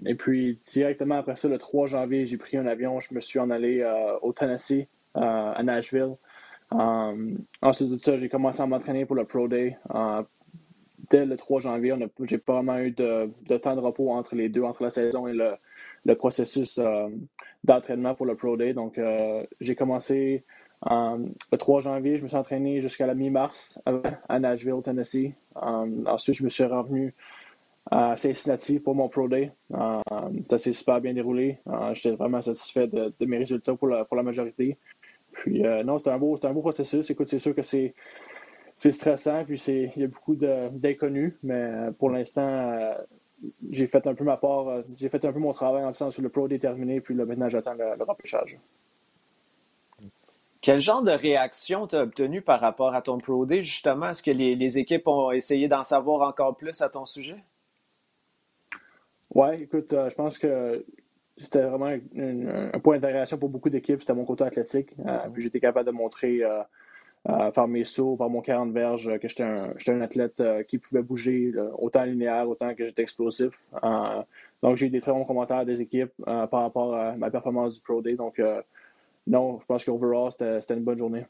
et 0.05 0.15
puis, 0.15 0.59
directement 0.63 1.15
après 1.15 1.35
ça, 1.35 1.49
le 1.49 1.57
3 1.57 1.87
janvier, 1.87 2.25
j'ai 2.25 2.37
pris 2.37 2.57
un 2.57 2.65
avion. 2.65 2.99
Je 2.99 3.13
me 3.13 3.19
suis 3.19 3.39
en 3.39 3.49
allé 3.49 3.85
au 4.21 4.33
Tennessee, 4.33 4.87
à 5.13 5.61
Nashville. 5.63 6.15
ensuite 6.71 7.89
de 7.89 7.97
ça, 7.97 8.17
j'ai 8.17 8.29
commencé 8.29 8.61
à 8.61 8.65
m'entraîner 8.65 9.05
pour 9.05 9.15
le 9.15 9.25
Pro 9.25 9.47
Day. 9.47 9.77
dès 11.09 11.25
le 11.25 11.35
3 11.35 11.59
janvier, 11.59 11.93
j'ai 12.23 12.37
pas 12.37 12.53
vraiment 12.53 12.79
eu 12.79 12.91
de, 12.91 13.57
temps 13.57 13.75
de 13.75 13.81
repos 13.81 14.11
entre 14.11 14.35
les 14.35 14.47
deux, 14.49 14.63
entre 14.63 14.83
la 14.83 14.89
saison 14.89 15.27
et 15.27 15.33
le, 15.33 15.51
le 16.07 16.15
processus 16.15 16.79
euh, 16.79 17.09
d'entraînement 17.63 18.15
pour 18.15 18.25
le 18.25 18.35
Pro 18.35 18.57
Day. 18.57 18.73
Donc, 18.73 18.97
euh, 18.97 19.45
j'ai 19.59 19.75
commencé 19.75 20.45
euh, 20.89 21.17
le 21.51 21.57
3 21.57 21.81
janvier, 21.81 22.17
je 22.17 22.23
me 22.23 22.29
suis 22.29 22.37
entraîné 22.37 22.79
jusqu'à 22.79 23.05
la 23.05 23.13
mi-mars 23.13 23.79
à 24.29 24.39
Nashville, 24.39 24.81
Tennessee. 24.83 25.33
ensuite, 25.55 26.37
je 26.37 26.43
me 26.43 26.49
suis 26.49 26.63
revenu 26.63 27.13
à 27.91 28.15
Cincinnati 28.15 28.79
pour 28.79 28.95
mon 28.95 29.09
Pro 29.09 29.27
Day. 29.27 29.51
ça 30.49 30.57
s'est 30.57 30.73
super 30.73 31.01
bien 31.01 31.11
déroulé. 31.11 31.57
J'étais 31.93 32.15
vraiment 32.15 32.41
satisfait 32.41 32.87
de, 32.87 33.25
mes 33.25 33.37
résultats 33.39 33.75
pour 33.75 33.87
la, 33.87 34.03
pour 34.03 34.17
la 34.17 34.23
majorité. 34.23 34.77
Puis, 35.31 35.61
non, 35.83 35.97
c'était 35.97 36.11
un, 36.11 36.19
beau, 36.19 36.37
un 36.43 36.53
beau 36.53 36.61
processus. 36.61 37.09
Écoute, 37.09 37.27
c'est 37.27 37.39
sûr 37.39 37.55
que 37.55 37.63
c'est 37.63 37.95
c'est 38.75 38.91
stressant, 38.91 39.43
puis 39.43 39.59
il 39.67 40.01
y 40.01 40.03
a 40.03 40.07
beaucoup 40.07 40.35
d'inconnus, 40.35 41.33
mais 41.41 41.89
pour 41.97 42.11
l'instant, 42.11 42.93
j'ai 43.69 43.87
fait 43.87 44.05
un 44.07 44.15
peu 44.15 44.23
ma 44.23 44.37
part, 44.37 44.83
j'ai 44.95 45.09
fait 45.09 45.23
un 45.25 45.31
peu 45.31 45.39
mon 45.39 45.53
travail 45.53 45.83
en 45.83 45.89
le 45.89 45.93
sens 45.93 46.17
où 46.17 46.21
le 46.21 46.29
pro 46.29 46.47
déterminé, 46.47 47.01
puis 47.01 47.15
là, 47.15 47.25
maintenant 47.25 47.49
j'attends 47.49 47.73
le, 47.73 47.95
le 47.97 48.03
repêchage. 48.03 48.57
Quel 50.61 50.81
genre 50.81 51.03
de 51.03 51.11
réaction 51.11 51.87
tu 51.87 51.95
as 51.95 52.01
obtenu 52.01 52.41
par 52.41 52.59
rapport 52.59 52.93
à 52.93 53.01
ton 53.01 53.19
Pro 53.19 53.45
Day, 53.45 53.63
justement? 53.63 54.09
Est-ce 54.09 54.23
que 54.23 54.31
les, 54.31 54.77
équipes 54.77 55.07
ont 55.07 55.31
essayé 55.31 55.67
d'en 55.67 55.83
savoir 55.83 56.27
encore 56.27 56.57
plus 56.57 56.81
à 56.81 56.89
ton 56.89 57.05
sujet? 57.05 57.37
Oui, 59.33 59.47
écoute, 59.59 59.91
je 59.91 60.13
pense 60.15 60.37
que 60.37 60.85
c'était 61.37 61.61
vraiment 61.61 61.85
un, 62.17 62.79
point 62.79 62.97
d'intégration 62.97 63.37
pour 63.37 63.49
beaucoup 63.49 63.69
d'équipes. 63.69 64.01
C'était 64.01 64.13
mon 64.13 64.25
côté 64.25 64.43
athlétique. 64.43 64.89
Euh, 65.05 65.29
puis 65.31 65.43
j'étais 65.43 65.59
capable 65.59 65.85
de 65.85 65.91
montrer 65.91 66.41
euh, 67.27 67.31
euh, 67.31 67.51
par 67.51 67.67
mes 67.67 67.83
sauts, 67.83 68.15
par 68.15 68.29
mon 68.29 68.41
40 68.41 68.71
verges, 68.71 69.17
que 69.19 69.27
j'étais 69.27 69.43
un, 69.43 70.01
athlète 70.01 70.41
qui 70.67 70.77
pouvait 70.77 71.01
bouger 71.01 71.53
autant 71.77 72.03
linéaire, 72.03 72.47
autant 72.47 72.73
que 72.75 72.85
j'étais 72.85 73.03
explosif. 73.03 73.67
donc 74.61 74.75
j'ai 74.75 74.87
eu 74.87 74.89
des 74.89 75.01
très 75.01 75.11
bons 75.11 75.25
commentaires 75.25 75.65
des 75.65 75.81
équipes 75.81 76.11
par 76.25 76.61
rapport 76.61 76.95
à 76.95 77.15
ma 77.15 77.29
performance 77.29 77.75
du 77.75 77.81
Pro 77.81 78.01
Day. 78.01 78.15
Donc 78.15 78.41
non, 79.25 79.59
je 79.59 79.65
pense 79.65 79.83
qu'overall, 79.83 80.31
c'était 80.31 80.73
une 80.73 80.83
bonne 80.83 80.97
journée. 80.97 81.25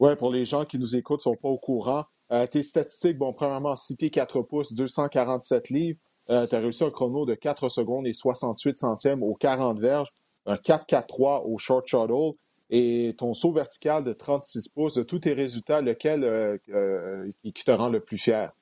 Oui, 0.00 0.14
pour 0.16 0.30
les 0.30 0.44
gens 0.44 0.64
qui 0.64 0.78
nous 0.78 0.96
écoutent, 0.96 1.20
ne 1.20 1.34
sont 1.34 1.36
pas 1.36 1.48
au 1.48 1.58
courant. 1.58 2.04
tes 2.50 2.62
statistiques, 2.62 3.18
bon, 3.18 3.32
premièrement, 3.32 3.76
6 3.76 3.96
pieds 3.96 4.10
4 4.10 4.42
pouces, 4.42 4.72
247 4.72 5.70
livres. 5.70 5.98
Euh, 6.30 6.46
tu 6.46 6.54
as 6.54 6.58
réussi 6.58 6.84
un 6.84 6.90
chrono 6.90 7.24
de 7.24 7.34
4 7.34 7.68
secondes 7.68 8.06
et 8.06 8.12
68 8.12 8.78
centièmes 8.78 9.22
aux 9.22 9.34
40 9.34 9.78
verges, 9.80 10.12
un 10.46 10.56
4-4-3 10.56 11.42
au 11.46 11.56
short 11.58 11.86
shuttle 11.86 12.32
et 12.70 13.14
ton 13.16 13.34
saut 13.34 13.52
vertical 13.52 14.04
de 14.04 14.12
36 14.12 14.68
pouces. 14.68 14.94
De 14.94 15.02
tous 15.02 15.20
tes 15.20 15.32
résultats, 15.32 15.80
lequel 15.80 16.24
euh, 16.24 16.58
euh, 16.70 17.30
qui, 17.42 17.52
te 17.52 17.70
rend 17.70 17.88
le 17.88 18.00
plus 18.00 18.18
fier? 18.18 18.52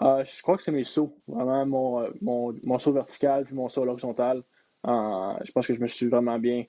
je 0.00 0.42
crois 0.42 0.56
que 0.56 0.62
c'est 0.62 0.72
mes 0.72 0.84
sauts. 0.84 1.16
Vraiment, 1.28 1.66
mon, 2.22 2.54
mon, 2.66 2.78
saut 2.78 2.92
vertical 2.92 3.44
puis 3.44 3.54
mon 3.54 3.68
saut 3.68 3.86
horizontal. 3.86 4.42
je 4.84 5.52
pense 5.52 5.66
que 5.66 5.74
je 5.74 5.80
me 5.80 5.86
suis 5.86 6.08
vraiment 6.08 6.36
bien 6.36 6.64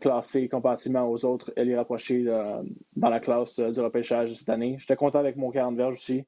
classé 0.00 0.48
comparativement 0.48 1.08
aux 1.08 1.24
autres 1.24 1.52
et 1.56 1.64
les 1.64 1.76
rapprochés 1.76 2.24
dans 2.24 3.08
la 3.08 3.20
classe 3.20 3.60
du 3.60 3.80
repêchage 3.80 4.34
cette 4.34 4.48
année. 4.48 4.76
J'étais 4.80 4.96
content 4.96 5.20
avec 5.20 5.36
mon 5.36 5.50
40 5.50 5.76
verges 5.76 5.94
aussi. 5.94 6.26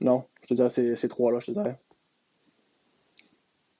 Non, 0.00 0.24
je 0.42 0.46
te 0.48 0.54
dirais 0.54 0.70
ces, 0.70 0.96
ces 0.96 1.08
trois-là, 1.08 1.40
je 1.40 1.46
te 1.46 1.50
dirais. 1.52 1.78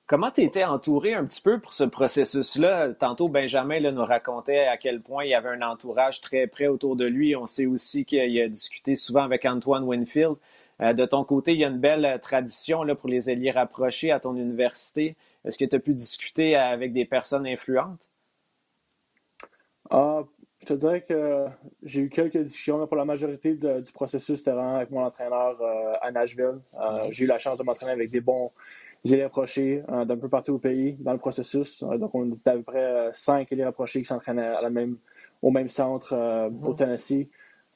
Comment 0.09 0.31
tu 0.31 0.41
étais 0.41 0.63
entouré 0.63 1.13
un 1.13 1.23
petit 1.23 1.39
peu 1.39 1.59
pour 1.59 1.71
ce 1.71 1.83
processus-là? 1.83 2.95
Tantôt, 2.95 3.29
Benjamin 3.29 3.91
nous 3.91 4.03
racontait 4.03 4.65
à 4.65 4.75
quel 4.75 5.01
point 5.01 5.23
il 5.23 5.35
avait 5.35 5.49
un 5.49 5.61
entourage 5.61 6.19
très 6.19 6.47
près 6.47 6.65
autour 6.65 6.95
de 6.95 7.05
lui. 7.05 7.35
On 7.35 7.45
sait 7.45 7.67
aussi 7.67 8.05
qu'il 8.05 8.41
a 8.41 8.47
discuté 8.47 8.95
souvent 8.95 9.21
avec 9.21 9.45
Antoine 9.45 9.83
Winfield. 9.83 10.33
Euh, 10.81 10.93
de 10.93 11.05
ton 11.05 11.23
côté, 11.23 11.53
il 11.53 11.59
y 11.59 11.63
a 11.63 11.67
une 11.67 11.77
belle 11.77 12.19
tradition 12.23 12.81
là, 12.81 12.95
pour 12.95 13.07
les 13.07 13.29
alliés 13.29 13.51
rapprochés 13.51 14.09
à 14.09 14.19
ton 14.19 14.35
université. 14.35 15.15
Est-ce 15.45 15.59
que 15.59 15.65
tu 15.65 15.75
as 15.75 15.79
pu 15.79 15.93
discuter 15.93 16.55
avec 16.55 16.91
des 16.91 17.05
personnes 17.05 17.45
influentes? 17.45 18.01
Ah, 19.91 20.23
je 20.61 20.65
te 20.65 20.73
dirais 20.73 21.01
que 21.07 21.45
j'ai 21.83 22.01
eu 22.01 22.09
quelques 22.09 22.37
discussions, 22.37 22.79
mais 22.79 22.87
pour 22.87 22.97
la 22.97 23.05
majorité 23.05 23.53
du 23.53 23.91
processus, 23.93 24.39
c'était 24.39 24.49
avec 24.49 24.89
mon 24.89 25.03
entraîneur 25.03 25.61
euh, 25.61 25.93
à 26.01 26.11
Nashville. 26.11 26.61
Euh, 26.81 27.03
j'ai 27.11 27.25
eu 27.25 27.27
la 27.27 27.37
chance 27.37 27.59
de 27.59 27.63
m'entraîner 27.63 27.91
avec 27.91 28.09
des 28.09 28.21
bons 28.21 28.49
élèves 29.05 29.25
rapprochés 29.25 29.83
euh, 29.89 30.05
d'un 30.05 30.17
peu 30.17 30.29
partout 30.29 30.53
au 30.53 30.57
pays 30.57 30.97
dans 30.99 31.13
le 31.13 31.19
processus. 31.19 31.83
donc, 31.83 32.13
on 32.13 32.27
était 32.27 32.49
à 32.49 32.53
peu 32.55 32.63
près 32.63 33.09
cinq 33.13 33.51
élèves 33.51 33.67
rapprochés 33.67 33.99
qui 34.01 34.05
s'entraînaient 34.05 34.53
au 35.41 35.51
même 35.51 35.69
centre 35.69 36.49
au 36.63 36.73
Tennessee. 36.73 37.27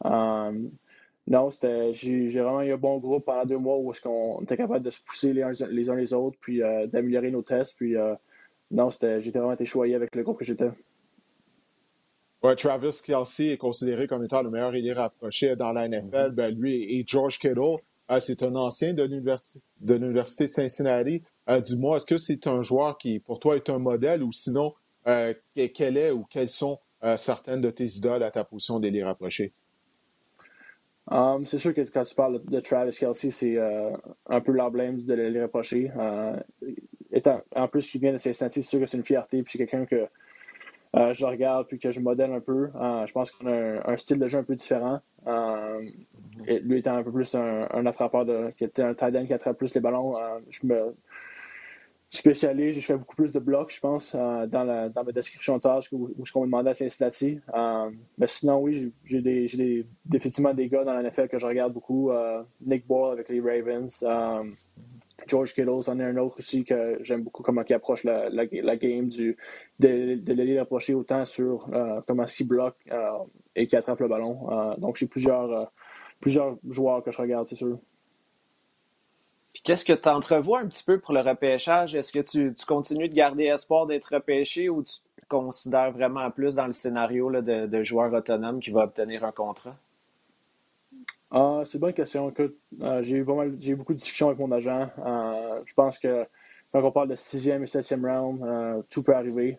non, 0.04 1.50
c'était, 1.50 1.94
j'ai, 1.94 2.28
vraiment 2.28 2.62
eu 2.62 2.74
un 2.74 2.78
bon 2.78 2.98
groupe 2.98 3.26
pendant 3.26 3.46
deux 3.46 3.58
mois 3.58 3.78
où 3.78 3.92
est-ce 3.92 4.02
qu'on 4.02 4.42
était 4.42 4.58
capable 4.58 4.84
de 4.84 4.90
se 4.90 5.02
pousser 5.02 5.34
les 5.34 5.44
uns 5.44 5.52
les, 5.70 5.90
uns 5.90 5.96
les 5.96 6.14
autres, 6.14 6.38
puis 6.42 6.60
d'améliorer 6.88 7.32
nos 7.32 7.42
tests. 7.42 7.78
Puis, 7.78 7.96
non, 8.72 8.90
c'était, 8.90 9.22
j'étais 9.22 9.40
vraiment 9.40 9.54
été 9.54 9.66
choyé 9.66 9.96
avec 9.96 10.16
le 10.16 10.24
groupe 10.24 10.40
que 10.40 10.46
j'étais. 10.46 10.72
Ouais, 12.44 12.58
Travis 12.58 13.02
Kelsey 13.06 13.54
est 13.54 13.58
considéré 13.58 14.06
comme 14.06 14.26
étant 14.26 14.44
le 14.44 14.50
meilleur 14.50 14.76
ailier 14.76 14.92
rapproché 14.92 15.56
dans 15.56 15.72
la 15.72 15.88
NFL. 15.88 16.12
Mm-hmm. 16.12 16.30
ben, 16.32 16.54
lui 16.54 17.00
et 17.00 17.04
George 17.08 17.40
Kittle, 17.40 17.60
euh, 17.62 17.78
c'est 18.20 18.44
un 18.44 18.56
ancien 18.56 18.94
de 18.94 19.04
l'Université 19.04 19.66
de, 19.82 20.24
Cincinnati. 20.48 21.22
Euh, 21.50 21.60
dis-moi, 21.60 21.98
est-ce 21.98 22.06
que 22.06 22.18
c'est 22.18 22.48
un 22.48 22.62
joueur 22.62 22.98
qui, 22.98 23.20
pour 23.20 23.40
toi, 23.40 23.56
est 23.56 23.70
un 23.70 23.80
modèle 23.80 24.24
ou 24.24 24.32
sinon, 24.32 24.74
euh, 25.08 25.34
quel 25.74 25.98
est 25.98 26.12
ou 26.12 26.24
quelles 26.24 26.50
sont 26.50 26.80
certaines 27.18 27.60
de 27.60 27.70
tes 27.70 27.86
idoles 27.98 28.24
à 28.24 28.32
ta 28.32 28.46
position 28.46 28.80
d'ailier 28.80 29.04
rapproché? 29.04 29.52
Um, 31.12 31.46
c'est 31.46 31.58
sûr 31.58 31.74
que 31.74 31.82
quand 31.82 32.04
tu 32.04 32.16
parles 32.16 32.42
de 32.46 32.60
Travis 32.62 32.96
Kelsey, 32.96 33.30
c'est 33.32 33.58
un 33.58 34.40
peu 34.40 34.54
l'emblème 34.54 35.04
de 35.04 35.14
l'ailier 35.14 35.42
rapproché. 35.42 35.92
en 35.98 37.68
plus, 37.68 37.90
qu'il 37.90 38.00
vient 38.00 38.14
de 38.14 38.18
Cincinnati, 38.18 38.64
c'est 38.64 38.70
sûr 38.70 38.80
que 38.80 38.86
c'est 38.86 38.96
une 38.96 39.04
fierté. 39.04 39.44
Puis 39.44 39.52
c'est 39.52 39.58
quelqu'un 39.58 39.86
que 39.86 40.08
euh, 40.96 41.14
je 41.14 41.26
regarde 41.26 41.68
puis 41.68 41.80
que 41.80 41.92
je 41.92 42.00
modèle 42.00 42.32
un 42.32 42.40
peu. 42.40 42.70
Euh, 42.76 43.06
je 43.06 43.12
pense 43.14 43.32
qu'on 43.32 43.48
a 43.48 43.92
un, 43.92 43.98
style 43.98 44.20
de 44.20 44.28
jeu 44.28 44.38
un 44.38 44.44
peu 44.44 44.56
différent. 44.56 45.00
Euh, 45.28 45.82
lui 46.46 46.80
étant 46.80 46.96
un 46.96 47.04
peu 47.04 47.12
plus 47.12 47.34
un, 47.36 47.86
attrapeur 47.86 48.26
de, 48.26 48.52
qui 48.58 48.64
était 48.64 48.84
un 48.84 48.94
tight 48.94 49.16
end 49.16 49.26
qui 49.26 49.34
attrape 49.34 49.58
plus 49.58 49.74
les 49.74 49.82
ballons, 49.82 50.16
je 50.50 50.68
me 50.68 50.96
spécialise, 52.10 52.80
je 52.80 52.86
fais 52.86 52.96
beaucoup 52.96 53.16
plus 53.16 53.32
de 53.32 53.40
blocs, 53.40 53.74
je 53.74 53.80
pense, 53.80 54.16
dans, 54.16 54.64
la, 54.64 54.90
dans 54.90 55.04
ma 55.04 55.12
description 55.12 55.56
de 55.56 55.62
tâche 55.62 55.92
où, 55.92 56.12
où 56.16 56.26
je 56.26 56.38
me 56.38 56.46
demandait 56.46 56.70
à 56.70 56.74
Cincinnati. 56.76 57.40
mais 58.18 58.28
sinon, 58.28 58.60
oui, 58.60 58.94
j'ai 59.06 59.22
des, 59.22 59.88
définitivement 60.06 60.54
des 60.54 60.68
gars 60.68 60.84
dans 60.84 60.94
la 60.94 61.02
NFL 61.02 61.28
que 61.28 61.40
je 61.40 61.48
regarde 61.48 61.74
beaucoup. 61.74 62.12
Nick 62.62 62.86
Ball 62.86 63.14
avec 63.14 63.30
les 63.30 63.40
Ravens. 63.40 64.04
George 65.28 65.54
Kittle, 65.54 65.82
c'en 65.82 66.00
est 66.00 66.04
un 66.04 66.18
autre 66.18 66.40
aussi 66.40 66.64
que 66.64 66.98
j'aime 67.02 67.24
beaucoup 67.24 67.44
comment 67.44 67.64
il 67.68 67.74
approche 67.74 68.04
la, 68.04 68.46
game 68.46 69.08
du, 69.08 69.38
de, 69.80 70.26
de 70.26 70.34
l'aider 70.34 70.56
d'approcher 70.56 70.94
autant 70.94 71.26
sur 71.26 71.68
euh, 71.74 72.02
comment 72.08 72.24
est-ce 72.24 72.36
qu'il 72.36 72.48
bloque 72.48 72.78
euh, 72.92 73.12
et 73.56 73.68
qu'il 73.68 73.78
attrape 73.78 74.00
le 74.00 74.08
ballon. 74.08 74.50
Euh, 74.52 74.76
donc 74.78 74.98
j'ai 74.98 75.08
plusieurs, 75.08 75.72
plusieurs 76.20 76.58
joueurs 76.68 77.04
que 77.04 77.12
je 77.12 77.18
regarde, 77.18 77.48
c'est 77.48 77.56
sûr. 77.56 77.78
qu'est-ce 79.64 79.86
que 79.86 79.94
tu 79.94 80.10
entrevois 80.10 80.60
un 80.60 80.68
petit 80.68 80.84
peu 80.84 81.00
pour 81.00 81.14
le 81.14 81.22
repêchage? 81.22 81.96
Est-ce 81.96 82.12
que 82.12 82.20
tu, 82.20 82.54
continues 82.66 83.10
de 83.10 83.16
garder 83.16 83.46
espoir 83.46 83.86
d'être 83.86 84.14
repêché 84.14 84.70
ou 84.70 84.84
tu 84.84 84.94
considères 85.30 85.92
vraiment 85.92 86.30
plus 86.32 86.56
dans 86.56 86.68
le 86.68 86.74
scénario 86.74 87.32
de, 87.32 87.66
de 87.68 87.84
joueur 87.84 88.14
autonome 88.14 88.60
qui 88.60 88.72
va 88.72 88.84
obtenir 88.84 89.24
un 89.24 89.32
contrat? 89.32 89.76
Ah, 91.36 91.64
c'est 91.66 91.74
une 91.74 91.80
bonne 91.80 91.94
question. 91.94 92.32
Euh, 92.40 93.02
j'ai 93.02 93.18
eu, 93.18 93.24
beaucoup 93.24 93.94
de 93.94 93.98
discussions 93.98 94.28
avec 94.28 94.38
mon 94.38 94.52
agent. 94.52 94.88
Euh, 95.00 95.62
je 95.66 95.74
pense 95.74 95.98
que 95.98 96.28
quand 96.72 96.84
on 96.84 96.92
parle 96.92 97.08
de 97.08 97.16
sixième 97.16 97.64
et 97.64 97.68
septième 97.68 98.06
round, 98.06 98.44
euh, 98.44 98.84
tout 98.92 99.02
peut 99.02 99.16
arriver. 99.16 99.58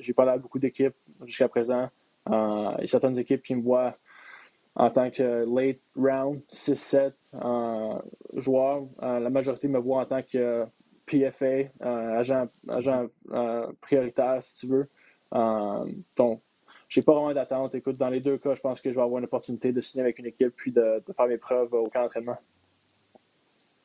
j'ai 0.00 0.14
parlé 0.14 0.32
à 0.32 0.38
beaucoup 0.38 0.58
d'équipes 0.58 0.94
jusqu'à 1.26 1.48
présent. 1.48 1.90
il 2.30 2.32
y 2.32 2.84
a 2.84 2.86
certaines 2.86 3.18
équipes 3.18 3.42
qui 3.42 3.54
me 3.54 3.62
voient 3.62 3.92
en 4.76 4.90
tant 4.90 5.10
que 5.10 5.44
late 5.46 5.80
round, 5.94 6.40
6-7 6.50 7.12
joueur. 8.32 8.84
la 9.02 9.30
majorité 9.30 9.68
me 9.68 9.78
voit 9.78 10.00
en 10.00 10.06
tant 10.06 10.22
que 10.22 10.64
PFA, 11.04 11.68
agent, 11.80 12.46
agent 12.68 13.06
prioritaire, 13.82 14.42
si 14.42 14.56
tu 14.56 14.66
veux. 14.68 14.88
donc, 16.16 16.40
j'ai 16.94 17.02
pas 17.02 17.12
vraiment 17.12 17.34
d'attente. 17.34 17.74
Écoute, 17.74 17.98
dans 17.98 18.08
les 18.08 18.20
deux 18.20 18.38
cas, 18.38 18.54
je 18.54 18.60
pense 18.60 18.80
que 18.80 18.88
je 18.88 18.94
vais 18.94 19.02
avoir 19.02 19.18
une 19.18 19.24
opportunité 19.24 19.72
de 19.72 19.80
signer 19.80 20.04
avec 20.04 20.20
une 20.20 20.26
équipe 20.26 20.52
puis 20.54 20.70
de, 20.70 21.02
faire 21.16 21.26
mes 21.26 21.38
preuves 21.38 21.72
au 21.72 21.88
camp 21.88 22.02
d'entraînement. 22.02 22.36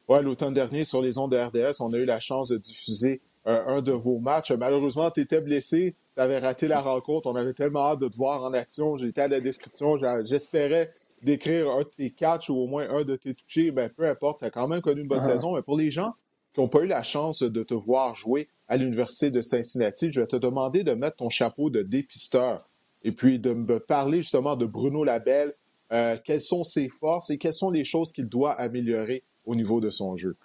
Oui, 0.08 0.22
l'automne 0.22 0.54
dernier, 0.54 0.86
sur 0.86 1.02
les 1.02 1.18
ondes 1.18 1.32
de 1.32 1.38
RDS, 1.38 1.82
on 1.82 1.92
a 1.92 1.98
eu 1.98 2.06
la 2.06 2.20
chance 2.20 2.50
de 2.50 2.58
diffuser 2.58 3.20
euh, 3.48 3.66
un 3.66 3.82
de 3.82 3.94
vos 3.94 4.20
matchs. 4.20 4.52
Malheureusement, 4.52 5.10
tu 5.10 5.22
étais 5.22 5.42
blessé, 5.42 5.96
tu 6.16 6.22
avais 6.22 6.38
raté 6.38 6.68
la 6.68 6.82
rencontre. 6.82 7.28
On 7.28 7.36
avait 7.36 7.54
tellement 7.54 7.88
hâte 7.88 8.00
de 8.00 8.10
te 8.10 8.16
voir 8.16 8.44
en 8.44 8.54
action. 8.54 8.96
J'étais 8.96 9.22
à 9.22 9.28
la 9.28 9.40
description. 9.40 9.98
J'espérais 10.24 10.92
décrire 11.24 11.72
un 11.72 11.80
de 11.80 11.90
tes 11.90 12.12
catchs 12.12 12.52
ou 12.52 12.58
au 12.58 12.68
moins 12.68 12.88
un 12.92 13.04
de 13.06 13.16
tes 13.16 13.34
touchés. 13.34 13.72
Ben, 13.72 13.90
peu 13.90 14.08
importe, 14.08 14.40
tu 14.40 14.46
as 14.46 14.52
quand 14.52 14.68
même 14.68 14.82
connu 14.82 15.02
une 15.02 15.08
bonne 15.08 15.22
uh-huh. 15.22 15.32
saison. 15.32 15.56
Mais 15.56 15.64
pour 15.64 15.78
les 15.78 15.90
gens 15.90 16.14
qui 16.54 16.62
n'ont 16.62 16.70
pas 16.70 16.82
eu 16.82 16.88
la 16.88 17.02
chance 17.02 17.42
de 17.42 17.64
te 17.64 17.74
voir 17.74 18.14
jouer 18.14 18.50
à 18.68 18.78
l'Université 18.78 19.32
de 19.32 19.42
Cincinnati, 19.42 20.14
je 20.14 20.22
vais 20.22 20.28
te 20.28 20.36
demander 20.36 20.84
de 20.84 20.94
mettre 20.94 21.18
ton 21.18 21.32
chapeau 21.32 21.72
de 21.72 21.82
dépisteur 21.82 22.58
et 23.04 23.12
puis 23.12 23.40
de 23.40 23.54
me 23.54 23.80
parler 23.80 24.22
justement 24.22 24.56
de 24.56 24.66
Bruno 24.66 25.04
Labelle, 25.04 25.54
euh, 25.92 26.18
quelles 26.24 26.42
sont 26.42 26.64
ses 26.64 26.90
forces 26.90 27.30
et 27.30 27.38
quelles 27.38 27.54
sont 27.54 27.72
les 27.72 27.84
choses 27.84 28.12
qu'il 28.12 28.28
doit 28.28 28.54
améliorer 28.54 29.24
au 29.46 29.56
niveau 29.56 29.80
de 29.80 29.90
son 29.90 30.18
jeu? 30.18 30.36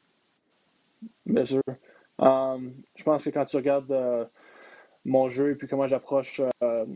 Bien 1.27 1.45
sûr. 1.45 1.63
Um, 2.19 2.73
je 2.95 3.03
pense 3.03 3.25
que 3.25 3.31
quand 3.31 3.45
tu 3.45 3.57
regardes 3.57 3.91
euh, 3.91 4.25
mon 5.05 5.29
jeu 5.29 5.51
et 5.51 5.55
puis 5.57 5.67
comment 5.69 5.87
j'approche 5.87 6.41
euh, 6.63 6.87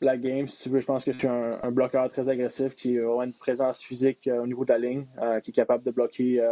la 0.00 0.16
game, 0.16 0.46
si 0.46 0.62
tu 0.62 0.68
veux, 0.68 0.80
je 0.80 0.86
pense 0.86 1.04
que 1.04 1.12
je 1.12 1.18
suis 1.18 1.28
un, 1.28 1.72
bloqueur 1.72 2.08
très 2.10 2.28
agressif 2.28 2.76
qui 2.76 2.98
a 2.98 3.24
une 3.24 3.32
présence 3.32 3.82
physique 3.82 4.28
au 4.30 4.46
niveau 4.46 4.64
de 4.64 4.72
la 4.72 4.78
ligne, 4.78 5.06
qui 5.42 5.50
est 5.50 5.54
capable 5.54 5.84
de 5.84 5.90
bloquer 5.90 6.44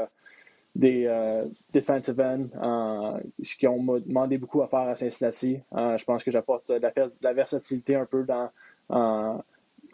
des 0.74 1.06
euh, 1.06 1.44
defensive 1.72 2.20
ends 2.20 3.16
euh, 3.16 3.20
qui 3.58 3.66
ont 3.66 3.82
demandé 4.00 4.38
beaucoup 4.38 4.62
à 4.62 4.68
faire 4.68 4.80
à 4.80 4.96
Cincinnati. 4.96 5.60
Euh, 5.72 5.96
je 5.96 6.04
pense 6.04 6.24
que 6.24 6.30
j'apporte 6.30 6.70
de 6.72 6.80
la, 7.22 7.32
versatilité 7.32 7.94
un 7.94 8.06
peu 8.06 8.24
dans 8.24 8.50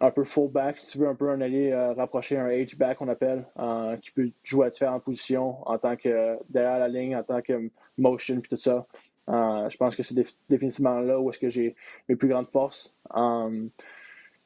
un 0.02 0.10
peu 0.12 0.24
fullback, 0.24 0.78
si 0.78 0.92
tu 0.92 0.98
veux, 0.98 1.08
un 1.08 1.14
peu 1.14 1.28
un 1.28 1.42
allié 1.42 1.74
rapproché, 1.94 2.38
un 2.38 2.48
H-back, 2.48 3.02
on 3.02 3.08
appelle, 3.08 3.44
qui 4.00 4.10
peut 4.12 4.30
jouer 4.42 4.66
à 4.66 4.70
différentes 4.70 5.04
positions 5.04 5.56
en 5.68 5.76
tant 5.76 5.94
que 5.96 6.38
derrière 6.48 6.78
la 6.78 6.88
ligne, 6.88 7.14
en 7.14 7.22
tant 7.22 7.42
que 7.42 7.70
motion, 7.98 8.40
puis 8.40 8.48
tout 8.48 8.56
ça. 8.56 8.86
je 9.28 9.76
pense 9.76 9.94
que 9.94 10.02
c'est 10.02 10.14
définitivement 10.48 11.00
là 11.00 11.20
où 11.20 11.28
est-ce 11.28 11.38
que 11.38 11.50
j'ai 11.50 11.76
mes 12.08 12.16
plus 12.16 12.28
grandes 12.28 12.48
forces. 12.48 12.94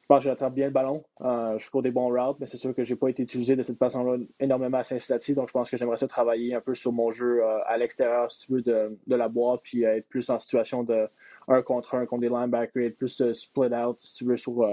Je 0.05 0.07
pense 0.07 0.23
que 0.23 0.29
j'attrape 0.29 0.53
bien 0.53 0.67
le 0.67 0.71
ballon. 0.71 1.03
Euh, 1.21 1.57
je 1.57 1.67
cours 1.71 1.81
des 1.81 1.89
bons 1.89 2.09
routes, 2.09 2.37
mais 2.39 2.45
c'est 2.45 2.57
sûr 2.57 2.75
que 2.75 2.83
je 2.83 2.93
n'ai 2.93 2.99
pas 2.99 3.09
été 3.09 3.23
utilisé 3.23 3.55
de 3.55 3.63
cette 3.63 3.79
façon-là 3.79 4.23
énormément 4.39 4.77
à 4.77 4.83
Cincinnati. 4.83 5.33
Donc, 5.33 5.47
je 5.47 5.53
pense 5.53 5.67
que 5.67 5.77
j'aimerais 5.77 5.97
ça 5.97 6.07
travailler 6.07 6.53
un 6.53 6.61
peu 6.61 6.75
sur 6.75 6.91
mon 6.91 7.09
jeu 7.09 7.41
euh, 7.41 7.57
à 7.65 7.75
l'extérieur, 7.77 8.31
si 8.31 8.45
tu 8.45 8.53
veux, 8.53 8.61
de, 8.61 8.95
la 9.07 9.27
boîte, 9.29 9.61
puis 9.63 9.81
être 9.81 10.07
plus 10.07 10.29
en 10.29 10.37
situation 10.37 10.83
de 10.83 11.07
un 11.47 11.63
contre 11.63 11.95
un 11.95 12.05
contre 12.05 12.21
des 12.21 12.29
linebackers, 12.29 12.83
être 12.83 12.97
plus 12.97 13.19
euh, 13.21 13.33
split 13.33 13.73
out, 13.73 13.97
si 13.99 14.13
tu 14.13 14.25
veux, 14.25 14.37
sur, 14.37 14.69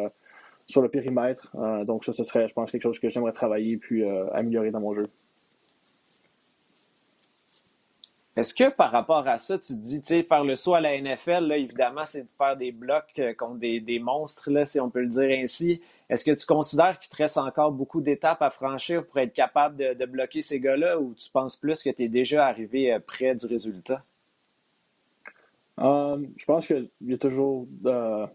sur 0.67 0.83
le 0.83 0.91
périmètre. 0.91 1.57
donc, 1.87 2.05
ça, 2.05 2.13
ce 2.13 2.25
serait, 2.25 2.47
je 2.47 2.53
pense, 2.53 2.71
quelque 2.71 2.83
chose 2.83 2.99
que 2.99 3.09
j'aimerais 3.09 3.33
travailler 3.33 3.79
puis 3.79 4.05
améliorer 4.35 4.71
dans 4.71 4.81
mon 4.81 4.93
jeu. 4.93 5.07
Est-ce 8.35 8.55
que 8.55 8.75
par 8.75 8.91
rapport 8.91 9.29
à 9.29 9.39
ça, 9.39 9.59
tu 9.59 9.75
te 9.75 9.79
dis, 9.79 10.01
tu 10.01 10.15
sais, 10.15 10.23
faire 10.23 10.43
le 10.43 10.57
saut 10.57 10.73
à 10.75 10.81
la 10.81 10.99
NFL, 10.99 11.49
là, 11.49 11.59
évidemment, 11.59 12.07
c'est 12.07 12.23
de 12.23 12.31
faire 12.31 12.57
des 12.57 12.73
blocs 12.73 13.13
euh, 13.19 13.35
contre 13.35 13.59
des, 13.59 13.99
monstres, 13.99 14.51
là, 14.51 14.65
si 14.65 14.81
on 14.81 14.89
peut 14.89 15.03
le 15.03 15.09
dire 15.09 15.39
ainsi. 15.39 15.83
Est-ce 16.09 16.25
que 16.25 16.31
tu 16.31 16.47
considères 16.47 16.99
qu'il 16.99 17.11
te 17.11 17.17
reste 17.17 17.37
encore 17.37 17.73
beaucoup 17.73 18.01
d'étapes 18.01 18.41
à 18.41 18.49
franchir 18.49 19.05
pour 19.07 19.19
être 19.19 19.35
capable 19.35 19.77
de, 19.77 20.07
bloquer 20.07 20.41
ces 20.41 20.61
gars-là 20.61 20.99
ou 20.99 21.15
tu 21.15 21.31
penses 21.31 21.57
plus 21.57 21.83
que 21.83 21.91
tu 21.91 22.05
es 22.05 22.09
déjà 22.09 22.47
arrivé 22.47 22.93
euh, 22.93 23.01
près 23.01 23.35
du 23.35 23.45
résultat? 23.45 24.03
Euh, 25.81 26.25
je 26.39 26.45
pense 26.47 26.67
qu'il 26.67 26.89
y 27.03 27.13
a 27.13 27.19
toujours 27.19 27.67
de 27.69 28.27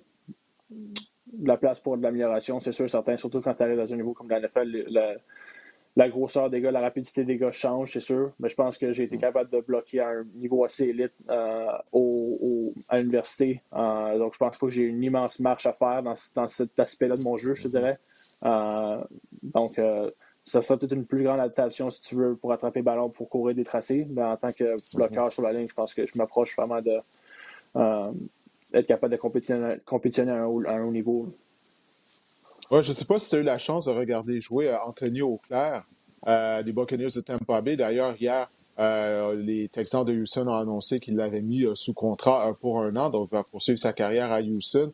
la 1.41 1.57
place 1.57 1.79
pour 1.79 1.97
de 1.97 2.03
l'amélioration, 2.03 2.59
c'est 2.59 2.71
sûr, 2.71 2.87
certain, 2.87 3.13
surtout 3.13 3.41
quand 3.41 3.55
tu 3.55 3.63
arrives 3.63 3.77
dans 3.77 3.91
un 3.91 3.97
niveau 3.97 4.13
comme 4.13 4.29
la 4.29 4.39
NFL. 4.41 5.19
La 5.97 6.09
grosseur 6.09 6.51
des 6.51 6.61
gars, 6.61 6.69
la 6.69 6.79
rapidité 6.79 7.23
des 7.23 7.37
gars 7.37 7.51
change, 7.51 7.93
c'est 7.93 8.01
sûr. 8.01 8.31
Mais 8.39 8.49
je 8.49 8.55
pense 8.55 8.77
que 8.77 8.91
j'ai 8.91 9.05
été 9.05 9.17
capable 9.17 9.49
de 9.49 9.61
bloquer 9.61 9.99
à 9.99 10.09
un 10.09 10.25
niveau 10.35 10.63
assez 10.63 10.83
élite 10.83 11.13
euh, 11.27 11.71
à 12.89 12.99
l'université. 12.99 13.63
Euh, 13.73 14.19
donc, 14.19 14.33
je 14.33 14.37
pense 14.37 14.57
pas 14.59 14.67
que 14.67 14.71
j'ai 14.71 14.83
une 14.83 15.03
immense 15.03 15.39
marche 15.39 15.65
à 15.65 15.73
faire 15.73 16.03
dans, 16.03 16.47
cet 16.47 16.77
aspect-là 16.77 17.17
de 17.17 17.23
mon 17.23 17.35
jeu, 17.35 17.55
je 17.55 17.63
te 17.63 17.67
dirais. 17.69 17.95
Euh, 18.43 19.03
donc, 19.41 19.81
ça 20.43 20.61
sera 20.61 20.77
peut-être 20.77 20.93
une 20.93 21.07
plus 21.07 21.23
grande 21.23 21.39
adaptation, 21.39 21.89
si 21.89 22.03
tu 22.03 22.13
veux, 22.13 22.35
pour 22.35 22.53
attraper 22.53 22.83
ballon, 22.83 23.09
pour 23.09 23.27
courir 23.27 23.55
des 23.55 23.63
tracés. 23.63 24.07
Mais 24.11 24.21
en 24.21 24.37
tant 24.37 24.51
que 24.51 24.75
bloqueur 24.95 25.31
sur 25.31 25.41
la 25.41 25.51
ligne, 25.51 25.65
je 25.67 25.73
pense 25.73 25.95
que 25.95 26.05
je 26.05 26.15
m'approche 26.15 26.55
vraiment 26.55 26.79
de 26.79 26.99
être 28.71 28.85
capable 28.85 29.13
de 29.13 29.17
compétitionner, 29.17 30.31
à, 30.31 30.43
un 30.43 30.45
haut, 30.45 30.91
niveau. 30.91 31.33
Ouais, 32.69 32.83
je 32.83 32.89
ne 32.89 32.93
sais 32.93 33.05
pas 33.05 33.17
si 33.17 33.29
tu 33.29 33.35
as 33.35 33.39
eu 33.39 33.43
la 33.43 33.57
chance 33.57 33.85
de 33.85 33.91
regarder 33.91 34.41
jouer 34.41 34.67
euh, 34.67 34.77
Anthony 34.85 35.21
Auclair 35.21 35.85
euh, 36.27 36.61
des 36.63 36.73
Buccaneers 36.73 37.11
de 37.15 37.21
Tampa 37.21 37.61
Bay. 37.61 37.77
D'ailleurs, 37.77 38.13
hier, 38.19 38.49
euh, 38.79 39.35
les 39.35 39.69
Texans 39.69 40.03
de 40.03 40.13
Houston 40.13 40.47
ont 40.47 40.55
annoncé 40.55 40.99
qu'ils 40.99 41.15
l'avaient 41.15 41.41
mis 41.41 41.65
sous 41.75 41.93
contrat 41.93 42.51
pour 42.59 42.81
un 42.81 42.93
an, 42.97 43.09
donc 43.09 43.29
il 43.31 43.35
va 43.35 43.43
poursuivre 43.43 43.79
sa 43.79 43.93
carrière 43.93 44.31
à 44.31 44.41
Houston. 44.41 44.91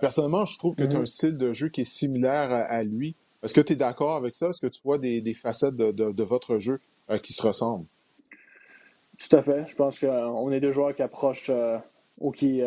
personnellement, 0.00 0.44
je 0.44 0.58
trouve 0.58 0.74
que 0.74 0.82
tu 0.82 0.94
as 0.94 0.98
un 0.98 1.02
mm-hmm. 1.02 1.06
style 1.06 1.38
de 1.38 1.52
jeu 1.54 1.68
qui 1.68 1.80
est 1.80 1.90
similaire 1.90 2.52
à, 2.52 2.82
lui. 2.84 3.16
Est-ce 3.42 3.54
que 3.54 3.60
tu 3.62 3.72
es 3.72 3.76
d'accord 3.76 4.16
avec 4.16 4.34
ça? 4.34 4.50
Est-ce 4.50 4.60
que 4.60 4.66
tu 4.66 4.80
vois 4.84 4.98
des, 4.98 5.34
facettes 5.34 5.76
de, 5.76 6.22
votre 6.22 6.58
jeu 6.58 6.80
qui 7.22 7.32
se 7.32 7.46
ressemblent? 7.46 7.86
Tout 9.18 9.34
à 9.34 9.42
fait. 9.42 9.64
Je 9.66 9.74
pense 9.74 9.98
qu'on 9.98 10.52
est 10.52 10.60
deux 10.60 10.72
joueurs 10.72 10.94
qui 10.94 11.02
approchent 11.02 11.50
ou 12.20 12.30
qui, 12.30 12.60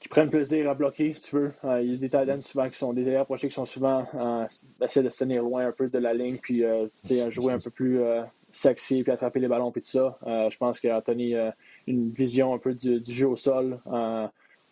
qui 0.00 0.08
prennent 0.08 0.30
plaisir 0.30 0.68
à 0.70 0.74
bloquer, 0.74 1.12
si 1.12 1.22
tu 1.22 1.36
veux. 1.36 1.52
Euh, 1.64 1.82
il 1.82 1.92
y 1.92 1.94
a 1.94 1.98
des 1.98 2.08
talents 2.08 2.40
souvent 2.40 2.68
qui 2.70 2.78
sont 2.78 2.94
des 2.94 3.06
ailleurs 3.06 3.22
approchés 3.22 3.48
qui 3.48 3.54
sont 3.54 3.66
souvent 3.66 4.06
euh, 4.14 4.46
de 4.80 4.88
se 4.88 5.18
tenir 5.18 5.42
loin 5.42 5.66
un 5.66 5.72
peu 5.76 5.90
de 5.90 5.98
la 5.98 6.14
ligne, 6.14 6.38
puis 6.38 6.64
euh, 6.64 6.88
jouer 7.28 7.52
un 7.52 7.58
peu 7.58 7.70
plus 7.70 8.00
euh, 8.00 8.22
sexy, 8.48 9.02
puis 9.02 9.12
attraper 9.12 9.40
les 9.40 9.48
ballons, 9.48 9.70
puis 9.70 9.82
tout 9.82 9.90
ça. 9.90 10.18
je 10.26 10.56
pense 10.56 10.80
qu'Anthony 10.80 11.36
a 11.36 11.54
une 11.86 12.10
vision 12.10 12.54
un 12.54 12.58
peu 12.58 12.74
du, 12.74 13.02
jeu 13.06 13.28
au 13.28 13.36
sol, 13.36 13.78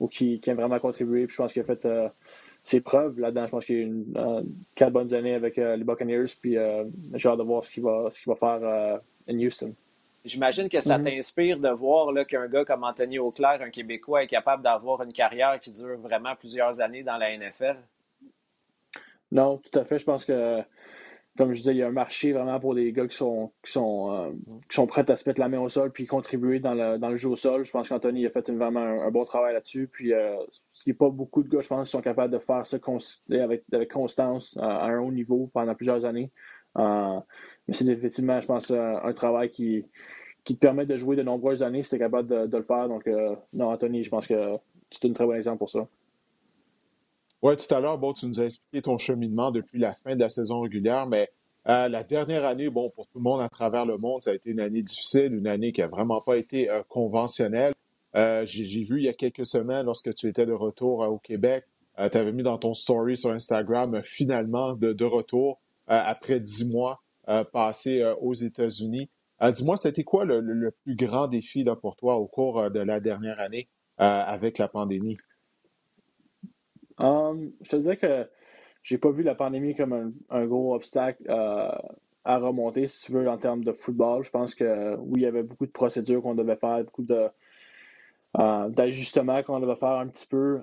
ou 0.01 0.09
qui, 0.09 0.41
qui, 0.41 0.51
a 0.51 0.55
vraiment 0.55 0.79
contribué. 0.79 1.27
Puis 1.27 1.35
je 1.37 1.43
pense 1.43 1.53
qu'il 1.53 1.63
a 1.63 1.65
fait 1.65 1.87
ses 2.63 2.81
preuves 2.81 3.21
là-dedans. 3.21 3.47
Je 3.47 3.51
pense 3.51 3.67
qu'il 3.67 3.77
a 3.77 3.81
eu 3.81 4.07
quatre 4.75 4.93
bonnes 4.93 5.13
années 5.13 5.35
avec 5.35 5.57
les 5.57 5.85
Buccaneers, 5.85 6.25
puis 6.41 6.57
j'ai 7.15 7.29
hâte 7.29 7.39
de 7.39 7.45
voir 7.45 7.63
ce 7.63 7.71
qu'il 7.71 7.85
va, 7.85 8.09
ce 8.11 8.21
qu'il 8.21 8.33
va 8.33 8.37
faire 8.37 9.01
en 9.29 9.35
Houston. 9.39 9.75
J'imagine 10.29 10.69
que 10.69 10.81
ça 10.81 10.99
mhm. 10.99 11.05
t'inspire 11.05 11.59
de 11.59 11.71
voir 11.71 12.13
qu'un 12.27 12.47
gars 12.47 12.65
comme 12.65 12.85
Anthony 12.85 13.19
Auclair, 13.19 13.61
un 13.63 13.71
Québécois, 13.71 14.23
est 14.23 14.29
capable 14.29 14.63
d'avoir 14.63 15.03
une 15.03 15.13
carrière 15.13 15.59
qui 15.61 15.73
dure 15.73 15.99
vraiment 15.99 16.37
plusieurs 16.37 16.81
années 16.81 17.03
dans 17.03 17.17
la 17.17 17.37
NFL. 17.37 17.77
Non, 19.33 19.59
tout 19.59 19.79
à 19.79 19.85
fait. 19.85 19.99
Je 19.99 20.05
pense 20.05 20.25
que, 20.25 20.63
comme 21.37 21.53
je 21.53 21.59
disais, 21.59 21.73
il 21.73 21.79
y 21.79 21.83
a 21.83 21.89
un 21.89 21.93
marché 21.93 22.33
vraiment 22.33 22.59
pour 22.61 22.75
des 22.75 22.93
gars 22.93 23.07
qui 23.07 23.17
sont, 23.17 23.53
qui 23.65 23.73
sont, 23.73 24.13
euh, 24.13 24.31
qui 24.69 24.75
sont 24.75 24.87
prêts 24.87 25.11
à 25.11 25.17
se 25.17 25.29
mettre 25.29 25.41
la 25.41 25.49
main 25.49 25.61
au 25.61 25.69
sol 25.69 25.91
puis 25.93 26.07
contribuer 26.07 26.61
dans 26.61 26.75
le, 26.75 26.99
dans 26.99 27.11
le 27.11 27.17
jeu 27.17 27.29
au 27.29 27.37
sol. 27.37 27.65
Je 27.65 27.71
pense 27.71 27.89
qu'Anthony 27.89 28.27
a 28.27 28.31
fait 28.31 28.51
vraiment 28.51 28.81
un, 28.81 29.11
bon 29.11 29.25
travail 29.25 29.55
là-dessus. 29.55 29.89
Puis, 29.91 30.13
euh, 30.13 30.37
il 30.87 30.93
n'y 30.93 30.93
a 30.93 30.99
pas 30.99 31.11
beaucoup 31.11 31.43
de 31.43 31.49
gars, 31.49 31.61
je 31.61 31.69
pense, 31.69 31.89
qui 31.89 31.93
sont 31.93 32.01
capables 32.01 32.33
de 32.33 32.39
faire 32.39 32.67
ça 32.67 32.79
avec, 33.31 33.63
avec 33.73 33.93
constance 33.93 34.57
euh, 34.57 34.63
à 34.63 34.87
un 34.87 34.99
haut 34.99 35.13
niveau 35.13 35.49
pendant 35.53 35.75
plusieurs 35.75 36.05
années. 36.05 36.31
Mais 36.77 37.75
c'est 37.75 37.87
effectivement, 37.87 38.41
je 38.41 38.47
pense, 38.47 38.71
un 38.71 39.13
travail 39.13 39.51
qui, 39.51 39.85
qui 40.49 40.55
te 40.55 40.61
permet 40.61 40.87
de 40.87 40.97
jouer 40.97 41.15
de 41.15 41.23
nombreuses 41.23 41.63
années 41.63 41.83
si 41.83 41.91
tu 41.91 41.97
es 41.97 41.99
capable 41.99 42.49
de, 42.49 42.57
le 42.57 42.63
faire. 42.63 42.89
Donc, 42.89 43.07
euh, 43.07 43.37
non, 43.53 43.67
Anthony, 43.67 44.03
je 44.03 44.09
pense 44.09 44.27
que 44.27 44.57
c'est 44.91 45.05
un 45.05 45.13
très 45.13 45.27
bon 45.27 45.35
exemple 45.35 45.59
pour 45.59 45.69
ça. 45.69 45.87
Oui, 47.43 47.55
tout 47.55 47.75
à 47.75 47.81
l'heure, 47.81 47.99
bon, 47.99 48.15
tu 48.15 48.25
nous 48.25 48.41
as 48.41 48.47
expliqué 48.47 48.81
ton 48.81 48.97
cheminement 48.97 49.51
depuis 49.51 49.79
la 49.79 49.93
fin 49.93 50.15
de 50.17 50.21
la 50.21 50.31
saison 50.31 50.63
régulière, 50.63 51.07
mais 51.07 51.29
euh, 51.69 51.89
la 51.89 52.03
dernière 52.03 52.47
année, 52.47 52.71
bon, 52.71 52.89
pour 52.89 53.07
tout 53.09 53.19
le 53.19 53.25
monde 53.25 53.43
à 53.43 53.51
travers 53.51 53.85
le 53.85 53.99
monde, 53.99 54.23
ça 54.23 54.31
a 54.31 54.35
été 54.35 54.49
une 54.49 54.61
année 54.61 54.81
difficile, 54.81 55.35
une 55.35 55.47
année 55.47 55.71
qui 55.71 55.83
n'a 55.83 55.87
vraiment 55.87 56.23
pas 56.23 56.39
été 56.39 56.71
euh, 56.71 56.83
conventionnelle. 56.89 57.75
J'ai 58.15 58.85
vu 58.85 59.01
il 59.01 59.05
y 59.05 59.09
a 59.09 59.13
quelques 59.13 59.45
semaines, 59.45 59.85
lorsque 59.85 60.15
tu 60.15 60.29
étais 60.29 60.47
de 60.47 60.53
retour 60.55 61.01
au 61.01 61.19
Québec, 61.19 61.67
tu 61.99 62.17
avais 62.17 62.33
mis 62.33 62.43
dans 62.43 62.57
ton 62.57 62.73
story 62.73 63.19
sur 63.19 63.33
Instagram, 63.33 64.01
finalement, 64.03 64.73
de 64.73 65.05
retour 65.05 65.61
après 65.89 66.41
dix 66.41 66.71
mois 66.71 67.03
passés 67.53 68.05
aux 68.21 68.35
États-Unis. 68.35 69.11
Euh, 69.43 69.53
dis-moi, 69.53 69.77
c'était 69.77 70.05
quoi 70.05 70.25
le, 70.25 70.71
plus 70.83 70.97
grand 70.97 71.29
défi 71.29 71.63
là, 71.63 71.77
pour 71.77 71.97
toi 71.97 72.17
au 72.17 72.27
cours 72.27 72.59
euh, 72.59 72.71
de 72.71 72.81
la 72.81 73.01
dernière 73.01 73.39
année 73.39 73.69
euh, 74.01 74.05
avec 74.05 74.59
la 74.59 74.69
pandémie? 74.69 75.17
Um, 76.99 77.53
je 77.63 77.71
te 77.71 77.77
disais 77.77 77.97
que 77.97 78.29
j'ai 78.83 78.99
pas 78.99 79.11
vu 79.11 79.23
la 79.23 79.37
pandémie 79.37 79.77
comme 79.77 80.13
un, 80.31 80.47
gros 80.47 80.75
obstacle 80.75 81.23
à 81.29 82.39
remonter, 82.39 82.89
si 82.89 83.07
tu 83.07 83.13
veux, 83.13 83.29
en 83.29 83.39
termes 83.39 83.63
de 83.63 83.73
football. 83.73 84.25
Je 84.25 84.31
pense 84.31 84.55
que 84.55 84.97
oui, 84.97 85.21
il 85.21 85.23
y 85.23 85.27
avait 85.27 85.45
beaucoup 85.45 85.67
de 85.67 85.71
procédures 85.71 86.23
qu'on 86.23 86.33
devait 86.33 86.57
faire, 86.57 86.83
beaucoup 86.85 87.05
de 87.05 87.29
d'ajustements 88.35 89.43
qu'on 89.43 89.59
devait 89.59 89.77
faire 89.77 89.99
un 89.99 90.07
petit 90.07 90.27
peu 90.27 90.63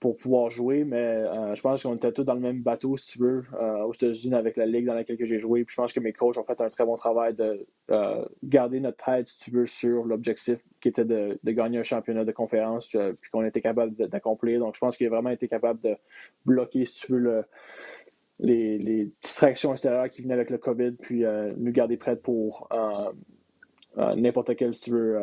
pour 0.00 0.16
pouvoir 0.16 0.50
jouer, 0.50 0.84
mais 0.84 0.96
euh, 0.96 1.54
je 1.54 1.62
pense 1.62 1.82
qu'on 1.82 1.94
était 1.94 2.12
tous 2.12 2.24
dans 2.24 2.34
le 2.34 2.40
même 2.40 2.62
bateau, 2.62 2.96
si 2.96 3.12
tu 3.12 3.18
veux, 3.20 3.42
euh, 3.54 3.84
aux 3.84 3.92
États-Unis 3.92 4.34
avec 4.34 4.56
la 4.56 4.66
ligue 4.66 4.86
dans 4.86 4.94
laquelle 4.94 5.16
j'ai 5.20 5.38
joué. 5.38 5.64
Puis 5.64 5.74
je 5.74 5.80
pense 5.80 5.92
que 5.92 6.00
mes 6.00 6.12
coachs 6.12 6.36
ont 6.38 6.44
fait 6.44 6.60
un 6.60 6.68
très 6.68 6.84
bon 6.84 6.96
travail 6.96 7.34
de 7.34 7.62
euh, 7.90 8.24
garder 8.42 8.80
notre 8.80 9.04
tête, 9.04 9.28
si 9.28 9.38
tu 9.38 9.50
veux, 9.52 9.66
sur 9.66 10.04
l'objectif 10.04 10.58
qui 10.80 10.88
était 10.88 11.04
de, 11.04 11.38
gagner 11.44 11.78
un 11.78 11.84
championnat 11.84 12.24
de 12.24 12.32
conférence, 12.32 12.88
puis 12.88 13.30
qu'on 13.30 13.44
était 13.44 13.60
capable 13.60 13.94
d'accomplir. 14.08 14.58
Donc 14.58 14.74
je 14.74 14.80
pense 14.80 14.96
qu'il 14.96 15.06
a 15.06 15.10
vraiment 15.10 15.30
été 15.30 15.46
capable 15.48 15.80
de 15.80 15.96
bloquer, 16.44 16.84
si 16.84 17.06
tu 17.06 17.12
veux, 17.12 17.44
les, 18.40 18.76
les, 18.78 19.10
distractions 19.22 19.72
extérieures 19.72 20.10
qui 20.10 20.22
venaient 20.22 20.34
avec 20.34 20.50
le 20.50 20.58
COVID, 20.58 20.92
puis 21.00 21.24
nous 21.56 21.72
garder 21.72 21.96
prêts 21.96 22.16
pour 22.16 22.68
n'importe 23.96 24.56
quel, 24.56 24.74
si 24.74 24.82
tu 24.82 24.90
veux, 24.90 25.16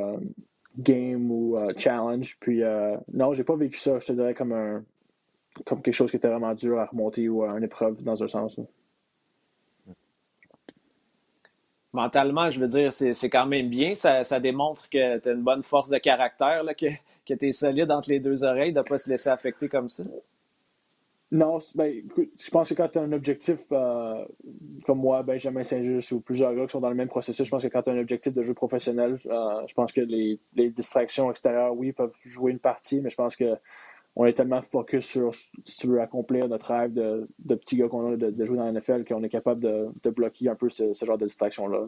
game 0.77 1.31
ou 1.31 1.57
euh, 1.57 1.73
challenge. 1.77 2.37
Puis 2.39 2.63
euh, 2.63 2.97
non, 3.13 3.33
j'ai 3.33 3.43
pas 3.43 3.55
vécu 3.55 3.77
ça, 3.77 3.99
je 3.99 4.05
te 4.05 4.13
dirais, 4.13 4.33
comme 4.33 4.53
un 4.53 4.83
comme 5.65 5.81
quelque 5.81 5.93
chose 5.93 6.09
qui 6.09 6.17
était 6.17 6.29
vraiment 6.29 6.53
dur 6.53 6.79
à 6.79 6.85
remonter 6.85 7.27
ou 7.27 7.43
une 7.43 7.63
épreuve 7.63 8.01
dans 8.03 8.23
un 8.23 8.27
sens. 8.27 8.59
Mentalement, 11.93 12.49
je 12.49 12.59
veux 12.59 12.69
dire, 12.69 12.93
c'est 12.93 13.29
quand 13.29 13.45
même 13.45 13.69
bien. 13.69 13.95
Ça, 13.95 14.23
ça 14.23 14.39
démontre 14.39 14.89
que 14.89 15.17
tu 15.17 15.29
as 15.29 15.31
une 15.33 15.41
bonne 15.43 15.63
force 15.63 15.89
de 15.89 15.97
caractère, 15.97 16.63
là, 16.63 16.73
que, 16.73 16.85
que 17.27 17.33
tu 17.33 17.49
es 17.49 17.51
solide 17.51 17.91
entre 17.91 18.09
les 18.09 18.21
deux 18.21 18.45
oreilles, 18.45 18.71
de 18.71 18.79
ne 18.79 18.83
pas 18.83 18.97
se 18.97 19.09
laisser 19.09 19.29
affecter 19.29 19.67
comme 19.67 19.89
ça. 19.89 20.05
Non, 21.31 21.59
ben, 21.75 22.01
je 22.37 22.49
pense 22.49 22.67
que 22.67 22.73
quand 22.73 22.89
tu 22.89 22.99
as 22.99 23.03
un 23.03 23.13
objectif 23.13 23.59
euh, 23.71 24.25
comme 24.85 24.99
moi, 24.99 25.23
Benjamin 25.23 25.63
Saint-Just 25.63 26.11
ou 26.11 26.19
plusieurs 26.19 26.53
gars 26.53 26.65
qui 26.65 26.71
sont 26.71 26.81
dans 26.81 26.89
le 26.89 26.95
même 26.95 27.07
processus, 27.07 27.45
je 27.45 27.49
pense 27.49 27.63
que 27.63 27.69
quand 27.69 27.83
tu 27.83 27.89
as 27.89 27.93
un 27.93 27.99
objectif 27.99 28.33
de 28.33 28.41
jeu 28.41 28.53
professionnel, 28.53 29.17
euh, 29.27 29.43
je 29.65 29.73
pense 29.73 29.93
que 29.93 30.01
les, 30.01 30.39
distractions 30.71 31.31
extérieures, 31.31 31.73
oui, 31.73 31.93
peuvent 31.93 32.13
jouer 32.25 32.51
une 32.51 32.59
partie, 32.59 32.99
mais 32.99 33.09
je 33.09 33.15
pense 33.15 33.37
que 33.37 33.55
on 34.17 34.25
est 34.25 34.33
tellement 34.33 34.61
focus 34.61 35.05
sur 35.05 35.33
si 35.33 35.77
tu 35.77 35.87
veux 35.87 36.01
accomplir 36.01 36.49
notre 36.49 36.73
rêve 36.73 36.91
de, 36.91 37.29
de 37.39 37.55
petits 37.55 37.77
gars 37.77 37.87
qu'on 37.87 38.11
a 38.11 38.17
de, 38.17 38.45
jouer 38.45 38.57
dans 38.57 38.65
la 38.65 38.73
NFL 38.73 39.05
qu'on 39.05 39.23
est 39.23 39.29
capable 39.29 39.61
de, 39.61 40.09
bloquer 40.09 40.49
un 40.49 40.55
peu 40.55 40.67
ce, 40.67 40.91
genre 41.05 41.17
de 41.17 41.27
distraction-là. 41.27 41.87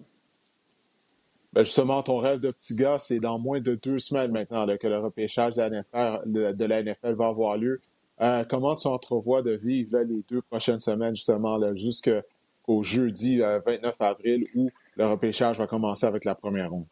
Ben 1.51 1.63
justement, 1.63 2.01
ton 2.01 2.19
rêve 2.19 2.39
de 2.39 2.49
petit 2.49 2.75
gars, 2.75 2.97
c'est 2.97 3.19
dans 3.19 3.39
moins 3.39 3.59
de 3.59 3.75
deux 3.75 3.99
semaines 3.99 4.31
maintenant 4.31 4.65
que 4.77 4.87
le 4.87 4.99
repêchage 4.99 5.55
de 5.55 6.65
la 6.65 6.81
NFL 6.81 7.15
va 7.15 7.27
avoir 7.27 7.57
lieu. 7.57 7.81
Comment 8.49 8.75
tu 8.75 8.87
entrevois 8.87 9.41
de 9.41 9.51
vivre 9.51 9.99
les 9.99 10.23
deux 10.29 10.41
prochaines 10.41 10.79
semaines, 10.79 11.15
justement, 11.15 11.59
jusqu'au 11.75 12.83
jeudi 12.83 13.39
29 13.39 13.95
avril, 13.99 14.47
où 14.55 14.69
le 14.95 15.07
repêchage 15.07 15.57
va 15.57 15.67
commencer 15.67 16.05
avec 16.05 16.25
la 16.25 16.35
première 16.35 16.71
ronde? 16.71 16.85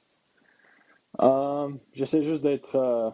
J'essaie 1.93 2.23
juste 2.23 2.43
d'être 2.43 3.13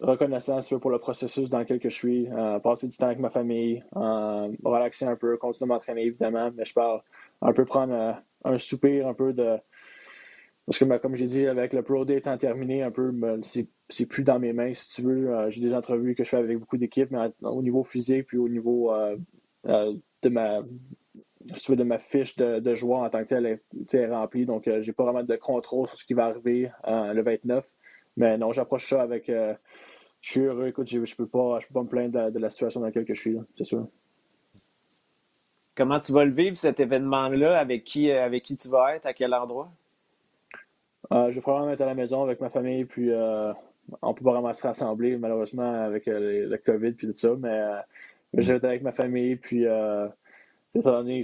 reconnaissant 0.00 0.60
pour 0.80 0.90
le 0.90 0.98
processus 1.00 1.50
dans 1.50 1.58
lequel 1.58 1.80
je 1.82 1.88
suis, 1.88 2.28
passer 2.62 2.86
du 2.86 2.96
temps 2.96 3.06
avec 3.06 3.18
ma 3.18 3.30
famille, 3.30 3.82
relaxer 3.94 5.06
un 5.06 5.16
peu, 5.16 5.36
continuer 5.36 5.70
à 5.70 5.74
m'entraîner 5.74 6.04
évidemment, 6.04 6.52
mais 6.54 6.64
je 6.64 6.72
parle 6.72 7.00
un 7.42 7.52
peu 7.52 7.64
prendre 7.64 8.16
un 8.44 8.58
soupir, 8.58 9.08
un 9.08 9.14
peu 9.14 9.32
de 9.32 9.56
parce 10.66 10.78
que, 10.78 10.84
ben, 10.86 10.98
comme 10.98 11.14
j'ai 11.14 11.26
dit, 11.26 11.46
avec 11.46 11.74
le 11.74 11.82
Pro 11.82 12.04
Day 12.04 12.16
étant 12.16 12.38
terminé, 12.38 12.82
un 12.82 12.90
peu, 12.90 13.10
ben, 13.10 13.40
c'est 13.42 14.06
plus 14.06 14.24
dans 14.24 14.38
mes 14.38 14.54
mains, 14.54 14.72
si 14.72 14.94
tu 14.94 15.02
veux. 15.02 15.30
Euh, 15.30 15.50
j'ai 15.50 15.60
des 15.60 15.74
entrevues 15.74 16.14
que 16.14 16.24
je 16.24 16.30
fais 16.30 16.38
avec 16.38 16.58
beaucoup 16.58 16.78
d'équipes, 16.78 17.10
mais 17.10 17.30
au 17.42 17.62
niveau 17.62 17.84
physique, 17.84 18.26
puis 18.28 18.38
au 18.38 18.48
niveau 18.48 18.92
euh, 18.92 19.16
euh, 19.66 19.92
de 20.22 20.28
ma 20.30 20.62
si 21.54 21.64
tu 21.64 21.72
veux, 21.72 21.76
de 21.76 21.84
ma 21.84 21.98
fiche 21.98 22.36
de, 22.36 22.58
de 22.58 22.74
joueur 22.74 23.00
en 23.00 23.10
tant 23.10 23.22
que 23.22 23.28
tel 23.28 23.44
est, 23.44 24.06
remplie. 24.06 24.46
Donc, 24.46 24.66
j'ai 24.80 24.92
pas 24.94 25.04
vraiment 25.04 25.22
de 25.22 25.36
contrôle 25.36 25.86
sur 25.86 25.98
ce 25.98 26.06
qui 26.06 26.14
va 26.14 26.24
arriver 26.24 26.70
le 26.86 27.20
29. 27.20 27.68
Mais 28.16 28.38
non, 28.38 28.52
j'approche 28.52 28.88
ça 28.88 29.02
avec. 29.02 29.26
je 29.26 29.54
suis 30.22 30.40
heureux. 30.40 30.68
Écoute, 30.68 30.88
je, 30.88 31.14
peux 31.14 31.26
pas, 31.26 31.58
je 31.60 31.66
peux 31.66 31.74
pas 31.74 31.82
me 31.82 31.88
plaindre 31.88 32.30
de, 32.30 32.38
la 32.38 32.48
situation 32.48 32.80
dans 32.80 32.86
laquelle 32.86 33.04
je 33.06 33.12
suis, 33.12 33.36
c'est 33.54 33.64
sûr. 33.64 33.86
Comment 35.76 36.00
tu 36.00 36.12
vas 36.12 36.24
le 36.24 36.32
vivre, 36.32 36.56
cet 36.56 36.80
événement-là? 36.80 37.58
Avec 37.58 37.84
qui, 37.84 38.10
avec 38.10 38.42
qui 38.42 38.56
tu 38.56 38.68
vas 38.68 38.96
être? 38.96 39.04
À 39.04 39.12
quel 39.12 39.34
endroit? 39.34 39.70
Euh, 41.12 41.30
je 41.30 41.36
vais 41.36 41.40
probablement 41.40 41.72
être 41.72 41.80
à 41.80 41.86
la 41.86 41.94
maison 41.94 42.22
avec 42.22 42.40
ma 42.40 42.48
famille, 42.48 42.84
puis 42.84 43.10
euh, 43.10 43.46
on 44.02 44.14
peut 44.14 44.24
pas 44.24 44.32
vraiment 44.32 44.52
se 44.52 44.66
rassembler, 44.66 45.16
malheureusement, 45.16 45.84
avec 45.84 46.08
euh, 46.08 46.48
le, 46.48 46.56
COVID 46.58 46.92
puis 46.92 47.08
tout 47.08 47.14
ça, 47.14 47.34
mais 47.38 47.60
je 48.34 48.52
vais 48.52 48.56
être 48.56 48.64
avec 48.64 48.82
ma 48.82 48.92
famille, 48.92 49.36
puis 49.36 49.64
étant 50.74 50.92
donné 50.92 51.22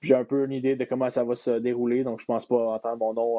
j'ai 0.00 0.14
un 0.14 0.24
peu 0.24 0.44
une 0.44 0.52
idée 0.52 0.76
de 0.76 0.84
comment 0.84 1.10
ça 1.10 1.24
va 1.24 1.34
se 1.34 1.50
dérouler, 1.50 2.04
donc 2.04 2.20
je 2.20 2.24
pense 2.24 2.46
pas 2.46 2.74
entendre 2.74 2.98
mon 2.98 3.14
nom 3.14 3.38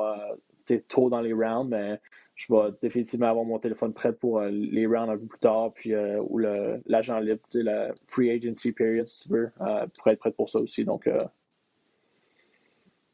tôt 0.88 1.10
dans 1.10 1.22
les 1.22 1.34
rounds, 1.34 1.70
mais 1.70 2.00
je 2.36 2.54
vais 2.54 2.70
définitivement 2.80 3.28
avoir 3.28 3.46
mon 3.46 3.58
téléphone 3.58 3.94
prêt 3.94 4.14
pour 4.14 4.42
les 4.42 4.86
rounds 4.86 5.10
un 5.10 5.18
peu 5.18 5.26
plus 5.26 5.40
tard, 5.40 5.72
puis 5.74 5.94
ou 5.96 6.38
l'agent 6.38 7.20
libre, 7.20 7.42
la 7.54 7.92
free 8.06 8.30
agency 8.30 8.72
period, 8.72 9.08
si 9.08 9.28
tu 9.28 9.34
veux, 9.34 9.52
pour 9.98 10.08
être 10.10 10.20
prêt 10.20 10.32
pour 10.32 10.50
ça 10.50 10.60
aussi. 10.60 10.86
Donc, 10.86 11.10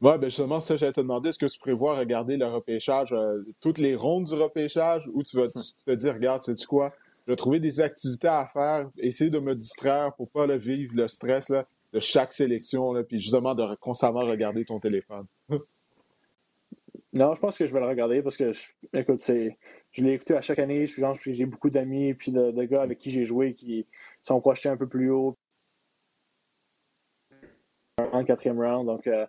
oui, 0.06 0.18
ben 0.18 0.28
justement, 0.28 0.60
ça, 0.60 0.76
j'allais 0.76 0.92
te 0.92 1.00
demander, 1.00 1.30
est-ce 1.30 1.38
que 1.38 1.46
tu 1.46 1.58
prévois 1.58 1.98
regarder 1.98 2.36
le 2.36 2.46
repêchage, 2.46 3.12
euh, 3.12 3.42
toutes 3.60 3.78
les 3.78 3.96
rondes 3.96 4.26
du 4.26 4.34
repêchage, 4.34 5.02
ou 5.12 5.24
tu 5.24 5.36
vas 5.36 5.48
te 5.48 5.94
dire, 5.94 6.14
regarde, 6.14 6.42
sais-tu 6.42 6.64
quoi, 6.64 6.94
je 7.26 7.32
vais 7.32 7.36
trouver 7.36 7.58
des 7.58 7.80
activités 7.80 8.28
à 8.28 8.46
faire, 8.52 8.88
essayer 8.98 9.30
de 9.30 9.40
me 9.40 9.56
distraire 9.56 10.12
pour 10.16 10.30
pas 10.30 10.46
le 10.46 10.58
vivre 10.58 10.92
le 10.94 11.08
stress 11.08 11.50
de 11.92 11.98
chaque 11.98 12.32
sélection, 12.34 12.92
là, 12.92 13.02
puis 13.02 13.18
justement 13.18 13.56
de 13.56 13.74
constamment 13.80 14.20
regarder 14.20 14.64
ton 14.64 14.78
téléphone? 14.78 15.26
non, 17.12 17.34
je 17.34 17.40
pense 17.40 17.58
que 17.58 17.66
je 17.66 17.72
vais 17.72 17.80
le 17.80 17.88
regarder 17.88 18.22
parce 18.22 18.36
que, 18.36 18.52
écoute, 18.94 19.18
c'est, 19.18 19.58
je 19.90 20.04
l'ai 20.04 20.12
écouté 20.12 20.36
à 20.36 20.40
chaque 20.40 20.60
année, 20.60 20.86
j'ai 20.86 21.46
beaucoup 21.46 21.70
d'amis, 21.70 22.14
puis 22.14 22.30
de, 22.30 22.52
de, 22.52 22.62
gars 22.62 22.82
avec 22.82 22.98
qui 22.98 23.10
j'ai 23.10 23.24
joué 23.24 23.54
qui 23.54 23.88
sont 24.22 24.40
projetés 24.40 24.68
un 24.68 24.76
peu 24.76 24.86
plus 24.86 25.10
haut 25.10 25.36
en 27.98 28.24
quatrième 28.24 28.60
round, 28.60 28.86
donc... 28.86 29.08
Euh, 29.08 29.26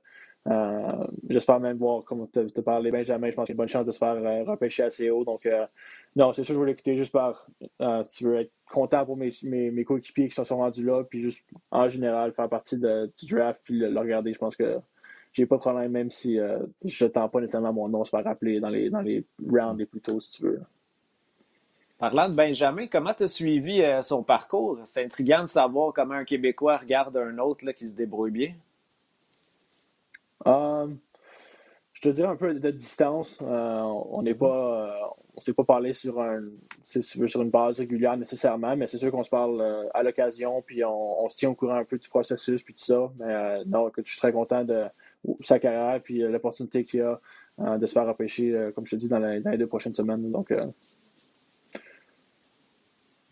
euh, 0.50 1.04
j'espère 1.30 1.60
même 1.60 1.78
voir, 1.78 2.04
comme 2.04 2.28
tu 2.32 2.40
as 2.40 2.62
parlé, 2.62 2.92
Benjamin, 2.92 3.30
je 3.30 3.36
pense 3.36 3.46
qu'il 3.46 3.54
y 3.54 3.54
a 3.54 3.56
une 3.56 3.58
bonne 3.58 3.70
chance 3.70 3.86
de 3.86 3.92
se 3.92 3.98
faire 3.98 4.16
euh, 4.16 4.44
repêcher 4.44 4.84
assez 4.84 5.10
haut. 5.10 5.26
Donc, 5.26 5.46
euh, 5.46 5.66
non, 6.16 6.32
c'est 6.32 6.44
sûr, 6.44 6.54
je 6.54 6.60
voulais 6.60 6.72
l'écouter 6.72 6.96
juste 6.96 7.12
par, 7.12 7.48
si 8.04 8.18
tu 8.18 8.24
veux 8.26 8.38
être 8.38 8.52
content 8.72 9.06
pour 9.06 9.18
mes, 9.18 9.32
mes, 9.44 9.84
coéquipiers 9.84 10.30
qui 10.30 10.36
sont, 10.36 10.58
rendus 10.58 10.84
là, 10.84 11.02
puis 11.10 11.20
juste 11.20 11.46
en 11.72 11.90
général 11.90 12.34
faire 12.34 12.50
partie 12.50 12.78
du 12.78 12.86
draft, 13.30 13.62
puis 13.64 13.80
le, 13.80 14.00
regarder. 14.00 14.34
Je 14.34 14.40
pense 14.40 14.56
que 14.56 14.78
j'ai 15.34 15.46
pas 15.46 15.56
de 15.56 15.62
problème, 15.62 15.92
même 15.92 16.12
si 16.12 16.40
je 16.86 17.04
n'attends 17.04 17.30
pas 17.30 17.42
nécessairement 17.42 17.74
mon 17.74 17.90
nom 17.90 18.06
se 18.06 18.10
faire 18.10 18.24
rappeler 18.24 18.60
dans 18.60 18.70
les, 18.70 18.90
dans 18.90 19.02
les 19.02 19.26
rounds 19.48 19.78
les 19.78 19.86
plus 19.86 20.02
tôt, 20.02 20.20
si 20.20 20.38
tu 20.38 20.44
veux. 20.44 20.62
Parlant 22.00 22.30
de 22.30 22.36
Benjamin, 22.36 22.88
comment 22.88 23.14
tu 23.14 23.24
as 23.24 23.28
suivi 23.28 23.84
son 24.02 24.24
parcours? 24.24 24.80
C'est 24.86 25.04
intriguant 25.04 25.42
de 25.42 25.50
savoir 25.50 25.94
comment 25.94 26.14
un 26.14 26.26
Québécois 26.26 26.78
regarde 26.78 27.18
un 27.18 27.38
autre 27.40 27.66
là, 27.66 27.74
qui 27.74 27.88
se 27.88 27.96
débrouille 27.96 28.32
bien. 28.32 28.54
Euh, 30.48 30.88
je 31.94 32.02
te 32.02 32.10
dirais 32.10 32.28
un 32.28 32.36
peu 32.36 32.54
de 32.54 32.72
distance. 32.72 33.40
Euh, 33.42 33.82
on 33.82 34.22
n'est 34.22 34.36
pas, 34.36 34.88
euh, 34.88 35.08
on 35.36 35.42
s'est 35.42 35.54
pas 35.54 35.64
parlé 35.64 35.94
sur 35.94 36.22
un, 36.22 36.44
sur 36.86 37.42
une 37.42 37.50
base 37.50 37.80
régulière 37.80 38.18
nécessairement, 38.18 38.76
mais 38.76 38.86
c'est 38.86 39.00
sûr 39.00 39.12
qu'on 39.12 39.24
se 39.24 39.30
parle 39.30 39.90
à 39.94 40.04
l'occasion, 40.04 40.62
puis 40.62 40.84
on, 40.86 41.28
se 41.30 41.38
tient 41.38 41.50
au 41.50 41.56
courant 41.56 41.76
un 41.76 41.86
peu 41.86 41.98
du 41.98 42.08
processus, 42.08 42.62
puis 42.64 42.76
tout 42.76 42.84
ça. 42.84 43.12
Mais 43.18 43.66
non, 43.66 43.90
écoute, 43.90 44.06
je 44.06 44.12
suis 44.12 44.20
très 44.20 44.32
content 44.32 44.64
de 44.64 44.86
sa 45.42 45.58
carrière, 45.58 46.00
puis 46.02 46.20
l'opportunité 46.20 46.84
qu'il 46.84 47.02
a 47.02 47.20
de 47.78 47.86
se 47.88 47.94
faire 47.94 48.06
repêcher, 48.06 48.70
comme 48.76 48.86
je 48.86 48.92
te 48.92 48.96
dis, 48.98 49.10
dans, 49.10 49.20
dans 49.20 49.50
les 49.50 49.58
deux 49.58 49.68
prochaines 49.68 49.96
semaines. 49.96 50.32
Donc, 50.32 50.54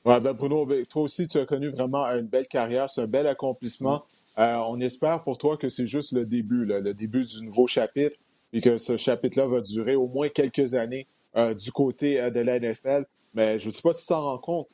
Ouais, 0.06 0.20
ben 0.20 0.34
Bruno, 0.34 0.68
ben, 0.68 0.86
toi 0.86 1.02
aussi, 1.02 1.28
tu 1.28 1.40
as 1.40 1.48
connu 1.48 1.70
vraiment 1.70 2.06
une 2.06 2.28
belle 2.28 2.48
carrière, 2.48 2.92
c'est 2.92 3.02
un 3.02 3.08
bel 3.08 3.26
accomplissement. 3.26 4.04
Euh, 4.38 4.52
on 4.68 4.80
espère 4.80 5.24
pour 5.24 5.40
toi 5.40 5.58
que 5.58 5.68
c'est 5.68 5.88
juste 5.88 6.12
le 6.12 6.26
début, 6.26 6.64
le 6.64 6.94
début 6.94 7.26
du 7.26 7.44
nouveau 7.44 7.66
chapitre, 7.66 8.16
et 8.54 8.62
que 8.62 8.78
ce 8.78 8.98
chapitre-là 8.98 9.48
va 9.48 9.62
durer 9.62 9.96
au 9.96 10.08
moins 10.08 10.30
quelques 10.30 10.76
années 10.76 11.08
euh, 11.36 11.56
du 11.56 11.72
côté 11.72 12.22
euh, 12.22 12.30
de 12.30 12.40
la 12.40 12.60
NFL. 12.60 13.06
Mais 13.34 13.60
je 13.60 13.66
ne 13.66 13.72
sais 13.72 13.82
pas 13.82 13.94
si 13.94 14.04
tu 14.04 14.10
t'en 14.10 14.22
rends 14.22 14.38
compte. 14.38 14.68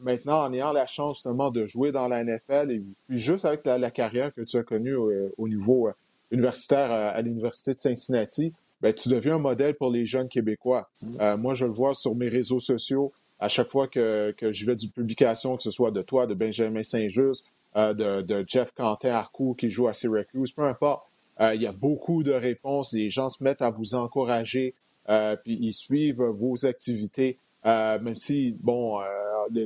maintenant, 0.00 0.42
en 0.42 0.52
ayant 0.52 0.72
la 0.72 0.88
chance 0.88 1.18
justement 1.18 1.52
de 1.52 1.64
jouer 1.64 1.92
dans 1.92 2.08
la 2.08 2.24
NFL, 2.24 2.72
et 2.72 2.82
puis 3.06 3.18
juste 3.18 3.44
avec 3.44 3.64
la, 3.64 3.90
carrière 3.92 4.34
que 4.34 4.40
tu 4.40 4.56
as 4.56 4.64
connue 4.64 4.96
au, 4.96 5.48
niveau 5.48 5.88
universitaire 6.32 6.90
à 6.90 7.22
l'Université 7.22 7.72
de 7.72 7.78
Cincinnati, 7.78 8.52
ben, 8.82 8.92
tu 8.92 9.08
deviens 9.08 9.36
un 9.36 9.38
modèle 9.38 9.76
pour 9.76 9.90
les 9.90 10.04
jeunes 10.06 10.28
Québécois. 10.28 10.90
Moi, 11.38 11.54
je 11.54 11.64
le 11.64 11.70
vois 11.70 11.94
sur 11.94 12.16
mes 12.16 12.28
réseaux 12.28 12.60
sociaux 12.60 13.12
à 13.38 13.48
chaque 13.48 13.70
fois 13.70 13.88
que, 13.88 14.34
que 14.36 14.52
je 14.52 14.66
vais 14.66 14.76
d'une 14.76 14.90
publication, 14.90 15.56
que 15.56 15.62
ce 15.62 15.70
soit 15.70 15.90
de 15.90 16.02
toi, 16.02 16.26
de 16.26 16.34
Benjamin 16.34 16.82
Saint-Just, 16.82 17.46
euh, 17.76 17.92
de, 17.92 18.22
de, 18.22 18.44
Jeff 18.46 18.72
Quentin-Arcourt 18.74 19.56
qui 19.56 19.70
joue 19.70 19.88
à 19.88 19.92
Syracuse, 19.92 20.52
peu 20.52 20.64
importe, 20.64 21.02
euh, 21.40 21.54
il 21.54 21.60
y 21.60 21.66
a 21.66 21.72
beaucoup 21.72 22.22
de 22.22 22.32
réponses. 22.32 22.92
Les 22.92 23.10
gens 23.10 23.28
se 23.28 23.44
mettent 23.44 23.60
à 23.60 23.70
vous 23.70 23.94
encourager, 23.94 24.74
euh, 25.10 25.36
puis 25.36 25.58
ils 25.60 25.74
suivent 25.74 26.22
vos 26.22 26.64
activités, 26.64 27.38
même 27.64 28.16
si, 28.16 28.56
bon, 28.60 29.00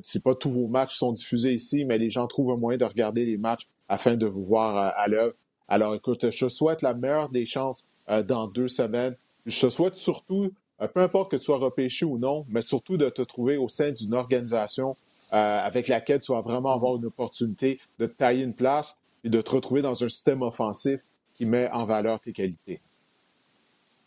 c'est 0.02 0.24
pas 0.24 0.34
tous 0.34 0.50
vos 0.50 0.68
matchs 0.68 0.96
sont 0.96 1.12
diffusés 1.12 1.52
ici, 1.52 1.84
mais 1.84 1.98
les 1.98 2.08
gens 2.08 2.26
trouvent 2.26 2.52
un 2.52 2.56
moyen 2.56 2.78
de 2.78 2.84
regarder 2.84 3.26
les 3.26 3.36
matchs 3.36 3.68
afin 3.90 4.16
de 4.16 4.26
vous 4.26 4.44
voir 4.44 4.94
à 4.96 5.06
l'œuvre. 5.06 5.34
Alors, 5.68 5.94
écoute, 5.94 6.30
je 6.30 6.46
te 6.46 6.48
souhaite 6.48 6.80
la 6.80 6.94
meilleure 6.94 7.28
des 7.28 7.44
chances 7.44 7.86
dans 8.26 8.46
deux 8.48 8.68
semaines. 8.68 9.14
Je 9.44 9.60
te 9.60 9.68
souhaite 9.68 9.96
surtout 9.96 10.44
euh, 10.44 10.50
peu 10.88 11.00
importe 11.00 11.30
que 11.30 11.36
tu 11.36 11.44
sois 11.44 11.58
repêché 11.58 12.04
ou 12.04 12.18
non, 12.18 12.46
mais 12.48 12.62
surtout 12.62 12.96
de 12.96 13.08
te 13.08 13.22
trouver 13.22 13.56
au 13.56 13.68
sein 13.68 13.92
d'une 13.92 14.14
organisation 14.14 14.96
euh, 15.32 15.36
avec 15.36 15.88
laquelle 15.88 16.20
tu 16.20 16.32
vas 16.32 16.40
vraiment 16.40 16.72
avoir 16.72 16.96
une 16.96 17.06
opportunité 17.06 17.80
de 17.98 18.06
te 18.06 18.12
tailler 18.12 18.44
une 18.44 18.54
place 18.54 18.98
et 19.24 19.28
de 19.28 19.40
te 19.40 19.50
retrouver 19.50 19.82
dans 19.82 20.02
un 20.02 20.08
système 20.08 20.42
offensif 20.42 21.00
qui 21.34 21.44
met 21.44 21.68
en 21.70 21.84
valeur 21.84 22.20
tes 22.20 22.32
qualités. 22.32 22.80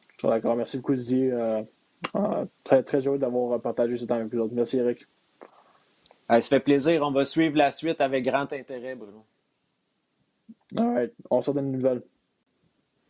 Je 0.10 0.16
suis 0.18 0.28
d'accord. 0.28 0.56
Merci 0.56 0.78
beaucoup, 0.78 0.96
Didier. 0.96 1.32
Euh, 1.32 1.64
très, 2.64 2.84
très 2.84 3.06
heureux 3.08 3.18
d'avoir 3.18 3.62
partagé 3.62 3.98
ce 3.98 4.06
temps 4.06 4.16
avec 4.16 4.34
vous 4.34 4.50
Merci, 4.54 4.78
Eric. 4.78 5.06
ça 6.28 6.42
fait 6.42 6.60
plaisir. 6.60 7.04
On 7.04 7.12
va 7.12 7.26
suivre 7.26 7.58
la 7.58 7.72
suite 7.72 8.02
avec 8.02 8.26
grand 8.26 8.52
intérêt, 8.52 8.96
Bruno. 8.96 9.26
All 10.76 10.94
right. 10.94 11.14
On 11.30 11.42
se 11.42 11.52
donne 11.52 11.68
une 11.68 11.74
nouvelle. 11.74 12.02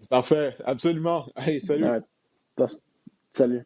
Parfait. 0.09 0.55
Absolument. 0.65 1.27
Hey, 1.35 1.61
salut. 1.61 1.85
Salut. 3.35 3.65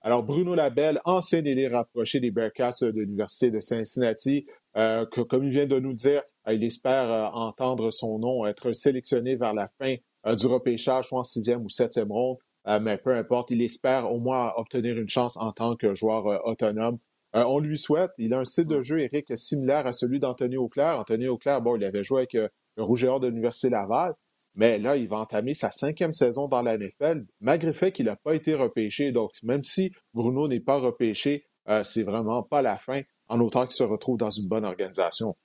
Alors, 0.00 0.24
Bruno 0.24 0.56
Labelle, 0.56 1.00
ancien 1.04 1.44
élite 1.44 1.70
rapproché 1.70 2.18
des 2.18 2.32
Bearcats 2.32 2.72
de 2.82 2.88
l'Université 2.88 3.52
de 3.52 3.60
Cincinnati, 3.60 4.44
euh, 4.76 5.06
comme 5.06 5.44
il 5.44 5.50
vient 5.50 5.66
de 5.66 5.78
nous 5.78 5.92
dire, 5.92 6.24
euh, 6.48 6.54
il 6.54 6.64
espère 6.64 7.08
euh, 7.08 7.26
entendre 7.26 7.90
son 7.92 8.18
nom 8.18 8.44
être 8.44 8.72
sélectionné 8.72 9.36
vers 9.36 9.54
la 9.54 9.68
fin 9.78 9.94
du 10.34 10.46
repêchage, 10.48 11.06
soit 11.06 11.20
en 11.20 11.24
sixième 11.24 11.62
ou 11.62 11.68
septième 11.68 12.10
ronde, 12.10 12.38
mais 12.66 12.98
peu 12.98 13.14
importe, 13.14 13.52
il 13.52 13.62
espère 13.62 14.12
au 14.12 14.18
moins 14.18 14.52
obtenir 14.56 14.98
une 14.98 15.08
chance 15.08 15.36
en 15.36 15.52
tant 15.52 15.76
que 15.76 15.94
joueur 15.94 16.44
autonome. 16.44 16.98
on 17.32 17.60
lui 17.60 17.78
souhaite, 17.78 18.10
il 18.18 18.34
a 18.34 18.40
un 18.40 18.44
style 18.44 18.66
de 18.66 18.82
jeu, 18.82 19.00
Eric, 19.00 19.38
similaire 19.38 19.86
à 19.86 19.92
celui 19.92 20.18
d'Anthony 20.18 20.56
Auclair. 20.56 20.98
Anthony 20.98 21.28
Auclair, 21.28 21.62
bon, 21.62 21.76
il 21.76 21.84
avait 21.84 22.04
joué 22.04 22.22
avec 22.22 22.32
le 22.34 22.82
Rouge 22.82 23.02
de 23.02 23.26
l'Université 23.28 23.70
Laval, 23.70 24.12
mais 24.54 24.78
là, 24.78 24.96
il 24.96 25.08
va 25.08 25.18
entamer 25.18 25.54
sa 25.54 25.70
cinquième 25.70 26.12
saison 26.12 26.48
dans 26.48 26.62
la 26.62 26.76
NFL, 26.76 27.24
malgré 27.40 27.68
le 27.68 27.74
fait 27.74 27.92
qu'il 27.92 28.06
n'a 28.06 28.16
pas 28.16 28.34
été 28.34 28.54
repêché. 28.54 29.12
Donc, 29.12 29.30
même 29.42 29.62
si 29.62 29.92
Bruno 30.14 30.48
n'est 30.48 30.60
pas 30.60 30.76
repêché, 30.76 31.44
euh, 31.68 31.84
c'est 31.84 32.02
vraiment 32.02 32.42
pas 32.42 32.62
la 32.62 32.76
fin, 32.76 33.02
en 33.28 33.40
autant 33.40 33.66
qu'il 33.66 33.76
se 33.76 33.84
retrouve 33.84 34.18
dans 34.18 34.30
une 34.30 34.48
bonne 34.48 34.64
organisation. 34.64 35.36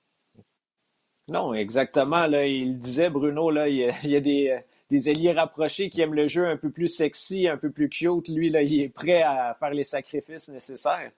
Non, 1.28 1.54
exactement. 1.54 2.26
Là, 2.26 2.46
il 2.46 2.78
disait, 2.78 3.08
Bruno, 3.08 3.50
là, 3.50 3.68
il 3.68 3.76
y 3.76 4.16
a, 4.16 4.20
des, 4.20 4.58
des 4.90 5.08
alliés 5.08 5.32
rapprochés 5.32 5.88
qui 5.88 6.00
aiment 6.02 6.14
le 6.14 6.28
jeu 6.28 6.46
un 6.46 6.56
peu 6.56 6.70
plus 6.70 6.88
sexy, 6.88 7.48
un 7.48 7.56
peu 7.56 7.70
plus 7.70 7.88
cute. 7.88 8.28
Lui, 8.28 8.48
il 8.48 8.80
est 8.80 8.88
prêt 8.88 9.22
à 9.22 9.56
faire 9.58 9.70
les 9.70 9.84
sacrifices 9.84 10.48
nécessaires. 10.50 11.10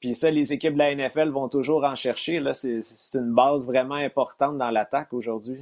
Puis 0.00 0.14
ça, 0.14 0.30
les 0.30 0.52
équipes 0.52 0.72
de 0.72 0.78
la 0.78 0.94
NFL 0.94 1.28
vont 1.28 1.48
toujours 1.48 1.84
en 1.84 1.94
chercher. 1.94 2.40
C'est, 2.54 2.80
une 3.14 3.34
base 3.34 3.66
vraiment 3.66 3.96
importante 3.96 4.56
dans 4.56 4.70
l'attaque 4.70 5.12
aujourd'hui. 5.12 5.60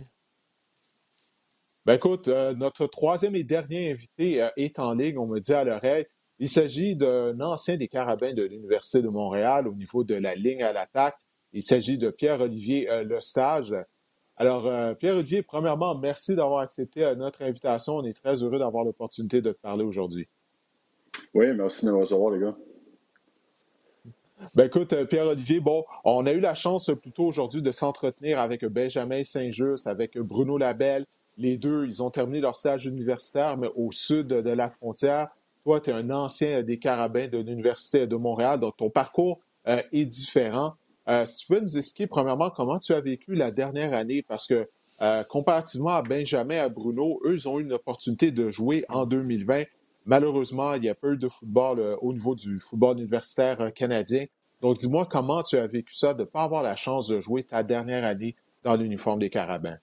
Ben 1.89 1.95
écoute, 1.95 2.29
euh, 2.29 2.53
notre 2.53 2.87
troisième 2.87 3.35
et 3.35 3.45
dernier 3.45 3.93
invité 3.93 4.43
euh, 4.43 4.51
est 4.59 4.79
en 4.79 4.93
ligne, 4.93 5.17
on 5.17 5.27
me 5.27 5.39
dit 5.39 5.55
à 5.55 5.65
l'oreille. 5.65 6.05
Il 6.39 6.51
s'agit 6.51 6.95
d'un 6.97 7.41
ancien 7.41 7.79
des 7.79 7.89
carabins 7.89 8.35
de 8.35 8.43
l'Université 8.43 9.01
de 9.01 9.09
Montréal 9.09 9.67
au 9.67 9.73
niveau 9.73 10.05
de 10.05 10.15
la 10.15 10.35
ligne 10.35 10.63
à 10.63 10.75
l'attaque. 10.75 11.17
Il 11.55 11.63
s'agit 11.63 11.97
de 11.97 12.11
Pierre-Olivier 12.11 12.91
euh, 12.91 13.05
Lestage. 13.05 13.75
Alors, 14.37 14.71
Pierre-Olivier, 14.99 15.43
premièrement, 15.43 15.95
merci 15.95 16.37
d'avoir 16.37 16.61
accepté 16.61 17.11
notre 17.17 17.41
invitation. 17.41 17.95
On 17.97 18.05
est 18.05 18.13
très 18.13 18.43
heureux 18.43 18.59
d'avoir 18.59 18.85
l'opportunité 18.85 19.41
de 19.41 19.53
te 19.53 19.59
parler 19.59 19.83
aujourd'hui. 19.83 20.29
Oui, 21.33 21.47
merci 21.57 21.87
de 21.87 21.91
nous 21.91 22.01
recevoir, 22.01 22.33
les 22.35 22.41
gars. 22.41 22.57
Ben 24.55 24.67
écoute, 24.67 24.93
euh, 24.93 25.05
Pierre-Olivier, 25.05 25.61
bon, 25.61 25.85
on 26.05 26.27
a 26.27 26.33
eu 26.33 26.41
la 26.41 26.55
chance 26.55 26.91
plutôt 27.01 27.25
aujourd'hui 27.25 27.63
de 27.63 27.71
s'entretenir 27.71 28.39
avec 28.39 28.65
Benjamin 28.65 29.25
Saint-Just, 29.25 29.87
avec 29.87 30.17
Bruno 30.19 30.59
Labelle. 30.59 31.07
Les 31.39 31.57
deux, 31.57 31.87
ils 31.87 32.03
ont 32.03 32.11
terminé 32.11 32.41
leur 32.41 32.57
stage 32.57 32.87
universitaire, 32.87 33.57
mais 33.57 33.69
au 33.75 33.91
sud 33.93 34.29
de 34.29 34.51
la 34.51 34.71
frontière. 34.71 35.29
Toi, 35.65 35.81
tu 35.81 35.91
es 35.91 35.93
un 35.93 36.11
ancien 36.11 36.63
des 36.63 36.79
Carabins 36.79 37.29
de 37.29 37.39
l'Université 37.39 38.07
de 38.07 38.17
Montréal, 38.17 38.61
donc 38.61 38.77
ton 38.77 38.91
parcours 38.91 39.41
euh, 39.67 39.83
est 39.93 40.07
différent. 40.07 40.75
Euh, 41.09 41.27
si 41.27 41.39
tu 41.39 41.53
peux 41.53 41.61
nous 41.61 41.77
expliquer, 41.77 42.07
premièrement, 42.07 42.51
comment 42.51 42.79
tu 42.79 42.93
as 42.93 43.01
vécu 43.01 43.35
la 43.35 43.51
dernière 43.51 43.93
année, 43.95 44.23
parce 44.23 44.47
que 44.47 44.65
comparativement 45.29 45.95
à 45.95 46.03
Benjamin, 46.03 46.57
et 46.57 46.59
à 46.59 46.69
Bruno, 46.69 47.21
eux, 47.25 47.35
ils 47.35 47.49
ont 47.49 47.61
eu 47.61 47.63
une 47.63 47.73
opportunité 47.73 48.33
de 48.33 48.51
jouer 48.51 48.85
en 48.89 49.07
2020 49.07 49.63
Malheureusement, 50.09 50.73
il 50.73 50.85
y 50.85 50.89
a 50.89 50.95
peu 50.95 51.19
de 51.19 51.29
football 51.29 51.81
euh, 51.81 51.97
au 52.01 52.15
niveau 52.15 52.35
du 52.35 52.59
football 52.59 52.99
universitaire 52.99 53.61
euh, 53.61 53.71
canadien. 53.71 54.25
Donc, 54.63 54.79
dis-moi 54.79 55.07
comment 55.09 55.43
tu 55.43 55.59
as 55.59 55.67
vécu 55.67 55.95
ça 55.95 56.15
de 56.15 56.21
ne 56.21 56.25
pas 56.25 56.45
avoir 56.45 56.63
la 56.63 56.77
chance 56.77 57.09
de 57.09 57.21
jouer 57.21 57.43
ta 57.43 57.63
dernière 57.63 58.07
année 58.07 58.35
dans 58.65 58.75
l'uniforme 58.75 59.19
des 59.19 59.29
Carabins? 59.29 59.77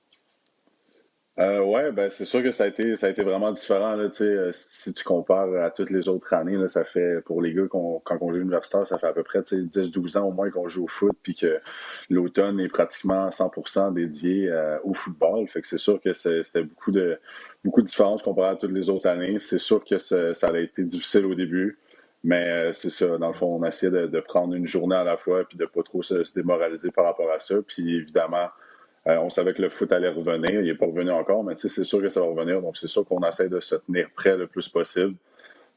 Euh, 1.37 1.59
oui, 1.59 1.91
ben, 1.93 2.09
c'est 2.09 2.25
sûr 2.25 2.41
que 2.41 2.51
ça 2.51 2.63
a 2.63 2.67
été, 2.67 2.95
ça 2.97 3.05
a 3.05 3.09
été 3.11 3.21
vraiment 3.21 3.51
différent. 3.51 3.95
Là, 3.95 4.09
si 4.53 4.93
tu 4.93 5.03
compares 5.03 5.53
à 5.63 5.69
toutes 5.69 5.91
les 5.91 6.09
autres 6.09 6.33
années, 6.33 6.57
ça 6.69 6.85
fait 6.85 7.21
pour 7.25 7.41
les 7.41 7.53
gars 7.53 7.67
quand 7.69 8.01
on 8.21 8.31
joue 8.31 8.39
universitaire, 8.39 8.87
ça 8.87 8.97
fait 8.97 9.07
à 9.07 9.13
peu 9.13 9.21
près 9.21 9.41
10-12 9.41 10.17
ans 10.17 10.29
au 10.29 10.31
moins 10.31 10.49
qu'on 10.49 10.69
joue 10.69 10.85
au 10.85 10.87
foot, 10.87 11.11
puis 11.21 11.35
que 11.35 11.57
l'automne 12.09 12.59
est 12.61 12.71
pratiquement 12.71 13.29
100% 13.29 13.93
dédié 13.93 14.49
au 14.85 14.93
football. 14.93 15.45
Fait 15.49 15.61
que 15.61 15.67
c'est 15.67 15.77
sûr 15.77 15.99
que 15.99 16.13
c'était 16.13 16.63
beaucoup 16.63 16.93
de, 16.93 17.19
beaucoup 17.65 17.81
de 17.81 17.87
différences 17.87 18.21
comparé 18.21 18.49
à 18.49 18.55
toutes 18.55 18.71
les 18.71 18.89
autres 18.89 19.07
années. 19.07 19.39
C'est 19.39 19.59
sûr 19.59 19.83
que 19.83 19.97
ça, 19.97 20.17
a 20.43 20.59
été 20.59 20.83
difficile 20.83 21.25
au 21.25 21.33
début. 21.33 21.79
Mais 22.23 22.47
euh, 22.49 22.73
c'est 22.73 22.89
ça, 22.89 23.17
dans 23.17 23.27
le 23.27 23.33
fond, 23.33 23.47
on 23.47 23.63
a 23.63 23.69
essayé 23.69 23.91
de, 23.91 24.19
prendre 24.19 24.53
une 24.53 24.65
journée 24.65 24.95
à 24.95 25.03
la 25.03 25.17
fois 25.17 25.43
puis 25.47 25.57
de 25.57 25.65
pas 25.65 25.83
trop 25.83 26.01
se, 26.01 26.23
démoraliser 26.33 26.91
par 26.91 27.05
rapport 27.05 27.31
à 27.31 27.39
ça. 27.39 27.55
Puis 27.67 27.97
évidemment, 27.97 28.49
euh, 29.07 29.17
on 29.17 29.29
savait 29.29 29.53
que 29.53 29.61
le 29.61 29.69
foot 29.69 29.91
allait 29.91 30.09
revenir. 30.09 30.61
Il 30.61 30.65
n'est 30.65 30.75
pas 30.75 30.85
revenu 30.85 31.11
encore, 31.11 31.43
mais 31.43 31.55
c'est 31.55 31.83
sûr 31.83 32.01
que 32.01 32.09
ça 32.09 32.21
va 32.21 32.27
revenir. 32.27 32.61
Donc 32.61 32.77
c'est 32.77 32.87
sûr 32.87 33.05
qu'on 33.05 33.21
essaie 33.27 33.49
de 33.49 33.59
se 33.59 33.75
tenir 33.75 34.09
prêt 34.15 34.37
le 34.37 34.47
plus 34.47 34.69
possible. 34.69 35.15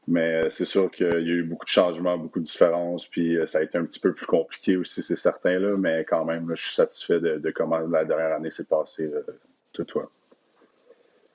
Mais 0.07 0.45
euh, 0.45 0.49
c'est 0.49 0.65
sûr 0.65 0.89
qu'il 0.89 1.05
y 1.05 1.09
a 1.09 1.19
eu 1.19 1.43
beaucoup 1.43 1.65
de 1.65 1.69
changements, 1.69 2.17
beaucoup 2.17 2.39
de 2.39 2.45
différences, 2.45 3.05
puis 3.05 3.37
ça 3.45 3.59
a 3.59 3.61
été 3.61 3.77
un 3.77 3.85
petit 3.85 3.99
peu 3.99 4.13
plus 4.13 4.25
compliqué 4.25 4.75
aussi, 4.75 5.03
c'est 5.03 5.15
certain, 5.15 5.59
là, 5.59 5.71
mais 5.83 6.03
quand 6.03 6.25
même, 6.25 6.45
je 6.47 6.59
suis 6.59 6.73
satisfait 6.73 7.19
de, 7.19 7.51
comment 7.51 7.77
la 7.77 8.05
dernière 8.05 8.33
année 8.33 8.49
s'est 8.49 8.65
passée, 8.65 9.05
tout 9.75 9.83
toi. 9.83 10.09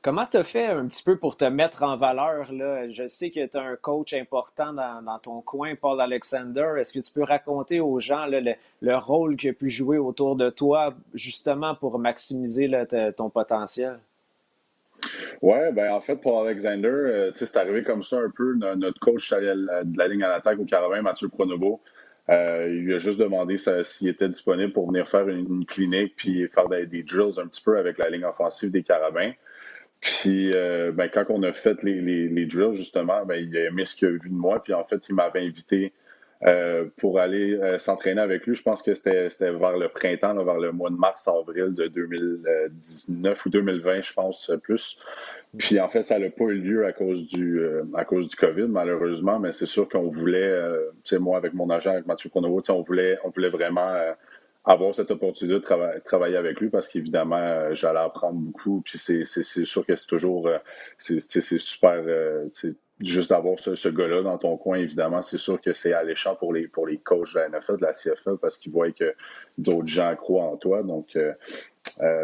Comment 0.05 0.27
tu 0.27 0.37
as 0.37 0.45
fait 0.45 0.67
un 0.67 0.87
petit 0.87 1.03
peu 1.03 1.17
pour 1.17 1.39
te 1.39 1.47
mettre 1.47 1.83
en 1.83 1.97
valeur? 1.97 2.53
Là? 2.53 2.91
Je 2.91 3.09
sais 3.09 3.31
que 3.31 3.47
tu 3.47 3.57
as 3.57 3.63
un 3.63 3.75
coach 3.77 4.13
important 4.13 4.75
dans, 4.75 5.19
ton 5.19 5.41
coin, 5.41 5.77
Paul 5.77 5.99
Alexander. 5.99 6.75
Est-ce 6.79 6.93
que 6.93 6.99
tu 6.99 7.11
peux 7.11 7.23
raconter 7.23 7.81
aux 7.81 8.01
gens 8.01 8.27
le, 8.27 8.97
rôle 8.97 9.37
qu'il 9.37 9.49
a 9.49 9.53
pu 9.55 9.71
jouer 9.71 9.97
autour 9.97 10.37
de 10.37 10.51
toi, 10.51 10.93
justement 11.15 11.75
pour 11.75 11.99
maximiser 11.99 12.71
ton 13.17 13.31
potentiel? 13.31 13.99
Oui, 15.41 15.73
ben 15.73 15.91
en 15.91 16.03
fait, 16.03 16.17
Paul 16.17 16.49
Alexander, 16.49 16.89
euh, 16.89 17.31
c'est 17.35 17.57
arrivé 17.57 17.83
comme 17.83 18.03
ça 18.03 18.19
un 18.19 18.29
peu. 18.29 18.57
Notre 18.57 19.01
coach 19.01 19.33
de 19.33 19.97
la 19.97 20.07
ligne 20.07 20.23
à 20.23 20.29
l'attaque 20.29 20.59
au 20.59 20.67
Caravane, 20.67 21.01
Mathieu 21.01 21.31
Pronovo, 21.31 21.81
euh, 22.29 22.67
il 22.69 22.85
lui 22.85 22.95
a 22.95 22.99
juste 22.99 23.19
demandé 23.19 23.57
s'il 23.85 24.09
était 24.09 24.29
disponible 24.29 24.73
pour 24.75 24.87
venir 24.87 25.09
faire 25.09 25.27
une, 25.29 25.65
clinique 25.65 26.15
puis 26.15 26.47
faire 26.49 26.69
des, 26.69 27.03
drills 27.03 27.41
un 27.41 27.47
petit 27.47 27.63
peu 27.63 27.79
avec 27.79 27.97
la 27.97 28.11
ligne 28.11 28.27
offensive 28.27 28.71
des 28.71 28.83
Carabins. 28.83 29.33
Puis, 30.05 30.53
euh, 30.53 30.93
ben, 30.93 31.09
quand 31.09 31.25
on 31.31 31.43
a 31.45 31.55
fait 31.55 31.83
les, 31.83 31.99
les, 32.29 32.45
drills, 32.45 32.75
justement, 32.75 33.25
ben, 33.25 33.37
il 33.37 33.57
a 33.57 33.65
aimé 33.65 33.87
ce 33.87 33.97
qu'il 33.97 34.09
a 34.09 34.11
vu 34.11 34.29
de 34.29 34.35
moi. 34.35 34.63
Puis, 34.63 34.75
en 34.75 34.85
fait, 34.85 35.09
il 35.09 35.15
m'avait 35.15 35.41
invité 35.41 35.95
euh, 36.45 36.85
pour 36.99 37.19
aller 37.19 37.55
euh, 37.55 37.79
s'entraîner 37.79 38.21
avec 38.21 38.47
lui. 38.47 38.55
Je 38.55 38.63
pense 38.63 38.83
que 38.83 38.93
c'était 38.93 39.31
vers 39.41 39.79
le 39.79 39.89
printemps, 39.89 40.35
vers 40.45 40.59
le 40.59 40.73
mois 40.73 40.91
de 40.91 40.97
mars-avril 40.97 41.73
de 41.73 41.87
2019 41.87 43.47
ou 43.47 43.49
2020, 43.49 44.03
je 44.03 44.13
pense, 44.13 44.51
plus. 44.63 44.99
Puis, 45.57 45.81
en 45.81 45.89
fait, 45.89 46.03
ça 46.03 46.19
n'a 46.19 46.29
pas 46.29 46.45
eu 46.45 46.59
lieu 46.59 46.85
à 46.85 46.93
cause 46.93 47.27
du, 47.27 47.63
à 47.95 48.05
cause 48.05 48.29
du 48.29 48.37
COVID, 48.37 48.67
malheureusement. 48.69 49.39
Mais 49.39 49.53
c'est 49.53 49.65
sûr 49.65 49.89
qu'on 49.89 50.11
voulait, 50.11 50.55
tu 51.03 51.15
sais, 51.15 51.19
moi, 51.19 51.39
avec 51.39 51.55
mon 51.55 51.71
agent, 51.71 51.93
avec 51.93 52.07
Mathieu 52.07 52.29
Pronovo, 52.29 52.61
on 52.69 52.83
voulait, 52.83 53.17
on 53.25 53.31
voulait 53.31 53.49
vraiment 53.49 53.97
avoir 54.65 54.95
cette 54.95 55.11
opportunité 55.11 55.59
de 55.59 56.01
travailler 56.05 56.37
avec 56.37 56.61
lui 56.61 56.71
parce 56.71 56.89
qu'évidemment, 56.89 57.37
euh, 57.37 57.75
j'allais 57.75 58.01
apprendre 58.01 58.39
beaucoup. 58.39 58.83
Puis 58.83 58.99
c'est 58.99 59.25
sûr 59.25 59.85
que 59.85 59.95
c'est 59.95 60.07
toujours 60.07 60.49
euh, 60.49 60.59
c'est 60.99 61.21
super 61.59 62.03
euh, 62.07 62.49
juste 63.01 63.31
d'avoir 63.31 63.59
ce, 63.59 63.75
ce 63.75 63.89
gars-là 63.89 64.23
dans 64.23 64.39
ton 64.39 64.57
coin, 64.57 64.79
évidemment, 64.79 65.23
c'est 65.23 65.39
sûr 65.39 65.61
que 65.61 65.73
c'est 65.73 65.93
alléchant 65.93 66.35
pour 66.35 66.55
les 66.55 66.67
pour 66.67 66.87
les 66.87 66.97
coachs 66.99 67.35
de 67.35 67.41
la 67.41 67.49
NFL, 67.51 67.77
de 67.77 67.83
la 67.83 67.93
CFL, 67.93 68.39
parce 68.41 68.57
qu'ils 68.57 68.73
voient 68.73 68.91
que 68.91 69.15
d'autres 69.59 69.89
gens 69.89 70.17
croient 70.17 70.45
en 70.45 70.57
toi. 70.57 70.83
Donc 70.83 71.17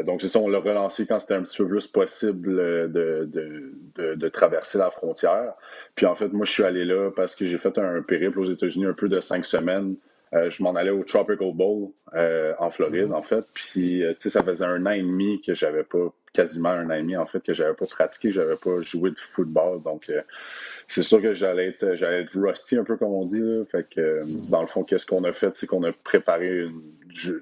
donc 0.06 0.22
c'est 0.22 0.28
ça, 0.28 0.38
on 0.38 0.48
l'a 0.48 0.58
relancé 0.60 1.06
quand 1.06 1.20
c'était 1.20 1.34
un 1.34 1.42
petit 1.42 1.58
peu 1.58 1.68
plus 1.68 1.86
possible 1.86 2.90
de, 2.90 3.28
de, 3.28 3.72
de, 3.96 4.14
de, 4.14 4.28
traverser 4.28 4.78
la 4.78 4.90
frontière. 4.90 5.52
Puis 5.94 6.06
en 6.06 6.16
fait, 6.16 6.28
moi, 6.32 6.44
je 6.46 6.50
suis 6.50 6.64
allé 6.64 6.84
là 6.84 7.10
parce 7.14 7.36
que 7.36 7.44
j'ai 7.44 7.58
fait 7.58 7.78
un 7.78 8.02
périple 8.02 8.40
aux 8.40 8.50
États-Unis 8.50 8.86
un 8.86 8.94
peu 8.94 9.08
de 9.08 9.20
cinq 9.20 9.44
semaines 9.44 9.96
euh, 10.32 10.48
je 10.48 10.62
m'en 10.62 10.76
allais 10.76 10.90
au 10.90 11.02
Tropical 11.02 11.52
Bowl 11.52 11.90
euh, 12.14 12.54
en 12.60 12.70
Floride, 12.70 13.10
en 13.12 13.20
fait. 13.20 13.44
Puis, 13.52 14.04
euh, 14.04 14.12
tu 14.14 14.22
sais, 14.22 14.30
ça 14.30 14.44
faisait 14.44 14.64
un 14.64 14.86
an 14.86 14.90
et 14.90 15.02
demi 15.02 15.42
que 15.42 15.54
j'avais 15.54 15.82
pas, 15.82 16.14
quasiment 16.32 16.68
un 16.68 16.88
an 16.88 16.94
et 16.94 17.00
demi, 17.00 17.16
en 17.16 17.26
fait, 17.26 17.42
que 17.42 17.52
j'avais 17.52 17.74
pas 17.74 17.86
pratiqué, 17.90 18.30
j'avais 18.30 18.54
pas 18.54 18.80
joué 18.82 19.10
de 19.10 19.18
football. 19.18 19.82
Donc, 19.82 20.08
c'est 20.86 21.02
sûr 21.02 21.20
que 21.20 21.34
j'allais 21.34 21.68
être, 21.68 21.96
j'allais 21.96 22.22
être 22.22 22.30
rusty 22.34 22.76
un 22.76 22.84
peu, 22.84 22.96
comme 22.96 23.12
on 23.12 23.24
dit. 23.24 23.40
Là. 23.40 23.64
Fait 23.72 23.88
que, 23.88 24.20
dans 24.52 24.60
le 24.60 24.68
fond, 24.68 24.84
qu'est-ce 24.84 25.04
qu'on 25.04 25.24
a 25.24 25.32
fait? 25.32 25.56
C'est 25.56 25.66
qu'on 25.66 25.82
a 25.82 25.90
préparé 26.04 26.66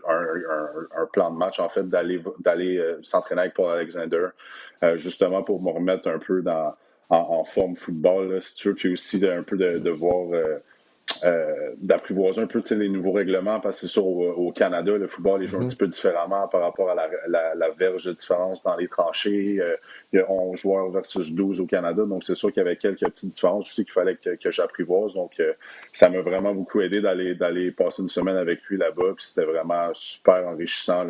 un, 0.09 1.07
plan 1.12 1.30
de 1.30 1.36
match, 1.36 1.61
en 1.61 1.68
fait, 1.68 1.86
d'aller, 1.86 2.22
d'aller 2.41 2.82
s'entraîner 3.03 3.43
avec 3.43 3.55
Paul 3.55 3.70
Alexander, 3.70 4.28
justement 4.95 5.43
pour 5.43 5.62
me 5.62 5.70
remettre 5.70 6.09
un 6.09 6.18
peu 6.18 6.41
dans, 6.41 6.74
en, 7.11 7.45
forme 7.45 7.76
football, 7.76 8.41
si 8.41 8.55
tu 8.55 8.68
veux, 8.68 8.74
puis 8.74 8.93
aussi 8.95 9.22
un 9.26 9.43
peu 9.43 9.59
de, 9.59 9.82
de 9.82 9.91
voir 9.91 10.30
euh, 11.25 11.73
d'apprivoiser 11.79 12.41
un 12.41 12.47
peu 12.47 12.62
les 12.71 12.89
nouveaux 12.89 13.12
règlements 13.12 13.61
parce 13.61 13.81
que 13.81 13.87
c'est 13.87 13.93
sûr 13.93 14.07
au, 14.07 14.53
Canada 14.53 14.97
le 14.97 15.07
football 15.07 15.43
est 15.43 15.49
joué 15.49 15.64
un 15.64 15.66
petit 15.66 15.77
peu 15.77 15.87
différemment 15.87 16.49
par 16.49 16.61
rapport 16.62 16.91
à 16.91 16.95
la, 16.95 17.71
verge 17.79 18.05
de 18.05 18.11
différence 18.11 18.62
dans 18.62 18.77
les 18.77 18.89
tranchées. 18.89 19.61
Euh, 19.61 19.66
il 20.12 20.19
y 20.19 20.23
a 20.23 20.31
11 20.31 20.59
joueurs 20.59 20.91
versus 20.91 21.33
12 21.33 21.61
au 21.61 21.66
Canada 21.66 22.05
donc 22.05 22.25
c'est 22.25 22.35
sûr 22.35 22.53
qu'il 22.53 22.62
y 22.62 22.66
avait 22.66 22.77
quelques 22.77 23.01
petites 23.01 23.31
différences 23.31 23.69
aussi 23.69 23.85
qu'il 23.85 23.93
fallait 23.93 24.16
que, 24.16 24.51
j'apprivoise. 24.51 25.14
Donc 25.14 25.33
euh, 25.41 25.53
ça 25.87 26.09
m'a 26.09 26.21
vraiment 26.21 26.55
beaucoup 26.55 26.81
aidé 26.81 27.01
d'aller 27.01 27.35
d'aller 27.35 27.71
passer 27.71 28.03
une 28.03 28.09
semaine 28.09 28.37
avec 28.37 28.62
lui 28.64 28.77
là-bas 28.77 29.14
puis 29.16 29.25
c'était 29.25 29.47
vraiment 29.47 29.91
super 29.95 30.47
enrichissant 30.49 31.07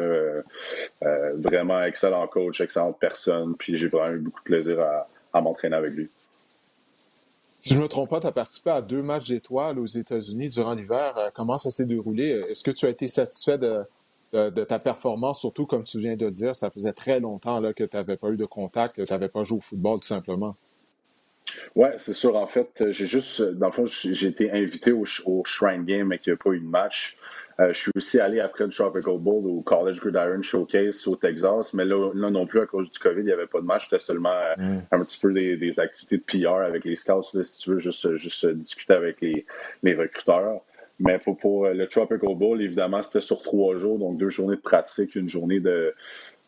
vraiment 1.39 1.83
excellent 1.83 2.27
coach 2.27 2.61
excellente 2.61 2.99
personne 3.01 3.57
puis 3.59 3.77
j'ai 3.77 3.89
vraiment 3.89 4.15
eu 4.15 4.19
beaucoup 4.19 4.41
de 4.41 4.45
plaisir 4.45 4.81
à 5.33 5.41
m'entraîner 5.41 5.77
avec 5.77 5.93
lui 5.93 6.09
si 7.61 7.75
je 7.75 7.79
ne 7.79 7.85
me 7.85 7.89
trompe 7.89 8.11
pas, 8.11 8.21
tu 8.21 8.27
as 8.27 8.33
participé 8.33 8.71
à 8.71 8.81
deux 8.81 9.03
matchs 9.03 9.29
d'étoiles 9.29 9.79
aux 9.79 9.87
États-Unis 9.87 10.51
durant 10.51 10.75
l'hiver. 10.75 11.17
Euh, 11.17 11.29
comment 11.35 11.59
ça 11.59 11.71
s'est 11.71 11.87
déroulé? 11.87 12.45
Est-ce 12.49 12.63
que 12.63 12.71
tu 12.71 12.87
as 12.87 12.91
été 12.91 13.09
satisfait 13.09 13.59
de, 13.59 14.65
ta 14.65 14.79
performance, 14.79 15.41
surtout 15.41 15.67
comme 15.67 15.85
tu 15.85 15.99
viens 15.99 16.17
de 16.17 16.29
dire, 16.31 16.55
ça 16.55 16.71
faisait 16.71 16.93
très 16.93 17.19
longtemps 17.19 17.61
que 17.73 17.85
tu 17.85 17.97
n'avais 17.97 18.17
pas 18.17 18.29
eu 18.29 18.37
de 18.37 18.45
contact, 18.45 18.97
que 18.97 19.03
tu 19.03 19.13
n'avais 19.13 19.29
pas 19.29 19.43
joué 19.43 19.59
au 19.59 19.61
football 19.61 20.01
tout 20.01 20.07
simplement? 20.07 20.55
Oui, 21.75 21.89
c'est 21.99 22.15
sûr. 22.15 22.37
En 22.37 22.47
fait, 22.47 22.85
j'ai 22.91 23.07
juste, 23.07 23.41
dans 23.41 23.67
le 23.67 23.73
fond, 23.73 23.87
j'ai 23.87 24.27
été 24.27 24.51
invité 24.53 24.93
au, 24.93 25.05
au 25.25 25.45
Shrine 25.45 25.85
Game, 25.85 26.09
mais 26.09 26.19
qu'il 26.19 26.33
n'y 26.33 26.39
a 26.39 26.43
pas 26.43 26.51
eu 26.51 26.61
de 26.61 26.67
match. 26.67 27.17
Euh, 27.61 27.73
je 27.73 27.79
suis 27.79 27.93
aussi 27.97 28.21
allé 28.21 28.39
après 28.39 28.65
le 28.65 28.71
Tropical 28.71 29.19
Bowl 29.19 29.45
au 29.47 29.61
College 29.63 29.99
Gridiron 29.99 30.43
Showcase 30.43 31.09
au 31.09 31.17
Texas, 31.17 31.75
mais 31.75 31.85
là, 31.85 32.13
non 32.15 32.47
plus, 32.47 32.61
à 32.61 32.67
cause 32.67 32.89
du 32.91 32.99
COVID, 33.01 33.21
il 33.21 33.27
n'y 33.27 33.33
avait 33.33 33.49
pas 33.49 33.61
de 33.61 33.67
match. 33.67 33.89
C'était 33.91 34.03
seulement 34.03 34.31
euh, 34.31 34.55
mm. 34.57 34.83
un 34.93 35.05
petit 35.05 35.19
peu 35.21 35.33
des, 35.33 35.81
activités 35.81 36.19
de 36.19 36.23
PR 36.23 36.55
avec 36.55 36.85
les 36.85 36.95
scouts, 36.95 37.25
si 37.43 37.59
tu 37.59 37.71
veux, 37.71 37.79
juste, 37.81 38.17
juste 38.17 38.47
discuter 38.47 38.93
avec 38.93 39.21
les, 39.21 39.45
les 39.83 39.95
recruteurs. 39.95 40.61
Mais 41.01 41.19
pour, 41.19 41.37
pour, 41.37 41.67
le 41.67 41.87
Tropical 41.87 42.37
Bowl, 42.37 42.61
évidemment, 42.63 43.03
c'était 43.03 43.21
sur 43.21 43.43
trois 43.43 43.77
jours, 43.77 43.99
donc 43.99 44.19
deux 44.19 44.31
journées 44.31 44.57
de 44.57 44.61
pratique, 44.61 45.15
une 45.15 45.29
journée 45.29 45.61
de, 45.61 45.95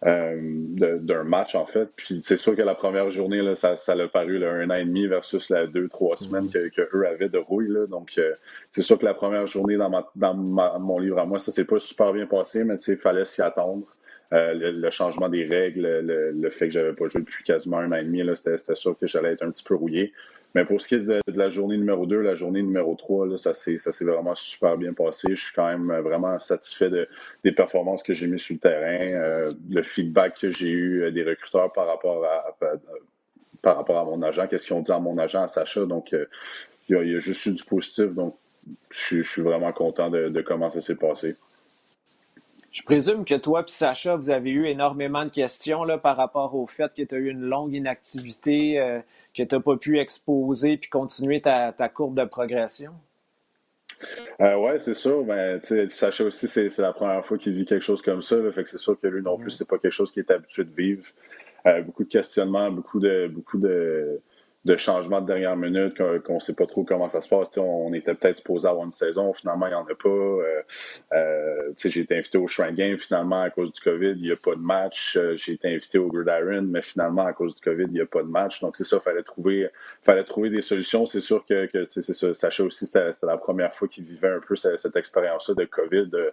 d'un 0.02 1.24
match, 1.24 1.54
en 1.54 1.66
fait. 1.66 1.88
Puis 1.96 2.20
c'est 2.22 2.36
sûr 2.36 2.56
que 2.56 2.62
la 2.62 2.74
première 2.74 3.10
journée, 3.10 3.42
là, 3.42 3.54
ça, 3.54 3.76
ça 3.76 3.92
a 3.92 4.08
paru 4.08 4.38
là, 4.38 4.50
un 4.52 4.70
an 4.70 4.74
et 4.74 4.84
demi 4.84 5.06
versus 5.06 5.50
la 5.50 5.66
deux, 5.66 5.88
trois 5.88 6.16
semaines 6.16 6.48
que, 6.50 6.70
que 6.74 6.96
eux 6.96 7.06
avaient 7.06 7.28
de 7.28 7.38
rouille. 7.38 7.68
Là. 7.68 7.86
Donc, 7.86 8.18
c'est 8.70 8.82
sûr 8.82 8.98
que 8.98 9.04
la 9.04 9.14
première 9.14 9.46
journée 9.46 9.76
dans, 9.76 9.90
ma, 9.90 10.10
dans 10.16 10.34
mon 10.34 10.98
livre 10.98 11.18
à 11.18 11.26
moi, 11.26 11.38
ça 11.38 11.52
s'est 11.52 11.66
pas 11.66 11.80
super 11.80 12.12
bien 12.12 12.26
passé, 12.26 12.64
mais 12.64 12.76
il 12.76 12.96
fallait 12.96 13.24
s'y 13.24 13.42
attendre. 13.42 13.86
Euh, 14.32 14.54
le, 14.54 14.90
changement 14.90 15.28
des 15.28 15.44
règles, 15.44 15.82
le, 16.04 16.50
fait 16.50 16.68
que 16.68 16.74
j'avais 16.74 16.92
pas 16.92 17.08
joué 17.08 17.22
depuis 17.22 17.42
quasiment 17.42 17.78
un 17.78 17.90
an 17.90 17.96
et 17.96 18.04
demi, 18.04 18.22
c'était 18.36 18.76
sûr 18.76 18.96
que 18.96 19.08
j'allais 19.08 19.32
être 19.32 19.42
un 19.42 19.50
petit 19.50 19.64
peu 19.64 19.74
rouillé. 19.74 20.12
Mais 20.54 20.64
pour 20.64 20.80
ce 20.80 20.88
qui 20.88 20.96
est 20.96 21.00
de, 21.00 21.20
la 21.28 21.48
journée 21.48 21.76
numéro 21.76 22.06
2, 22.06 22.20
la 22.20 22.34
journée 22.34 22.62
numéro 22.62 22.94
3, 22.94 23.26
là, 23.26 23.38
ça 23.38 23.54
s'est 23.54 23.78
vraiment 24.00 24.34
super 24.34 24.76
bien 24.76 24.92
passé. 24.92 25.28
Je 25.30 25.40
suis 25.40 25.54
quand 25.54 25.66
même 25.66 25.92
vraiment 26.00 26.38
satisfait 26.40 26.90
de, 26.90 27.08
des 27.44 27.52
performances 27.52 28.02
que 28.02 28.14
j'ai 28.14 28.26
mises 28.26 28.42
sur 28.42 28.54
le 28.54 28.60
terrain, 28.60 28.98
euh, 29.00 29.50
le 29.70 29.82
feedback 29.82 30.32
que 30.40 30.48
j'ai 30.48 30.70
eu 30.70 31.02
euh, 31.02 31.10
des 31.10 31.22
recruteurs 31.22 31.72
par 31.72 31.86
rapport 31.86 32.24
à, 32.24 32.56
par 33.62 33.76
rapport 33.76 33.98
à 33.98 34.04
mon 34.04 34.22
agent, 34.22 34.46
qu'est-ce 34.48 34.66
qu'ils 34.66 34.76
ont 34.76 34.80
dit 34.80 34.92
à 34.92 34.98
mon 34.98 35.18
agent, 35.18 35.42
à 35.42 35.48
Sacha? 35.48 35.84
Donc, 35.86 36.12
il, 36.12 36.96
y 36.96 37.14
a, 37.14 37.18
juste 37.20 37.46
eu 37.46 37.52
du 37.52 37.62
positif. 37.62 38.12
Donc, 38.14 38.36
je, 38.90 39.22
suis 39.22 39.42
vraiment 39.42 39.72
content 39.72 40.10
de 40.10 40.40
comment 40.42 40.70
ça 40.70 40.80
s'est 40.80 40.96
passé. 40.96 41.34
Je 42.72 42.82
présume 42.82 43.24
que 43.24 43.34
toi 43.34 43.64
et 43.66 43.70
Sacha, 43.70 44.16
vous 44.16 44.30
avez 44.30 44.50
eu 44.50 44.66
énormément 44.66 45.24
de 45.24 45.30
questions 45.30 45.82
là, 45.82 45.98
par 45.98 46.16
rapport 46.16 46.54
au 46.54 46.66
fait 46.68 46.92
que 46.94 47.02
tu 47.02 47.14
as 47.14 47.18
eu 47.18 47.28
une 47.28 47.42
longue 47.42 47.74
inactivité, 47.74 48.78
euh, 48.78 49.00
que 49.36 49.42
tu 49.42 49.54
n'as 49.54 49.60
pas 49.60 49.76
pu 49.76 49.98
exposer 49.98 50.76
puis 50.76 50.88
continuer 50.88 51.40
ta, 51.40 51.72
courbe 51.92 52.16
de 52.16 52.24
progression? 52.24 52.92
Euh, 54.40 54.54
oui, 54.54 54.78
c'est 54.78 54.94
sûr. 54.94 55.24
Ben, 55.24 55.60
Sacha 55.90 56.24
aussi, 56.24 56.46
c'est 56.46 56.78
la 56.78 56.92
première 56.92 57.26
fois 57.26 57.38
qu'il 57.38 57.54
vit 57.54 57.66
quelque 57.66 57.84
chose 57.84 58.02
comme 58.02 58.22
ça. 58.22 58.36
fait 58.52 58.62
que 58.62 58.70
c'est 58.70 58.78
sûr 58.78 58.98
que 58.98 59.08
lui 59.08 59.22
non 59.22 59.36
plus, 59.36 59.50
c'est 59.50 59.68
pas 59.68 59.78
quelque 59.78 59.92
chose 59.92 60.12
qu'il 60.12 60.22
est 60.22 60.30
habitué 60.30 60.64
de 60.64 60.74
vivre. 60.74 61.04
Euh, 61.66 61.82
beaucoup 61.82 62.04
de 62.04 62.08
questionnements, 62.08 62.70
beaucoup 62.70 63.00
de 63.00 63.28
beaucoup 63.28 63.58
de 63.58 64.20
de 64.66 64.76
changements 64.76 65.22
de 65.22 65.26
dernière 65.26 65.56
minute, 65.56 65.96
qu'on 66.22 66.34
ne 66.34 66.40
sait 66.40 66.52
pas 66.52 66.66
trop 66.66 66.84
comment 66.84 67.08
ça 67.08 67.22
se 67.22 67.28
passe. 67.30 67.56
on 67.56 67.94
était 67.94 68.12
peut-être 68.12 68.38
supposé 68.38 68.68
avoir 68.68 68.84
une 68.84 68.92
saison, 68.92 69.32
finalement, 69.32 69.66
il 69.66 69.70
n'y 69.70 69.74
en 69.74 69.84
a 69.84 69.94
pas. 69.94 70.08
Euh, 70.10 70.62
euh, 71.14 71.72
j'ai 71.82 72.00
été 72.00 72.18
invité 72.18 72.36
au 72.36 72.46
Shrine 72.46 72.74
Game, 72.74 72.98
finalement, 72.98 73.40
à 73.40 73.48
cause 73.48 73.72
du 73.72 73.80
COVID, 73.80 74.12
il 74.16 74.22
n'y 74.22 74.30
a 74.30 74.36
pas 74.36 74.54
de 74.54 74.60
match. 74.60 75.16
Euh, 75.16 75.34
j'ai 75.36 75.52
été 75.52 75.74
invité 75.74 75.96
au 75.96 76.08
Gridiron, 76.08 76.62
mais 76.62 76.82
finalement, 76.82 77.24
à 77.24 77.32
cause 77.32 77.54
du 77.54 77.62
COVID, 77.62 77.84
il 77.84 77.92
n'y 77.92 78.00
a 78.02 78.06
pas 78.06 78.22
de 78.22 78.28
match. 78.28 78.60
Donc, 78.60 78.76
c'est 78.76 78.84
ça, 78.84 78.96
il 78.96 79.02
fallait 79.02 79.22
trouver, 79.22 79.70
fallait 80.02 80.24
trouver 80.24 80.50
des 80.50 80.60
solutions. 80.60 81.06
C'est 81.06 81.22
sûr 81.22 81.46
que, 81.46 81.64
que 81.64 81.86
c'est 81.88 82.02
ça, 82.02 82.34
Sacha 82.34 82.62
aussi, 82.62 82.84
c'était 82.84 83.12
la 83.22 83.38
première 83.38 83.74
fois 83.74 83.88
qu'il 83.88 84.04
vivait 84.04 84.28
un 84.28 84.40
peu 84.40 84.56
cette, 84.56 84.94
expérience-là 84.94 85.54
de 85.54 85.64
COVID, 85.64 86.10
de 86.10 86.32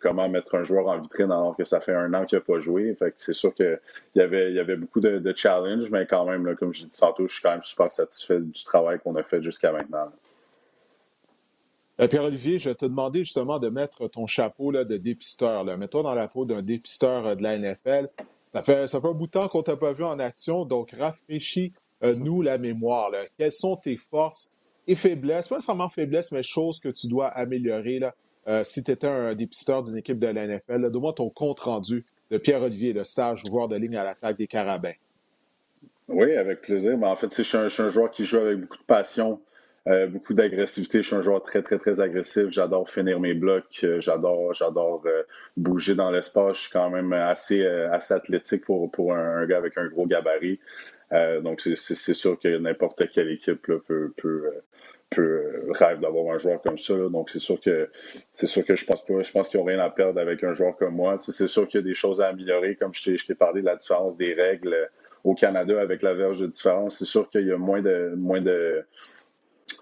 comment 0.00 0.28
mettre 0.28 0.54
un 0.54 0.62
joueur 0.62 0.86
en 0.86 0.98
vitrine 0.98 1.32
alors 1.32 1.56
que 1.56 1.64
ça 1.64 1.80
fait 1.80 1.94
un 1.94 2.14
an 2.14 2.24
qu'il 2.26 2.38
n'a 2.38 2.44
pas 2.44 2.60
joué. 2.60 2.96
C'est 3.16 3.32
sûr 3.32 3.52
qu'il 3.54 3.80
y 4.14 4.20
avait, 4.20 4.52
y 4.52 4.60
avait 4.60 4.76
beaucoup 4.76 5.00
de, 5.00 5.18
de 5.18 5.36
challenges, 5.36 5.90
mais 5.90 6.06
quand 6.06 6.24
même, 6.26 6.46
là, 6.46 6.54
comme 6.54 6.72
je 6.72 6.84
dis 6.84 6.90
tantôt, 6.90 7.26
je 7.26 7.39
suis 7.40 7.48
quand 7.48 7.52
même 7.52 7.62
super 7.62 7.90
satisfait 7.92 8.40
du 8.40 8.64
travail 8.64 8.98
qu'on 9.00 9.16
a 9.16 9.22
fait 9.22 9.42
jusqu'à 9.42 9.72
maintenant. 9.72 10.06
Euh, 12.00 12.08
Pierre-Olivier, 12.08 12.58
je 12.58 12.70
vais 12.70 12.74
te 12.74 12.86
demander 12.86 13.24
justement 13.24 13.58
de 13.58 13.68
mettre 13.68 14.08
ton 14.08 14.26
chapeau 14.26 14.70
là, 14.70 14.84
de 14.84 14.96
dépisteur. 14.96 15.64
Mets-toi 15.64 16.02
dans 16.02 16.14
la 16.14 16.28
peau 16.28 16.44
d'un 16.44 16.62
dépisteur 16.62 17.26
euh, 17.26 17.34
de 17.34 17.42
la 17.42 17.58
NFL. 17.58 18.08
Ça 18.54 18.62
fait, 18.62 18.86
ça 18.86 19.00
fait 19.00 19.08
un 19.08 19.12
bout 19.12 19.26
de 19.26 19.32
temps 19.32 19.48
qu'on 19.48 19.62
t'a 19.62 19.76
pas 19.76 19.92
vu 19.92 20.04
en 20.04 20.18
action, 20.18 20.64
donc 20.64 20.92
rafraîchis-nous 20.98 22.42
la 22.42 22.58
mémoire. 22.58 23.10
Quelles 23.38 23.52
sont 23.52 23.76
tes 23.76 23.96
forces 23.96 24.52
et 24.86 24.96
faiblesses, 24.96 25.46
pas 25.46 25.56
nécessairement 25.56 25.88
faiblesses, 25.88 26.32
mais 26.32 26.42
choses 26.42 26.80
que 26.80 26.88
tu 26.88 27.06
dois 27.06 27.28
améliorer 27.28 28.00
là, 28.00 28.14
euh, 28.48 28.64
si 28.64 28.82
tu 28.82 28.90
étais 28.90 29.06
un 29.06 29.34
dépisteur 29.34 29.82
d'une 29.82 29.98
équipe 29.98 30.18
de 30.18 30.26
la 30.26 30.46
NFL. 30.46 30.90
Donne-moi 30.90 31.12
ton 31.12 31.30
compte 31.30 31.60
rendu 31.60 32.04
de 32.30 32.38
Pierre-Olivier, 32.38 32.92
le 32.92 33.04
stage 33.04 33.44
joueur 33.46 33.68
de 33.68 33.76
ligne 33.76 33.96
à 33.96 34.04
l'attaque 34.04 34.36
des 34.36 34.46
Carabins. 34.46 34.94
Oui, 36.10 36.34
avec 36.36 36.62
plaisir. 36.62 36.98
Mais 36.98 37.06
en 37.06 37.16
fait, 37.16 37.34
je 37.34 37.42
suis, 37.42 37.56
un, 37.56 37.88
joueur 37.88 38.10
qui 38.10 38.24
joue 38.24 38.38
avec 38.38 38.58
beaucoup 38.58 38.78
de 38.78 38.82
passion, 38.82 39.40
euh, 39.86 40.08
beaucoup 40.08 40.34
d'agressivité. 40.34 41.02
Je 41.02 41.06
suis 41.06 41.16
un 41.16 41.22
joueur 41.22 41.42
très, 41.42 41.62
très, 41.62 41.78
très 41.78 42.00
agressif. 42.00 42.46
J'adore 42.50 42.90
finir 42.90 43.20
mes 43.20 43.34
blocs. 43.34 43.80
Euh, 43.84 44.00
j'adore, 44.00 44.52
j'adore 44.52 45.02
euh, 45.06 45.22
bouger 45.56 45.94
dans 45.94 46.10
l'espace. 46.10 46.56
Je 46.56 46.62
suis 46.62 46.72
quand 46.72 46.90
même 46.90 47.12
assez, 47.12 47.64
assez 47.64 48.12
athlétique 48.12 48.64
pour, 48.64 48.90
pour 48.90 49.14
un, 49.14 49.46
gars 49.46 49.58
avec 49.58 49.78
un 49.78 49.86
gros 49.86 50.06
gabarit. 50.06 50.58
donc, 51.42 51.60
c'est 51.60 52.14
sûr 52.14 52.38
que 52.38 52.58
n'importe 52.58 53.08
quelle 53.10 53.30
équipe 53.30 53.62
peut, 53.62 53.80
peut, 53.80 54.12
peut 55.10 55.48
rêve 55.70 56.00
d'avoir 56.00 56.34
un 56.34 56.38
joueur 56.38 56.60
comme 56.60 56.78
ça. 56.78 56.94
Donc, 57.08 57.30
c'est 57.30 57.38
sûr 57.38 57.60
que 57.60 57.88
c'est 58.34 58.48
sûr 58.48 58.64
que 58.64 58.74
je 58.74 58.84
pense 58.84 59.04
pas. 59.04 59.22
Je 59.22 59.30
pense 59.30 59.48
qu'ils 59.48 59.60
n'ont 59.60 59.66
rien 59.66 59.78
à 59.78 59.90
perdre 59.90 60.20
avec 60.20 60.42
un 60.42 60.54
joueur 60.54 60.76
comme 60.76 60.96
moi. 60.96 61.18
C'est 61.18 61.48
sûr 61.48 61.68
qu'il 61.68 61.80
y 61.80 61.84
a 61.84 61.86
des 61.86 61.94
choses 61.94 62.20
à 62.20 62.28
améliorer, 62.28 62.74
comme 62.74 62.92
je 62.94 63.24
t'ai 63.24 63.34
parlé 63.36 63.60
de 63.60 63.66
la 63.66 63.76
différence 63.76 64.16
des 64.16 64.34
règles 64.34 64.90
au 65.24 65.34
Canada 65.34 65.80
avec 65.80 66.02
la 66.02 66.14
verge 66.14 66.38
de 66.38 66.46
différence. 66.46 66.98
C'est 66.98 67.04
sûr 67.04 67.28
qu'il 67.30 67.46
y 67.46 67.52
a 67.52 67.58
moins 67.58 67.82
de 67.82 68.14
moins 68.16 68.40
de 68.40 68.84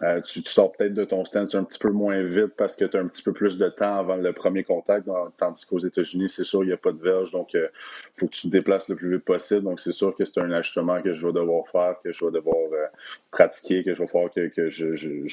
euh, 0.03 0.20
tu, 0.20 0.42
sors 0.44 0.72
peut-être 0.72 0.94
de 0.94 1.05
ton 1.05 1.24
stand 1.24 1.49
un 1.55 1.64
petit 1.64 1.78
peu 1.78 1.90
moins 1.90 2.22
vite 2.22 2.55
parce 2.57 2.76
que 2.76 2.84
tu 2.84 2.96
as 2.96 3.01
un 3.01 3.09
petit 3.09 3.22
peu 3.22 3.32
plus 3.32 3.59
de 3.59 3.68
temps 3.68 3.99
avant 3.99 4.16
le 4.16 4.32
premier 4.32 4.62
contact, 4.62 5.09
tandis 5.38 5.66
qu'aux 5.66 5.78
États-Unis, 5.78 6.28
c'est 6.28 6.44
sûr, 6.44 6.62
il 6.62 6.68
n'y 6.68 6.72
a 6.72 6.76
pas 6.76 6.92
de 6.92 7.01
verge, 7.01 7.32
donc 7.32 7.53
il 7.55 7.61
euh, 7.61 7.68
faut 8.16 8.26
que 8.26 8.32
tu 8.32 8.42
te 8.42 8.53
déplaces 8.53 8.88
le 8.88 8.96
plus 8.96 9.11
vite 9.11 9.24
possible. 9.24 9.62
Donc, 9.62 9.80
c'est 9.80 9.92
sûr 9.92 10.14
que 10.14 10.24
c'est 10.24 10.38
un 10.38 10.53
ajustement 10.53 11.03
que 11.03 11.14
je 11.14 11.26
vais 11.26 11.32
devoir 11.32 11.66
faire, 11.68 11.96
que 12.03 12.12
je 12.12 12.24
vais 12.24 12.30
devoir 12.30 12.57
euh, 12.72 12.86
pratiquer, 13.32 13.82
que 13.82 13.94
je 13.94 14.03
vais 14.03 14.09
faire 14.09 14.30
que, 14.34 14.49
que 14.49 14.70
je, 14.70 14.94
je, 14.94 15.26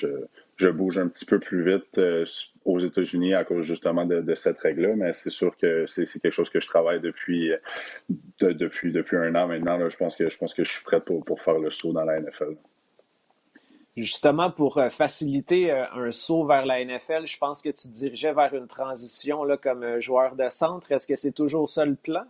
je, 0.57 0.70
bouge 0.70 0.97
un 0.97 1.07
petit 1.07 1.26
peu 1.26 1.39
plus 1.39 1.63
vite 1.63 2.01
aux 2.66 2.80
États-Unis 2.80 3.36
à 3.36 3.43
cause 3.43 3.63
justement 3.63 4.05
de, 4.05 4.36
cette 4.36 4.57
règle-là. 4.57 4.95
Mais 4.95 5.13
c'est 5.13 5.30
sûr 5.30 5.55
que 5.57 5.86
c'est 5.88 6.05
quelque 6.05 6.32
chose 6.32 6.49
que 6.49 6.59
je 6.59 6.68
travaille 6.68 7.01
depuis, 7.01 7.51
depuis, 8.39 8.91
depuis 8.91 9.18
un 9.18 9.36
an 9.36 9.47
maintenant. 9.47 9.89
Je, 9.89 9.97
pense 9.97 10.16
que, 10.16 10.30
je 10.30 10.38
pense 10.38 10.53
que 10.53 10.63
je 10.63 10.72
suis 10.72 10.84
prêt 10.84 11.01
pour, 11.05 11.24
pour 11.24 11.39
faire 11.41 11.59
le 11.59 11.70
saut 11.70 11.93
dans 11.93 12.05
la 12.05 12.20
NFL 12.20 12.55
justement 13.96 14.52
pour 14.52 14.78
euh, 14.78 14.89
faciliter 14.89 15.72
euh, 15.72 15.86
un 15.93 16.12
saut 16.12 16.46
vers 16.46 16.66
la 16.66 16.84
NFL, 16.84 17.26
je 17.26 17.38
pense 17.38 17.62
que 17.62 17.70
tu 17.70 17.88
te 17.88 17.93
dirigeais 17.93 18.34
vers 18.34 18.54
une 18.54 18.68
transition 18.68 19.43
là, 19.43 19.58
comme 19.58 19.84
euh, 19.84 20.02
joueur 20.02 20.36
de 20.36 20.50
centre. 20.50 20.91
Est-ce 20.91 21.08
que 21.08 21.16
c'est 21.16 21.32
toujours 21.32 21.70
ça 21.70 21.86
le 21.86 21.96
plan? 21.96 22.24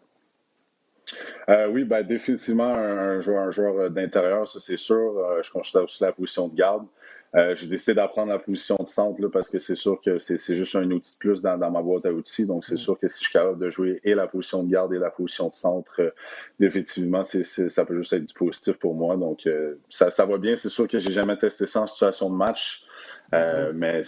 oui, 1.70 1.84
ben, 1.84 2.02
définitivement 2.02 2.74
un, 2.74 3.20
joueur, 3.20 3.44
un 3.44 3.52
joueur 3.52 3.92
d'intérieur, 3.92 4.50
ça 4.50 4.60
c'est 4.60 4.76
sûr. 4.76 5.24
je 5.44 5.52
considère 5.52 5.84
aussi 5.84 6.02
la 6.02 6.12
position 6.12 6.48
de 6.48 6.56
garde. 6.56 6.88
Euh, 7.36 7.56
j'ai 7.56 7.68
décidé 7.68 7.94
d'apprendre 7.96 8.32
la 8.32 8.40
position 8.40 8.78
de 8.80 8.88
centre 8.88 9.22
là, 9.22 9.30
parce 9.30 9.50
que 9.50 9.60
c'est 9.60 9.76
sûr 9.76 10.00
que 10.02 10.20
c'est 10.20 10.56
juste 10.56 10.76
un 10.76 10.90
outil 10.92 11.16
de 11.16 11.20
plus 11.20 11.42
dans, 11.42 11.58
ma 11.58 11.82
boîte 11.82 12.06
à 12.06 12.12
outils. 12.14 12.46
Donc, 12.46 12.66
c'est 12.66 12.76
mm. 12.76 12.80
sûr 12.80 13.00
que 13.00 13.08
si 13.10 13.20
je 13.20 13.24
suis 13.30 13.34
capable 13.34 13.60
de 13.60 13.70
jouer 13.70 14.00
et 14.04 14.16
la 14.16 14.28
position 14.28 14.64
de 14.64 14.72
garde 14.72 14.94
et 14.94 15.00
la 15.00 15.10
position 15.10 15.50
de 15.50 15.54
centre, 15.54 16.02
euh, 16.02 16.12
définitivement, 16.60 17.24
ça 17.24 17.86
peut 17.86 17.98
juste 17.98 18.14
être 18.14 18.26
du 18.26 18.34
positif 18.34 18.78
pour 18.78 18.96
moi. 18.96 19.18
Donc, 19.18 19.46
euh, 19.48 19.76
ça, 19.90 20.12
ça 20.12 20.26
va 20.26 20.38
bien. 20.38 20.56
C'est 20.56 20.70
sûr 20.70 20.88
que 20.88 21.00
j'ai 21.00 21.12
jamais 21.12 21.38
testé 21.38 21.68
ça 21.68 21.82
en 21.82 21.88
situation 21.88 22.30
de 22.30 22.36
match. 22.36 22.84
Euh, 23.34 23.72
mais 23.74 24.04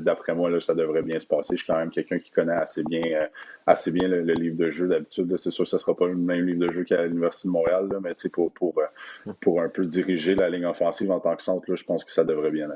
d'après 0.00 0.34
moi, 0.34 0.50
là, 0.50 0.60
ça 0.60 0.74
devrait 0.74 1.02
bien 1.02 1.18
se 1.20 1.26
passer. 1.26 1.56
Je 1.56 1.62
suis 1.62 1.72
quand 1.72 1.78
même 1.78 1.90
quelqu'un 1.90 2.18
qui 2.18 2.30
connaît 2.30 2.52
assez 2.52 2.82
bien, 2.84 3.02
euh, 3.04 3.26
assez 3.66 3.90
bien 3.90 4.08
le, 4.08 4.20
livre 4.20 4.56
de 4.56 4.70
jeu 4.70 4.88
d'habitude. 4.88 5.34
C'est 5.36 5.50
sûr 5.50 5.64
que 5.64 5.70
ce 5.70 5.76
ne 5.76 5.80
sera 5.80 5.96
pas 5.96 6.06
le 6.06 6.14
même 6.14 6.46
livre 6.46 6.66
de 6.66 6.72
jeu 6.72 6.84
qu'à 6.84 7.04
l'Université 7.04 7.48
de 7.48 7.52
Montréal, 7.52 7.88
là, 7.90 7.98
mais 8.00 8.14
pour, 8.32 8.52
pour, 8.52 8.74
euh, 8.78 9.32
pour 9.40 9.60
un 9.60 9.68
peu 9.68 9.84
diriger 9.84 10.34
la 10.34 10.48
ligne 10.48 10.66
offensive 10.66 11.10
en 11.10 11.20
tant 11.20 11.36
que 11.36 11.42
centre, 11.42 11.74
je 11.74 11.84
pense 11.84 12.04
que 12.04 12.12
ça 12.12 12.24
devrait 12.24 12.50
bien 12.50 12.70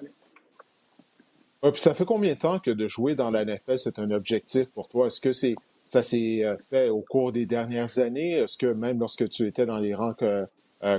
puis 1.63 1.81
ça 1.81 1.95
fait 1.95 2.05
combien 2.05 2.35
de 2.35 2.39
temps 2.39 2.59
que 2.59 2.71
de 2.71 2.87
jouer 2.87 3.15
dans 3.15 3.31
la 3.31 3.45
NFL, 3.45 3.77
c'est 3.77 3.99
un 3.99 4.11
objectif 4.11 4.71
pour 4.73 4.89
toi? 4.89 5.07
Est-ce 5.07 5.21
que 5.21 5.33
c'est 5.33 5.57
ça 5.89 6.03
s'est 6.03 6.43
fait 6.69 6.89
au 6.89 7.01
cours 7.01 7.33
des 7.33 7.47
dernières 7.47 7.99
années? 7.99 8.33
Est-ce 8.33 8.57
que 8.57 8.67
même 8.67 8.99
lorsque 8.99 9.29
tu 9.29 9.47
étais 9.47 9.67
dans 9.67 9.79
les 9.79 9.95
rangs 9.95 10.15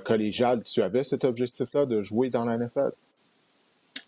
collégiales, 0.06 0.64
tu 0.64 0.82
avais 0.82 1.04
cet 1.04 1.24
objectif-là 1.24 1.86
de 1.86 2.02
jouer 2.04 2.30
dans 2.30 2.45
la 2.45 2.58
NFL? 2.58 2.91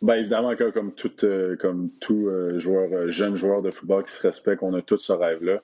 Bien 0.01 0.15
évidemment, 0.15 0.55
comme 0.73 0.93
tout, 0.93 1.11
euh, 1.25 1.57
comme 1.57 1.89
tout 1.99 2.27
euh, 2.27 2.57
joueur, 2.59 2.89
euh, 2.93 3.11
jeune 3.11 3.35
joueur 3.35 3.61
de 3.61 3.69
football 3.69 4.05
qui 4.05 4.13
se 4.13 4.25
respecte, 4.25 4.63
on 4.63 4.73
a 4.73 4.81
tout 4.81 4.97
ce 4.97 5.11
rêve-là. 5.11 5.61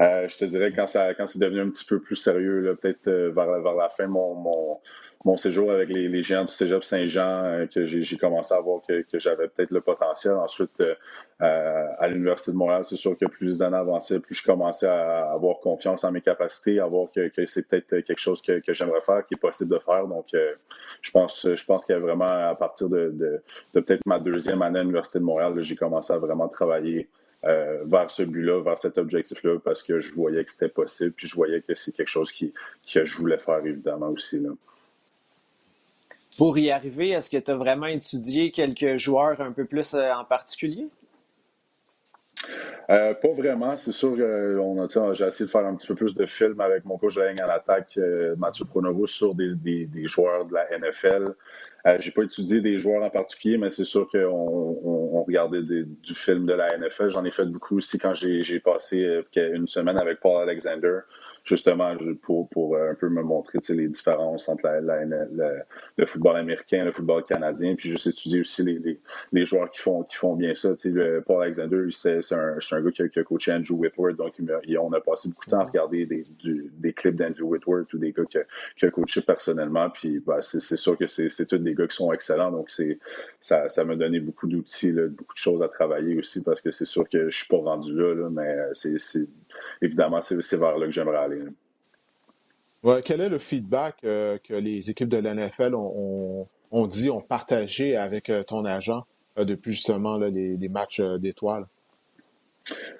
Je 0.00 0.36
te 0.38 0.44
dirais 0.44 0.72
quand 0.72 0.86
quand 1.16 1.26
c'est 1.26 1.38
devenu 1.38 1.60
un 1.60 1.70
petit 1.70 1.84
peu 1.84 2.00
plus 2.00 2.16
sérieux, 2.16 2.76
peut-être 2.80 3.08
vers, 3.10 3.60
vers 3.60 3.74
la 3.74 3.88
fin, 3.88 4.06
mon, 4.06 4.80
mon, 5.24 5.36
séjour 5.36 5.70
avec 5.70 5.88
les, 5.88 6.08
les 6.08 6.22
géants 6.22 6.44
du 6.44 6.52
Cégep 6.52 6.84
Saint-Jean, 6.84 7.44
euh, 7.44 7.66
que 7.66 7.86
j'ai 7.86 8.16
commencé 8.16 8.52
à 8.54 8.60
voir 8.60 8.80
que, 8.86 9.02
j'avais 9.18 9.48
peut-être 9.48 9.70
le 9.70 9.80
potentiel. 9.80 10.34
Ensuite, 10.34 10.80
euh, 10.80 10.94
à 11.38 12.08
l'Université 12.08 12.52
de 12.52 12.56
Montréal, 12.56 12.84
c'est 12.84 12.96
sûr 12.96 13.16
que 13.16 13.26
plus 13.26 13.46
les 13.46 13.62
années 13.62 13.76
avançaient, 13.76 14.20
plus 14.20 14.34
je 14.34 14.44
commençais 14.44 14.88
à 14.88 15.30
avoir 15.32 15.60
confiance 15.60 16.04
en 16.04 16.12
mes 16.12 16.20
capacités, 16.20 16.80
à 16.80 16.86
voir 16.86 17.08
que, 17.14 17.30
c'est 17.46 17.68
peut-être 17.68 18.00
quelque 18.00 18.20
chose 18.20 18.42
que, 18.42 18.60
j'aimerais 18.68 19.00
faire, 19.00 19.24
qui 19.26 19.34
est 19.34 19.40
possible 19.40 19.70
de 19.70 19.78
faire. 19.78 20.06
Donc, 20.06 20.26
euh, 20.34 20.54
je 21.00 21.10
pense, 21.10 21.46
je 21.54 21.64
pense 21.64 21.84
qu'il 21.84 21.94
y 21.94 21.98
a 21.98 22.00
vraiment, 22.00 22.48
à 22.48 22.54
partir 22.54 22.88
de, 22.88 23.10
de 23.12 23.42
peut-être 23.74 24.04
ma 24.06 24.18
deuxième 24.18 24.62
année 24.62 24.80
à 24.80 24.82
l'Université 24.82 25.18
de 25.18 25.24
Montréal, 25.24 25.54
j'ai 25.62 25.76
commencé 25.76 26.12
à 26.12 26.18
vraiment 26.18 26.48
travailler 26.48 27.08
euh, 27.44 27.78
vers 27.86 28.10
ce 28.10 28.22
but-là, 28.22 28.62
vers 28.62 28.78
cet 28.78 28.98
objectif-là, 28.98 29.58
parce 29.58 29.82
que 29.82 30.00
je 30.00 30.12
voyais 30.14 30.44
que 30.44 30.52
c'était 30.52 30.68
possible, 30.68 31.12
puis 31.12 31.26
je 31.26 31.34
voyais 31.34 31.60
que 31.60 31.74
c'est 31.74 31.92
quelque 31.92 32.08
chose 32.08 32.30
qui, 32.30 32.52
que 32.92 33.04
je 33.04 33.16
voulais 33.16 33.38
faire, 33.38 33.64
évidemment, 33.64 34.10
aussi. 34.10 34.38
Là. 34.38 34.50
Pour 36.38 36.56
y 36.58 36.70
arriver, 36.70 37.10
est-ce 37.10 37.28
que 37.30 37.36
tu 37.36 37.50
as 37.50 37.56
vraiment 37.56 37.86
étudié 37.86 38.52
quelques 38.52 38.96
joueurs 38.96 39.40
un 39.40 39.52
peu 39.52 39.64
plus 39.64 39.94
euh, 39.94 40.12
en 40.12 40.24
particulier? 40.24 40.86
Euh, 42.90 43.14
pas 43.14 43.32
vraiment. 43.36 43.76
C'est 43.76 43.92
sûr 43.92 44.16
que 44.16 44.54
j'ai 45.14 45.26
essayé 45.26 45.46
de 45.46 45.50
faire 45.50 45.66
un 45.66 45.74
petit 45.74 45.86
peu 45.86 45.94
plus 45.94 46.14
de 46.14 46.26
films 46.26 46.60
avec 46.60 46.84
mon 46.84 46.96
coach 46.96 47.16
de 47.16 47.22
ligne 47.22 47.40
à 47.40 47.46
l'attaque, 47.46 47.98
Mathieu 48.38 48.64
Pronovo, 48.64 49.06
sur 49.06 49.34
des, 49.34 49.54
des, 49.54 49.86
des, 49.86 50.06
joueurs 50.06 50.46
de 50.46 50.54
la 50.54 50.66
NFL. 50.78 51.34
Euh, 51.86 51.96
j'ai 51.98 52.12
pas 52.12 52.22
étudié 52.22 52.60
des 52.60 52.78
joueurs 52.78 53.02
en 53.02 53.10
particulier, 53.10 53.58
mais 53.58 53.70
c'est 53.70 53.84
sûr 53.84 54.08
qu'on 54.08 54.18
on, 54.18 55.16
on 55.18 55.22
regardait 55.24 55.62
des, 55.62 55.84
du 55.84 56.14
film 56.14 56.46
de 56.46 56.52
la 56.52 56.78
NFL. 56.78 57.10
J'en 57.10 57.24
ai 57.24 57.32
fait 57.32 57.44
beaucoup 57.44 57.78
aussi 57.78 57.98
quand 57.98 58.14
j'ai 58.14 58.60
passé 58.60 59.04
euh, 59.04 59.22
une 59.54 59.66
semaine 59.66 59.98
avec 59.98 60.20
Paul 60.20 60.42
Alexander 60.42 61.00
justement 61.44 61.96
pour, 62.22 62.48
pour 62.50 62.76
euh, 62.76 62.90
un 62.90 62.94
peu 62.94 63.08
me 63.08 63.22
montrer 63.22 63.58
les 63.70 63.88
différences 63.88 64.48
entre 64.48 64.68
le 65.96 66.06
football 66.06 66.36
américain, 66.36 66.84
le 66.84 66.92
football 66.92 67.24
canadien, 67.24 67.74
puis 67.74 67.90
juste 67.90 68.06
étudier 68.06 68.40
aussi 68.40 68.62
les, 68.62 68.78
les, 68.78 69.00
les 69.32 69.44
joueurs 69.44 69.70
qui 69.70 69.80
font, 69.80 70.04
qui 70.04 70.16
font 70.16 70.36
bien 70.36 70.54
ça. 70.54 70.74
Le, 70.84 71.20
Paul 71.20 71.42
Alexander, 71.42 71.84
c'est 71.90 72.20
un, 72.32 72.58
un, 72.70 72.82
gars 72.82 72.90
qui 72.90 73.18
a, 73.18 73.24
coaché 73.24 73.52
Andrew 73.52 73.74
Whitworth, 73.74 74.16
donc 74.16 74.34
il, 74.38 74.78
on 74.78 74.92
a 74.92 75.00
passé 75.00 75.28
beaucoup 75.28 75.44
de 75.46 75.50
temps 75.50 75.60
à 75.60 75.64
regarder 75.64 76.06
des, 76.06 76.22
des 76.78 76.92
clips 76.92 77.16
d'Andrew 77.16 77.44
Whitworth 77.44 77.92
ou 77.92 77.98
des 77.98 78.12
gars 78.12 78.24
qui 78.24 78.86
a, 78.86 78.90
coaché 78.90 79.20
personnellement, 79.22 79.90
puis 79.90 80.20
bah, 80.20 80.40
c'est 80.42 80.60
sûr 80.76 80.96
que 80.96 81.06
c'est 81.08 81.46
tous 81.46 81.58
des 81.58 81.74
gars 81.74 81.86
qui 81.88 81.96
sont 81.96 82.12
excellents, 82.12 82.52
donc 82.52 82.70
ça, 83.40 83.68
ça 83.68 83.84
m'a 83.84 83.96
donné 83.96 84.20
beaucoup 84.20 84.46
d'outils, 84.46 84.92
beaucoup 84.92 85.34
de 85.34 85.38
choses 85.38 85.62
à 85.62 85.68
travailler 85.68 86.18
aussi, 86.18 86.40
parce 86.40 86.60
que 86.60 86.70
c'est 86.70 86.86
sûr 86.86 87.08
que 87.08 87.30
je 87.30 87.36
suis 87.36 87.48
pas 87.48 87.58
rendu 87.58 87.94
là, 87.94 88.14
là 88.14 88.28
mais 88.30 88.56
c'est 88.74 89.26
évidemment, 89.80 90.20
c'est 90.20 90.56
vers 90.56 90.78
là 90.78 90.86
que 90.86 90.92
j'aimerais 90.92 91.18
aller 91.18 91.31
quel 93.04 93.20
est 93.20 93.28
le 93.28 93.38
feedback 93.38 93.96
euh, 94.04 94.38
que 94.42 94.54
les 94.54 94.90
équipes 94.90 95.08
de 95.08 95.18
l'NFL 95.18 95.74
ont, 95.74 96.46
dit, 96.86 97.10
ont 97.10 97.20
partagé 97.20 97.96
avec 97.96 98.28
euh, 98.28 98.42
ton 98.42 98.64
agent 98.64 99.04
euh, 99.38 99.44
depuis 99.44 99.72
justement 99.72 100.18
les, 100.18 100.68
matchs 100.68 101.00
d'étoiles? 101.18 101.66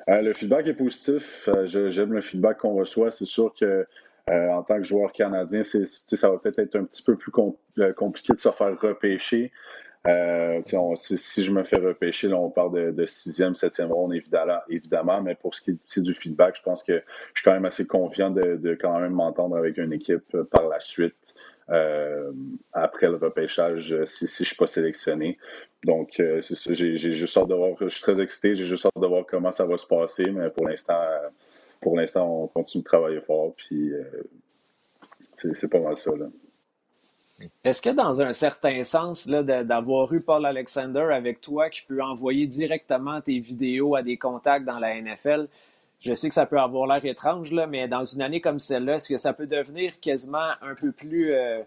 le 0.08 0.32
feedback 0.32 0.66
est 0.66 0.74
positif. 0.74 1.48
J'aime 1.66 2.12
le 2.12 2.20
feedback 2.20 2.58
qu'on 2.58 2.74
reçoit. 2.74 3.10
C'est 3.12 3.26
sûr 3.26 3.54
que 3.58 3.86
en 4.28 4.62
tant 4.62 4.78
que 4.78 4.84
joueur 4.84 5.12
canadien, 5.12 5.62
ça 5.64 6.30
va 6.30 6.38
peut-être 6.38 6.58
être 6.58 6.76
un 6.76 6.84
petit 6.84 7.02
peu 7.02 7.16
plus 7.16 7.32
compliqué 7.32 8.32
de 8.32 8.38
se 8.38 8.50
faire 8.50 8.80
repêcher. 8.80 9.52
Euh, 10.08 10.60
si, 10.96 11.44
je 11.44 11.52
me 11.52 11.62
fais 11.62 11.76
repêcher, 11.76 12.32
on 12.32 12.50
parle 12.50 12.92
de, 12.92 13.06
sixième, 13.06 13.54
septième 13.54 13.92
ronde, 13.92 14.14
évidemment, 14.68 15.22
mais 15.22 15.36
pour 15.36 15.54
ce 15.54 15.60
qui 15.60 15.70
est 15.70 16.00
du 16.00 16.12
feedback, 16.12 16.56
je 16.56 16.62
pense 16.62 16.82
que 16.82 17.02
je 17.34 17.40
suis 17.40 17.44
quand 17.44 17.52
même 17.52 17.64
assez 17.64 17.86
confiant 17.86 18.30
de, 18.30 18.76
quand 18.80 18.98
même 18.98 19.12
m'entendre 19.12 19.56
avec 19.56 19.78
une 19.78 19.92
équipe 19.92 20.34
euh, 20.34 20.44
par 20.44 20.68
la 20.68 20.80
suite. 20.80 21.14
Euh, 21.70 22.32
après 22.72 23.06
le 23.06 23.14
repêchage 23.14 24.04
si, 24.04 24.26
je 24.26 24.44
suis 24.44 24.56
pas 24.56 24.66
sélectionné. 24.66 25.38
Donc, 25.84 26.20
j'ai 26.20 26.96
juste 26.98 27.36
hâte 27.36 27.48
de 27.48 27.54
voir, 27.54 27.76
je 27.80 27.88
suis 27.88 28.02
très 28.02 28.20
excité, 28.20 28.56
j'ai 28.56 28.64
juste 28.64 28.84
hâte 28.86 29.00
de 29.00 29.06
voir 29.06 29.24
comment 29.26 29.52
ça 29.52 29.64
va 29.64 29.78
se 29.78 29.86
passer, 29.86 30.26
mais 30.26 30.50
pour 30.50 30.66
l'instant, 30.66 31.00
pour 31.80 31.96
l'instant, 31.96 32.42
on 32.42 32.48
continue 32.48 32.82
de 32.82 32.88
travailler 32.88 33.20
fort, 33.20 33.54
puis 33.56 33.92
c'est 35.54 35.70
pas 35.70 35.80
mal 35.80 35.96
ça. 35.96 36.10
Est-ce 37.64 37.82
que 37.82 37.90
dans 37.90 38.20
un 38.22 38.32
certain 38.32 38.82
sens, 38.84 39.26
d'avoir 39.28 40.12
eu 40.12 40.20
Paul 40.20 40.44
Alexander 40.46 41.08
avec 41.12 41.40
toi 41.40 41.68
qui 41.68 41.82
peut 41.82 42.02
envoyer 42.02 42.46
directement 42.46 43.20
tes 43.20 43.38
vidéos 43.38 43.94
à 43.94 44.02
des 44.02 44.16
contacts 44.16 44.64
dans 44.64 44.78
la 44.78 45.00
NFL, 45.00 45.48
je 46.00 46.14
sais 46.14 46.28
que 46.28 46.34
ça 46.34 46.46
peut 46.46 46.58
avoir 46.58 46.86
l'air 46.86 47.04
étrange, 47.04 47.52
mais 47.68 47.86
dans 47.86 48.04
une 48.04 48.22
année 48.22 48.40
comme 48.40 48.58
celle-là, 48.58 48.96
est-ce 48.96 49.08
que 49.08 49.18
ça 49.18 49.32
peut 49.32 49.46
devenir 49.46 50.00
quasiment 50.00 50.50
un 50.60 50.74
peu 50.74 50.90
plus 50.90 51.32
euh, 51.32 51.62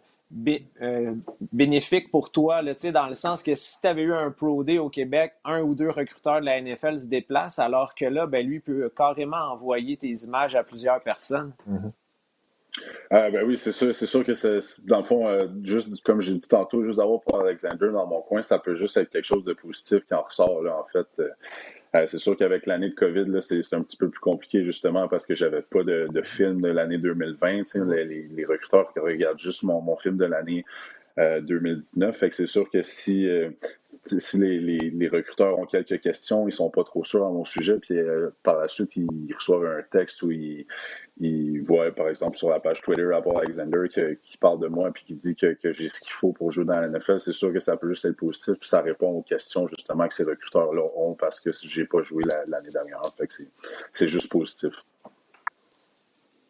euh, 0.81 1.13
bénéfique 1.53 2.11
pour 2.11 2.31
toi, 2.31 2.61
là, 2.61 2.73
dans 2.91 3.07
le 3.07 3.15
sens 3.15 3.43
que 3.43 3.55
si 3.55 3.79
tu 3.79 3.87
avais 3.87 4.01
eu 4.01 4.13
un 4.13 4.31
Pro 4.31 4.63
Day 4.63 4.77
au 4.77 4.89
Québec, 4.89 5.33
un 5.45 5.61
ou 5.61 5.73
deux 5.73 5.89
recruteurs 5.89 6.41
de 6.41 6.45
la 6.45 6.59
NFL 6.59 6.99
se 6.99 7.07
déplacent, 7.07 7.59
alors 7.59 7.95
que 7.95 8.05
là, 8.05 8.25
ben, 8.27 8.45
lui 8.45 8.59
peut 8.59 8.91
carrément 8.95 9.53
envoyer 9.53 9.95
tes 9.95 10.11
images 10.11 10.55
à 10.55 10.63
plusieurs 10.63 11.01
personnes? 11.01 11.53
Mm-hmm. 11.69 11.91
Ah, 13.09 13.29
ben 13.29 13.45
oui, 13.45 13.57
c'est 13.57 13.71
sûr, 13.71 13.95
c'est 13.95 14.05
sûr 14.05 14.25
que 14.25 14.35
c'est, 14.35 14.59
dans 14.85 14.97
le 14.97 15.03
fond, 15.03 15.27
euh, 15.27 15.47
juste 15.63 15.89
comme 16.03 16.21
j'ai 16.21 16.33
dit 16.33 16.47
tantôt, 16.47 16.83
juste 16.83 16.97
d'avoir 16.97 17.21
Paul 17.21 17.47
Alexander 17.47 17.89
dans 17.91 18.05
mon 18.05 18.21
coin, 18.21 18.43
ça 18.43 18.59
peut 18.59 18.75
juste 18.75 18.97
être 18.97 19.09
quelque 19.09 19.25
chose 19.25 19.43
de 19.45 19.53
positif 19.53 20.05
qui 20.05 20.13
en 20.13 20.23
ressort, 20.23 20.61
là, 20.63 20.77
en 20.77 20.85
fait. 20.91 21.07
Euh, 21.19 21.29
c'est 22.07 22.17
sûr 22.17 22.35
qu'avec 22.35 22.65
l'année 22.65 22.89
de 22.89 22.95
COVID, 22.95 23.25
là, 23.27 23.41
c'est, 23.41 23.61
un 23.73 23.81
petit 23.81 23.95
peu 23.95 24.09
plus 24.09 24.19
compliqué, 24.19 24.65
justement, 24.65 25.07
parce 25.07 25.25
que 25.25 25.33
j'avais 25.33 25.61
pas 25.61 25.83
de, 25.83 26.07
de 26.11 26.21
film 26.23 26.61
de 26.61 26.67
l'année 26.67 26.97
2020. 26.97 27.63
Les, 27.85 28.03
les, 28.03 28.23
les, 28.35 28.45
recruteurs 28.45 28.91
qui 28.91 28.99
regardent 28.99 29.39
juste 29.39 29.63
mon, 29.63 29.79
mon 29.79 29.95
film 29.95 30.17
de 30.17 30.25
l'année 30.25 30.65
2019. 31.17 32.15
Fait 32.15 32.29
que 32.29 32.35
c'est 32.35 32.47
sûr 32.47 32.69
que 32.69 32.83
si, 32.83 33.27
si 34.05 34.37
les, 34.37 34.59
les, 34.59 35.07
recruteurs 35.07 35.57
ont 35.57 35.65
quelques 35.65 36.01
questions, 36.01 36.47
ils 36.47 36.53
sont 36.53 36.69
pas 36.69 36.83
trop 36.83 37.05
sûrs 37.05 37.25
à 37.25 37.29
mon 37.29 37.45
sujet, 37.45 37.77
puis 37.79 37.95
par 38.43 38.59
la 38.59 38.67
suite, 38.67 38.95
ils 38.97 39.33
reçoivent 39.33 39.65
un 39.65 39.81
texte 39.89 40.21
où 40.23 40.31
ils, 40.31 40.65
il 41.19 41.61
voit, 41.61 41.91
par 41.91 42.09
exemple, 42.09 42.35
sur 42.35 42.49
la 42.49 42.59
page 42.59 42.81
Twitter 42.81 43.09
Paul 43.23 43.37
Alexander 43.37 43.87
qui 44.21 44.37
parle 44.37 44.59
de 44.59 44.67
moi 44.67 44.91
puis 44.91 45.05
qui 45.05 45.13
dit 45.13 45.35
que, 45.35 45.53
que 45.53 45.71
j'ai 45.71 45.89
ce 45.89 46.01
qu'il 46.01 46.11
faut 46.11 46.33
pour 46.33 46.51
jouer 46.51 46.65
dans 46.65 46.75
la 46.75 46.89
NFL, 46.89 47.21
c'est 47.21 47.33
sûr 47.33 47.53
que 47.53 47.61
ça 47.61 47.77
peut 47.77 47.87
juste 47.89 48.03
être 48.05 48.17
positif 48.17 48.55
puis 48.59 48.67
ça 48.67 48.81
répond 48.81 49.09
aux 49.09 49.21
questions 49.21 49.67
justement 49.67 50.07
que 50.09 50.13
ces 50.13 50.23
recruteurs-là 50.23 50.83
ont 50.97 51.13
parce 51.13 51.39
que 51.39 51.51
j'ai 51.53 51.85
pas 51.85 52.03
joué 52.03 52.23
l'année 52.25 52.71
dernière. 52.71 53.01
Fait 53.17 53.27
que 53.27 53.33
c'est 53.93 54.07
juste 54.09 54.29
positif. 54.29 54.73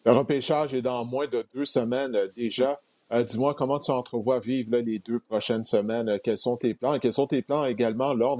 Le 0.03 0.11
repêchage 0.11 0.73
est 0.73 0.81
dans 0.81 1.03
moins 1.05 1.27
de 1.27 1.43
deux 1.53 1.65
semaines 1.65 2.15
euh, 2.15 2.27
déjà. 2.35 2.79
Euh, 3.11 3.23
dis-moi 3.23 3.53
comment 3.53 3.79
tu 3.79 3.91
entrevois 3.91 4.39
vivre 4.39 4.77
les 4.77 4.99
deux 4.99 5.19
prochaines 5.19 5.63
semaines? 5.63 6.09
Euh, 6.09 6.17
quels 6.23 6.37
sont 6.37 6.57
tes 6.57 6.73
plans? 6.73 6.95
Et 6.95 6.99
quels 6.99 7.13
sont 7.13 7.27
tes 7.27 7.41
plans 7.41 7.65
également 7.65 8.13
lors 8.13 8.37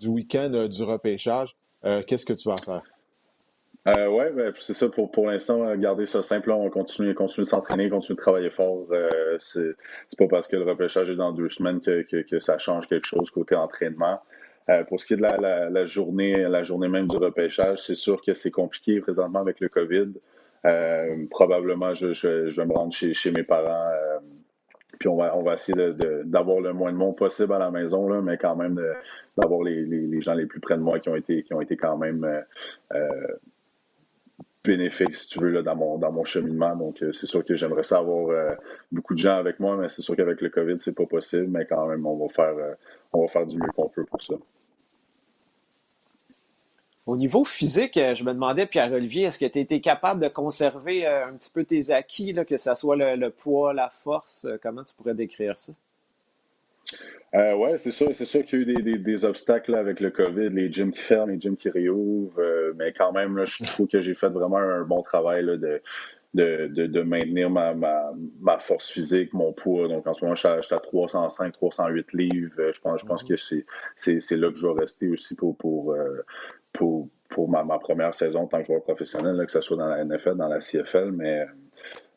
du 0.00 0.08
week-end 0.08 0.68
du 0.68 0.82
repêchage? 0.82 1.54
Qu'est-ce 2.06 2.24
que 2.24 2.32
tu 2.32 2.48
vas 2.48 2.56
faire? 2.56 2.82
Euh, 3.86 4.06
oui, 4.08 4.24
ben, 4.34 4.52
c'est 4.58 4.72
ça. 4.72 4.88
Pour, 4.88 5.10
pour 5.10 5.26
l'instant, 5.26 5.66
euh, 5.66 5.76
garder 5.76 6.06
ça 6.06 6.22
simple. 6.22 6.50
on 6.50 6.70
continue, 6.70 7.14
continue 7.14 7.44
de 7.44 7.48
s'entraîner, 7.48 7.90
continue 7.90 8.16
de 8.16 8.20
travailler 8.20 8.48
fort. 8.48 8.86
Euh, 8.90 9.36
c'est 9.40 9.74
pas 10.16 10.26
parce 10.26 10.48
que 10.48 10.56
le 10.56 10.64
repêchage 10.64 11.10
est 11.10 11.16
dans 11.16 11.32
deux 11.32 11.50
semaines 11.50 11.80
que, 11.80 12.38
ça 12.40 12.56
change 12.58 12.88
quelque 12.88 13.06
chose 13.06 13.30
côté 13.30 13.54
entraînement. 13.54 14.20
Euh, 14.70 14.84
pour 14.84 15.00
ce 15.00 15.06
qui 15.06 15.12
est 15.12 15.16
de 15.18 15.22
la, 15.22 15.84
journée, 15.84 16.48
la 16.48 16.62
journée 16.62 16.88
même 16.88 17.08
du 17.08 17.18
repêchage, 17.18 17.80
c'est 17.86 17.94
sûr 17.94 18.22
que 18.22 18.32
c'est 18.32 18.50
compliqué 18.50 19.00
présentement 19.00 19.40
avec 19.40 19.60
le 19.60 19.68
COVID. 19.68 20.12
Euh, 20.66 21.26
probablement, 21.30 21.94
je, 21.94 22.06
vais 22.56 22.66
me 22.66 22.72
rendre 22.72 22.92
chez, 22.92 23.30
mes 23.30 23.42
parents. 23.42 23.90
Euh, 23.90 24.18
puis 24.98 25.08
on 25.08 25.16
va, 25.16 25.54
essayer 25.54 25.76
d'avoir 26.24 26.60
le 26.60 26.72
moins 26.72 26.92
de 26.92 26.96
monde 26.96 27.16
possible 27.16 27.52
à 27.52 27.58
la 27.58 27.70
maison, 27.70 28.08
là, 28.08 28.22
mais 28.22 28.38
quand 28.38 28.56
même 28.56 28.80
d'avoir 29.36 29.62
les, 29.62 30.20
gens 30.22 30.34
les 30.34 30.46
plus 30.46 30.60
près 30.60 30.76
de 30.76 30.82
moi 30.82 31.00
qui 31.00 31.08
ont 31.08 31.16
été, 31.16 31.42
qui 31.42 31.52
ont 31.52 31.60
été 31.60 31.76
quand 31.76 31.98
même 31.98 32.24
euh, 32.94 33.26
bénéfique, 34.62 35.14
si 35.16 35.28
tu 35.28 35.40
veux, 35.40 35.50
là, 35.50 35.62
dans, 35.62 35.76
mon, 35.76 35.98
dans 35.98 36.12
mon 36.12 36.24
cheminement. 36.24 36.74
Donc, 36.76 36.94
c'est 36.98 37.26
sûr 37.26 37.44
que 37.44 37.56
j'aimerais 37.56 37.82
ça 37.82 37.98
avoir 37.98 38.56
beaucoup 38.90 39.14
de 39.14 39.18
gens 39.18 39.36
avec 39.36 39.60
moi, 39.60 39.76
mais 39.76 39.90
c'est 39.90 40.00
sûr 40.00 40.16
qu'avec 40.16 40.40
le 40.40 40.48
COVID, 40.48 40.76
c'est 40.78 40.94
pas 40.94 41.06
possible. 41.06 41.48
Mais 41.48 41.66
quand 41.66 41.86
même, 41.86 42.06
on 42.06 42.16
va 42.16 42.28
faire, 42.28 42.54
on 43.12 43.22
va 43.22 43.28
faire 43.28 43.46
du 43.46 43.58
mieux 43.58 43.70
qu'on 43.76 43.88
peut 43.88 44.04
pour 44.04 44.22
ça. 44.22 44.34
Au 47.06 47.16
niveau 47.16 47.44
physique, 47.44 47.94
je 47.94 48.24
me 48.24 48.32
demandais, 48.32 48.66
Pierre-Olivier, 48.66 49.24
est-ce 49.24 49.38
que 49.38 49.44
tu 49.44 49.58
étais 49.58 49.78
capable 49.78 50.22
de 50.22 50.28
conserver 50.28 51.06
un 51.06 51.36
petit 51.36 51.50
peu 51.52 51.64
tes 51.64 51.90
acquis, 51.90 52.32
là, 52.32 52.44
que 52.44 52.56
ce 52.56 52.74
soit 52.74 52.96
le, 52.96 53.16
le 53.16 53.30
poids, 53.30 53.74
la 53.74 53.90
force? 53.90 54.48
Comment 54.62 54.82
tu 54.82 54.94
pourrais 54.94 55.14
décrire 55.14 55.56
ça? 55.56 55.72
Euh, 57.34 57.54
oui, 57.54 57.70
c'est 57.78 57.90
sûr, 57.90 58.14
c'est 58.14 58.26
sûr 58.26 58.44
qu'il 58.44 58.60
y 58.60 58.76
a 58.76 58.78
eu 58.78 58.82
des, 58.82 58.98
des, 58.98 59.24
obstacles 59.24 59.74
avec 59.74 59.98
le 59.98 60.10
COVID, 60.10 60.50
les 60.50 60.72
gyms 60.72 60.92
qui 60.92 61.00
ferment, 61.00 61.32
les 61.32 61.40
gyms 61.40 61.56
qui 61.56 61.68
réouvrent, 61.68 62.38
euh, 62.38 62.72
mais 62.76 62.92
quand 62.92 63.10
même, 63.12 63.36
là, 63.36 63.44
je 63.44 63.64
trouve 63.64 63.88
que 63.88 64.00
j'ai 64.00 64.14
fait 64.14 64.28
vraiment 64.28 64.58
un 64.58 64.82
bon 64.82 65.02
travail 65.02 65.44
là, 65.44 65.56
de, 65.56 65.82
de, 66.34 66.86
de, 66.86 67.02
maintenir 67.02 67.50
ma, 67.50 67.74
ma, 67.74 68.12
ma, 68.40 68.58
force 68.60 68.88
physique, 68.88 69.32
mon 69.32 69.52
poids. 69.52 69.88
Donc 69.88 70.06
en 70.06 70.14
ce 70.14 70.24
moment, 70.24 70.36
je 70.36 70.46
suis 70.62 70.74
à, 70.74 70.78
305, 70.78 71.52
308 71.52 72.12
livres. 72.12 72.54
Euh, 72.60 72.72
je 72.72 72.80
pense, 72.80 73.00
je 73.00 73.06
pense 73.06 73.24
que 73.24 73.36
c'est, 73.36 73.64
c'est, 73.96 74.36
là 74.36 74.50
que 74.52 74.56
je 74.56 74.68
vais 74.68 74.80
rester 74.80 75.08
aussi 75.08 75.34
pour, 75.34 75.56
pour, 75.56 75.92
pour, 76.74 77.08
pour 77.30 77.48
ma, 77.48 77.64
première 77.78 78.14
saison 78.14 78.40
en 78.40 78.46
tant 78.46 78.60
que 78.60 78.66
joueur 78.66 78.82
professionnel, 78.82 79.44
que 79.46 79.52
ce 79.52 79.60
soit 79.60 79.76
dans 79.76 79.88
la 79.88 80.04
NFL, 80.04 80.36
dans 80.36 80.48
la 80.48 80.58
CFL, 80.58 81.12
mais 81.12 81.46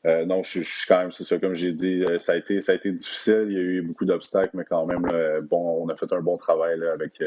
euh, 0.06 0.26
non, 0.26 0.44
je, 0.44 0.62
suis 0.62 0.88
quand 0.88 1.00
même, 1.00 1.12
c'est 1.12 1.24
ça, 1.24 1.38
comme 1.38 1.54
j'ai 1.54 1.74
dit, 1.74 2.04
euh, 2.04 2.20
ça 2.20 2.34
a, 2.34 2.36
été, 2.38 2.62
ça 2.62 2.72
a 2.72 2.76
été 2.76 2.92
difficile. 2.92 3.48
Il 3.48 3.54
y 3.54 3.58
a 3.58 3.62
eu 3.62 3.82
beaucoup 3.82 4.06
d'obstacles, 4.06 4.56
mais 4.56 4.64
quand 4.64 4.86
même, 4.86 5.02
bon, 5.50 5.84
on 5.84 5.90
a 5.90 5.96
fait 5.96 6.12
un 6.14 6.22
bon 6.22 6.38
travail 6.38 6.82
avec 6.88 7.22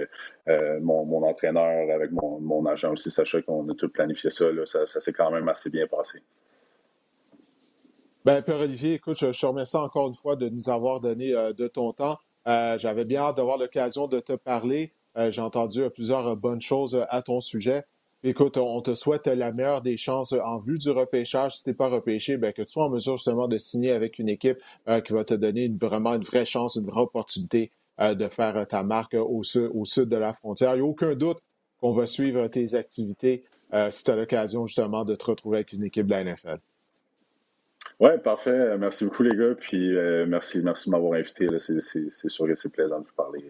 euh, 0.49 0.81
mon, 0.81 1.23
entraîneur, 1.23 1.95
avec 1.95 2.11
mon, 2.13 2.67
agent 2.67 2.93
aussi, 2.93 3.11
Sacha, 3.11 3.43
qu'on 3.43 3.69
a 3.69 3.75
tout 3.75 3.89
planifié 3.89 4.31
ça. 4.31 4.47
ça, 4.67 5.01
s'est 5.01 5.13
quand 5.13 5.31
même 5.31 5.49
assez 5.49 5.69
bien 5.69 5.87
passé. 5.87 6.23
Ben, 8.25 8.43
Pierre-Olivier, 8.43 8.95
écoute, 8.95 9.19
je, 9.19 9.39
te 9.39 9.47
remercie 9.47 9.77
encore 9.77 10.09
une 10.09 10.15
fois 10.15 10.37
de 10.37 10.49
nous 10.49 10.71
avoir 10.71 11.01
donné 11.01 11.33
de 11.33 11.69
ton 11.69 11.93
temps. 11.93 12.19
J'avais 12.47 13.05
bien 13.05 13.23
hâte 13.23 13.37
d'avoir 13.37 13.59
l'occasion 13.59 14.07
de 14.07 14.21
te 14.21 14.35
parler. 14.35 14.93
J'ai 15.29 15.41
entendu 15.41 15.83
plusieurs 15.91 16.37
bonnes 16.37 16.61
choses 16.61 17.05
à 17.11 17.23
ton 17.23 17.41
sujet. 17.41 17.85
Écoute, 18.23 18.59
on 18.59 18.83
te 18.83 18.95
souhaite 18.95 19.27
la 19.29 19.51
meilleure 19.51 19.81
des 19.81 19.97
chances 19.97 20.35
en 20.35 20.59
vue 20.59 20.79
du 20.79 20.91
repêchage. 20.91 21.57
Si 21.57 21.65
tu 21.65 21.71
n'es 21.71 21.75
pas 21.75 21.89
repêché, 21.89 22.37
ben, 22.37 22.53
que 22.53 22.61
tu 22.61 22.71
sois 22.71 22.85
en 22.85 22.91
mesure 22.91 23.17
justement 23.17 23.49
de 23.49 23.57
signer 23.57 23.93
avec 23.93 24.19
une 24.19 24.29
équipe 24.29 24.59
euh, 24.89 25.01
qui 25.01 25.15
va 25.15 25.25
te 25.25 25.33
donner 25.33 25.73
vraiment 25.81 26.15
une 26.15 26.25
vraie 26.25 26.45
chance, 26.45 26.77
une 26.77 26.85
vraie 26.85 27.01
opportunité 27.01 27.71
euh, 27.99 28.15
de 28.15 28.29
faire 28.29 28.67
ta 28.69 28.83
marque 28.83 29.15
au, 29.15 29.43
sud, 29.43 29.71
au 29.73 29.87
sud 29.87 30.11
de 30.11 30.17
la 30.17 30.35
frontière. 30.35 30.75
Il 30.75 30.83
n'y 30.83 30.87
a 30.87 30.91
aucun 30.91 31.15
doute 31.15 31.39
qu'on 31.81 31.93
va 31.93 32.05
suivre 32.05 32.47
tes 32.49 32.75
activités 32.75 33.45
si 33.91 34.05
tu 34.05 34.11
as 34.11 34.17
l'occasion 34.17 34.67
justement 34.67 35.05
de 35.05 35.15
te 35.15 35.25
retrouver 35.25 35.59
avec 35.59 35.73
une 35.73 35.85
équipe 35.85 36.07
de 36.07 36.11
la 36.11 36.25
NFL. 36.25 36.59
Oui, 38.01 38.11
parfait. 38.23 38.77
Merci 38.77 39.05
beaucoup, 39.05 39.23
les 39.23 39.37
gars. 39.37 39.55
Puis 39.55 39.95
merci, 40.27 40.61
merci 40.61 40.91
de 40.91 40.91
m'avoir 40.91 41.13
invité. 41.15 41.47
C'est 41.61 42.29
sûr 42.29 42.47
que 42.49 42.57
c'est 42.57 42.73
plaisant 42.73 42.99
de 42.99 43.07
vous 43.07 43.15
parler 43.15 43.45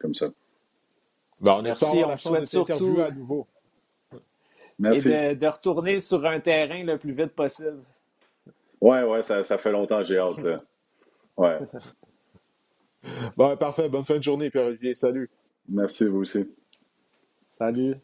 comme 0.00 0.14
ça. 0.14 0.28
Bon, 1.42 1.54
on 1.58 1.62
Merci, 1.62 1.84
espère 1.84 2.06
on 2.06 2.10
la 2.10 2.18
souhaite 2.18 2.46
surtout 2.46 3.00
à 3.00 3.10
nouveau. 3.10 3.48
Merci. 4.78 5.08
Et 5.10 5.34
de, 5.34 5.46
retourner 5.48 5.98
sur 5.98 6.24
un 6.24 6.38
terrain 6.38 6.84
le 6.84 6.96
plus 6.98 7.12
vite 7.12 7.34
possible. 7.34 7.82
Ouais, 8.80 9.02
ouais, 9.02 9.24
ça, 9.24 9.42
ça 9.42 9.58
fait 9.58 9.72
longtemps, 9.72 10.04
j'ai 10.04 10.18
hâte. 10.18 10.38
Ouais. 11.36 11.58
bon, 13.36 13.56
parfait. 13.56 13.88
Bonne 13.88 14.04
fin 14.04 14.18
de 14.18 14.22
journée, 14.22 14.50
Pierre-Olivier. 14.50 14.94
Salut. 14.94 15.28
Merci, 15.68 16.06
vous 16.06 16.18
aussi. 16.18 16.48
Salut. 17.58 17.96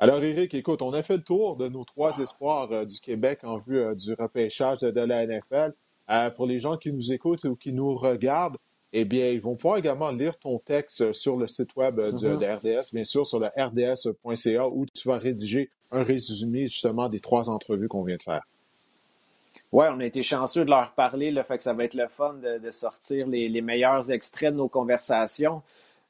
Alors, 0.00 0.24
Eric, 0.24 0.54
écoute, 0.54 0.82
on 0.82 0.92
a 0.92 1.04
fait 1.04 1.18
le 1.18 1.22
tour 1.22 1.56
de 1.56 1.68
nos 1.68 1.84
trois 1.84 2.18
espoirs 2.18 2.72
euh, 2.72 2.84
du 2.84 2.98
Québec 2.98 3.40
en 3.44 3.58
vue 3.58 3.78
euh, 3.78 3.94
du 3.94 4.14
repêchage 4.14 4.80
de 4.80 5.00
la 5.00 5.24
NFL. 5.24 5.72
Euh, 6.08 6.30
pour 6.30 6.46
les 6.46 6.58
gens 6.58 6.76
qui 6.76 6.92
nous 6.92 7.12
écoutent 7.12 7.44
ou 7.44 7.54
qui 7.54 7.72
nous 7.72 7.94
regardent, 7.94 8.56
eh 8.92 9.04
bien, 9.04 9.28
ils 9.28 9.40
vont 9.40 9.54
pouvoir 9.54 9.78
également 9.78 10.10
lire 10.10 10.36
ton 10.38 10.58
texte 10.58 11.12
sur 11.12 11.36
le 11.36 11.46
site 11.46 11.74
web 11.76 11.94
de. 11.94 12.00
RDS, 12.00 12.92
bien 12.92 13.04
sûr, 13.04 13.26
sur 13.26 13.38
le 13.38 13.46
rds.ca, 13.56 14.68
où 14.68 14.86
tu 14.86 15.08
vas 15.08 15.18
rédiger 15.18 15.70
un 15.92 16.02
résumé 16.02 16.66
justement 16.66 17.08
des 17.08 17.20
trois 17.20 17.50
entrevues 17.50 17.88
qu'on 17.88 18.02
vient 18.02 18.16
de 18.16 18.22
faire. 18.22 18.42
Oui, 19.72 19.86
on 19.90 20.00
a 20.00 20.04
été 20.04 20.24
chanceux 20.24 20.64
de 20.64 20.70
leur 20.70 20.92
parler, 20.92 21.30
le 21.30 21.44
fait 21.44 21.56
que 21.56 21.62
ça 21.62 21.72
va 21.72 21.84
être 21.84 21.94
le 21.94 22.08
fun 22.08 22.34
de, 22.34 22.70
sortir 22.72 23.28
les, 23.28 23.60
meilleurs 23.60 24.10
extraits 24.10 24.52
de 24.52 24.56
nos 24.56 24.68
conversations. 24.68 25.62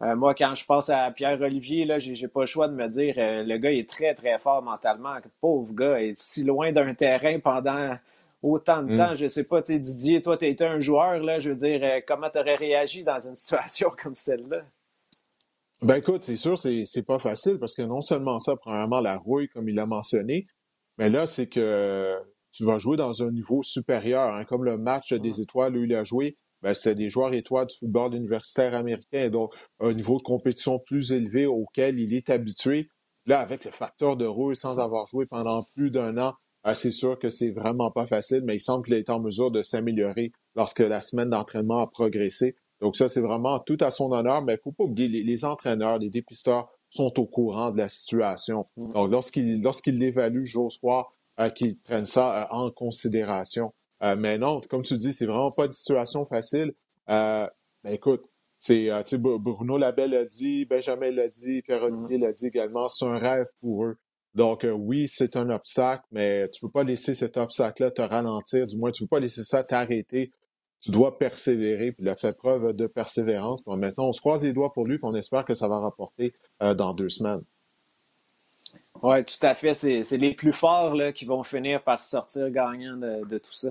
Euh, 0.02 0.16
moi, 0.16 0.34
quand 0.34 0.54
je 0.54 0.64
pense 0.64 0.88
à 0.88 1.08
Pierre-Olivier, 1.14 1.84
là, 1.84 1.98
j'ai, 1.98 2.28
pas 2.28 2.40
le 2.40 2.46
choix 2.46 2.68
de 2.68 2.72
me 2.72 2.88
dire 2.88 3.14
euh, 3.18 3.42
le 3.42 3.58
gars 3.58 3.70
est 3.72 3.86
très, 3.86 4.14
très 4.14 4.38
fort 4.38 4.62
mentalement. 4.62 5.16
Pauvre 5.42 5.74
gars, 5.74 6.00
est 6.00 6.18
si 6.18 6.42
loin 6.42 6.72
d'un 6.72 6.94
terrain 6.94 7.38
pendant 7.38 7.98
autant 8.42 8.82
de 8.82 8.92
mm. 8.92 8.96
temps. 8.96 9.14
Je 9.14 9.28
sais 9.28 9.44
pas, 9.44 9.62
tu 9.62 9.78
Didier, 9.78 10.22
toi, 10.22 10.36
tu 10.36 10.46
été 10.46 10.64
un 10.64 10.80
joueur, 10.80 11.20
là, 11.20 11.38
je 11.38 11.50
veux 11.50 11.56
dire, 11.56 11.80
euh, 11.82 12.00
comment 12.06 12.30
tu 12.30 12.38
aurais 12.38 12.54
réagi 12.54 13.04
dans 13.04 13.18
une 13.18 13.34
situation 13.36 13.90
comme 14.02 14.16
celle-là? 14.16 14.62
Ben 15.82 15.96
écoute, 15.96 16.22
c'est 16.22 16.36
sûr, 16.36 16.58
c'est, 16.58 17.06
pas 17.06 17.18
facile 17.18 17.58
parce 17.58 17.74
que 17.74 17.80
non 17.80 18.02
seulement 18.02 18.38
ça, 18.38 18.54
premièrement, 18.56 19.00
la 19.00 19.16
rouille, 19.16 19.48
comme 19.48 19.66
il 19.68 19.78
a 19.78 19.86
mentionné, 19.86 20.46
mais 20.98 21.08
là, 21.08 21.26
c'est 21.26 21.48
que 21.48 22.18
tu 22.52 22.64
vas 22.64 22.78
jouer 22.78 22.98
dans 22.98 23.22
un 23.22 23.30
niveau 23.30 23.62
supérieur, 23.62 24.34
hein, 24.34 24.44
comme 24.44 24.64
le 24.64 24.76
match 24.76 25.14
des 25.14 25.30
mm. 25.30 25.42
étoiles 25.42 25.76
où 25.76 25.84
il 25.84 25.94
a 25.94 26.04
joué. 26.04 26.36
Ben, 26.62 26.74
c'était 26.74 26.94
des 26.94 27.08
joueurs 27.08 27.32
étoiles 27.32 27.66
du 27.66 27.74
football 27.78 28.14
universitaire 28.14 28.74
américain, 28.74 29.30
donc 29.30 29.54
un 29.78 29.92
niveau 29.94 30.18
de 30.18 30.22
compétition 30.22 30.78
plus 30.78 31.12
élevé 31.12 31.46
auquel 31.46 31.98
il 31.98 32.12
est 32.12 32.28
habitué. 32.28 32.90
Là, 33.24 33.40
avec 33.40 33.64
le 33.64 33.70
facteur 33.70 34.16
de 34.16 34.26
rouille, 34.26 34.56
sans 34.56 34.78
avoir 34.78 35.06
joué 35.06 35.24
pendant 35.30 35.62
plus 35.74 35.90
d'un 35.90 36.18
an, 36.18 36.34
ah, 36.62 36.74
c'est 36.74 36.92
sûr 36.92 37.18
que 37.18 37.30
c'est 37.30 37.50
vraiment 37.50 37.90
pas 37.90 38.06
facile, 38.06 38.42
mais 38.44 38.56
il 38.56 38.60
semble 38.60 38.84
qu'il 38.84 38.94
est 38.94 39.08
en 39.08 39.20
mesure 39.20 39.50
de 39.50 39.62
s'améliorer 39.62 40.32
lorsque 40.54 40.80
la 40.80 41.00
semaine 41.00 41.30
d'entraînement 41.30 41.78
a 41.78 41.86
progressé. 41.86 42.56
Donc 42.80 42.96
ça, 42.96 43.08
c'est 43.08 43.20
vraiment 43.20 43.60
tout 43.60 43.78
à 43.80 43.90
son 43.90 44.12
honneur, 44.12 44.42
mais 44.42 44.54
il 44.54 44.60
faut 44.62 44.72
pas 44.72 44.84
oublier, 44.84 45.08
les, 45.08 45.44
entraîneurs, 45.44 45.98
les 45.98 46.10
dépisteurs 46.10 46.70
sont 46.90 47.18
au 47.18 47.26
courant 47.26 47.70
de 47.70 47.78
la 47.78 47.88
situation. 47.88 48.62
Mm. 48.76 48.92
Donc 48.92 49.10
lorsqu'ils 49.10 49.62
lorsqu'ils 49.62 49.98
l'évaluent 49.98 50.44
jour 50.44 50.70
soir, 50.72 51.14
euh, 51.38 51.48
qu'ils 51.48 51.76
prennent 51.76 52.06
ça 52.06 52.42
euh, 52.42 52.46
en 52.50 52.70
considération. 52.70 53.68
Euh, 54.02 54.16
mais 54.16 54.38
non, 54.38 54.60
comme 54.68 54.82
tu 54.82 54.96
dis, 54.98 55.12
c'est 55.12 55.26
vraiment 55.26 55.50
pas 55.50 55.66
une 55.66 55.72
situation 55.72 56.26
facile. 56.26 56.74
mais 57.08 57.48
écoute, 57.94 58.22
c'est 58.58 58.90
Bruno 59.18 59.78
Labelle 59.78 60.10
l'a 60.10 60.24
dit, 60.24 60.66
Benjamin 60.66 61.10
l'a 61.10 61.28
dit, 61.28 61.62
mm. 61.66 62.16
l'a 62.20 62.32
dit 62.32 62.46
également, 62.46 62.88
c'est 62.88 63.06
un 63.06 63.18
rêve 63.18 63.46
pour 63.60 63.84
eux. 63.84 63.96
Donc, 64.34 64.64
euh, 64.64 64.70
oui, 64.70 65.08
c'est 65.08 65.36
un 65.36 65.50
obstacle, 65.50 66.04
mais 66.12 66.48
tu 66.50 66.64
ne 66.64 66.68
peux 66.68 66.72
pas 66.72 66.84
laisser 66.84 67.14
cet 67.14 67.36
obstacle-là 67.36 67.90
te 67.90 68.02
ralentir. 68.02 68.66
Du 68.66 68.76
moins, 68.76 68.92
tu 68.92 69.02
ne 69.02 69.06
peux 69.06 69.16
pas 69.16 69.20
laisser 69.20 69.42
ça 69.42 69.64
t'arrêter. 69.64 70.30
Tu 70.80 70.92
dois 70.92 71.18
persévérer, 71.18 71.92
puis 71.92 72.04
il 72.04 72.08
a 72.08 72.16
fait 72.16 72.36
preuve 72.38 72.72
de 72.72 72.86
persévérance. 72.86 73.66
maintenant, 73.66 74.08
on 74.08 74.12
se 74.12 74.20
croise 74.20 74.44
les 74.44 74.52
doigts 74.52 74.72
pour 74.72 74.86
lui, 74.86 74.98
puis 74.98 75.06
on 75.06 75.14
espère 75.14 75.44
que 75.44 75.52
ça 75.52 75.68
va 75.68 75.78
rapporter 75.78 76.32
euh, 76.62 76.74
dans 76.74 76.94
deux 76.94 77.10
semaines. 77.10 77.42
Oui, 79.02 79.24
tout 79.24 79.46
à 79.46 79.54
fait. 79.54 79.74
C'est 79.74 80.16
les 80.16 80.32
plus 80.32 80.52
forts 80.52 80.94
là, 80.94 81.12
qui 81.12 81.24
vont 81.24 81.42
finir 81.42 81.82
par 81.82 82.04
sortir 82.04 82.50
gagnants 82.50 82.96
de, 82.96 83.38
tout 83.38 83.52
ça. 83.52 83.70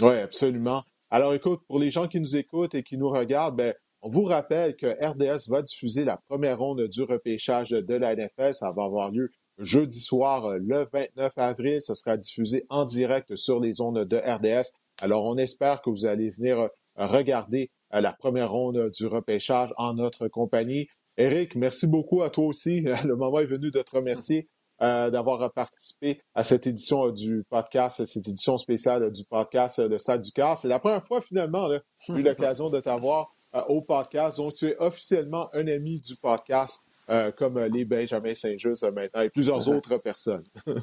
Oui, 0.00 0.16
absolument. 0.16 0.82
Alors, 1.10 1.34
écoute, 1.34 1.60
pour 1.68 1.78
les 1.78 1.90
gens 1.90 2.08
qui 2.08 2.20
nous 2.20 2.36
écoutent 2.36 2.74
et 2.74 2.82
qui 2.82 2.96
nous 2.96 3.10
regardent, 3.10 3.56
ben, 3.56 3.74
on 4.06 4.08
vous 4.08 4.22
rappelle 4.22 4.76
que 4.76 4.86
RDS 4.86 5.50
va 5.50 5.62
diffuser 5.62 6.04
la 6.04 6.16
première 6.28 6.60
ronde 6.60 6.86
du 6.86 7.02
repêchage 7.02 7.70
de 7.70 7.94
la 7.96 8.14
NFL. 8.14 8.54
Ça 8.54 8.70
va 8.70 8.84
avoir 8.84 9.10
lieu 9.10 9.32
jeudi 9.58 9.98
soir, 9.98 10.44
euh, 10.44 10.58
le 10.62 10.86
29 10.92 11.32
avril. 11.36 11.82
Ce 11.82 11.92
sera 11.94 12.16
diffusé 12.16 12.64
en 12.68 12.84
direct 12.84 13.34
sur 13.34 13.58
les 13.58 13.80
ondes 13.80 14.04
de 14.04 14.16
RDS. 14.16 14.68
Alors, 15.00 15.24
on 15.24 15.36
espère 15.36 15.82
que 15.82 15.90
vous 15.90 16.06
allez 16.06 16.30
venir 16.30 16.56
euh, 16.60 16.68
regarder 16.98 17.72
euh, 17.94 18.00
la 18.00 18.12
première 18.12 18.52
ronde 18.52 18.90
du 18.90 19.06
repêchage 19.08 19.74
en 19.76 19.94
notre 19.94 20.28
compagnie. 20.28 20.86
Eric, 21.18 21.56
merci 21.56 21.88
beaucoup 21.88 22.22
à 22.22 22.30
toi 22.30 22.46
aussi. 22.46 22.82
Le 23.04 23.16
moment 23.16 23.40
est 23.40 23.46
venu 23.46 23.72
de 23.72 23.82
te 23.82 23.90
remercier 23.90 24.48
d'avoir 24.78 25.50
participé 25.54 26.20
à 26.34 26.44
cette 26.44 26.66
édition 26.66 27.10
du 27.10 27.44
podcast, 27.48 28.04
cette 28.04 28.28
édition 28.28 28.58
spéciale 28.58 29.10
du 29.10 29.24
podcast 29.24 29.80
de 29.80 29.96
Stade 29.96 30.20
du 30.20 30.30
Cœur. 30.32 30.58
C'est 30.58 30.68
la 30.68 30.78
première 30.78 31.06
fois 31.06 31.22
finalement, 31.22 31.70
j'ai 31.70 32.12
eu 32.12 32.22
l'occasion 32.22 32.70
de 32.70 32.78
t'avoir. 32.80 33.35
Euh, 33.56 33.62
au 33.68 33.80
podcast. 33.80 34.36
Donc, 34.36 34.54
tu 34.54 34.68
es 34.68 34.76
officiellement 34.78 35.48
un 35.54 35.66
ami 35.66 35.98
du 36.00 36.14
podcast, 36.16 37.06
euh, 37.08 37.30
comme 37.32 37.58
les 37.58 37.84
Benjamin 37.84 38.34
Saint-Just 38.34 38.84
euh, 38.84 38.92
maintenant 38.92 39.22
et 39.22 39.30
plusieurs 39.30 39.66
autres 39.74 39.96
personnes. 39.96 40.44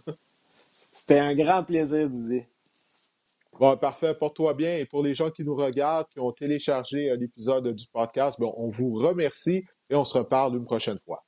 C'était 0.91 1.19
un 1.19 1.36
grand 1.36 1.61
plaisir, 1.61 2.09
Didier. 2.09 2.47
Bon, 3.59 3.78
parfait. 3.78 4.15
Porte-toi 4.15 4.55
bien. 4.55 4.78
Et 4.78 4.86
pour 4.86 5.03
les 5.03 5.13
gens 5.13 5.30
qui 5.30 5.43
nous 5.43 5.55
regardent, 5.55 6.07
qui 6.07 6.19
ont 6.19 6.32
téléchargé 6.32 7.15
l'épisode 7.15 7.76
du 7.76 7.86
podcast, 7.93 8.39
bon, 8.39 8.51
on 8.57 8.69
vous 8.69 8.93
remercie 8.95 9.63
et 9.91 9.95
on 9.95 10.05
se 10.05 10.17
reparle 10.17 10.55
une 10.55 10.65
prochaine 10.65 10.97
fois. 11.05 11.24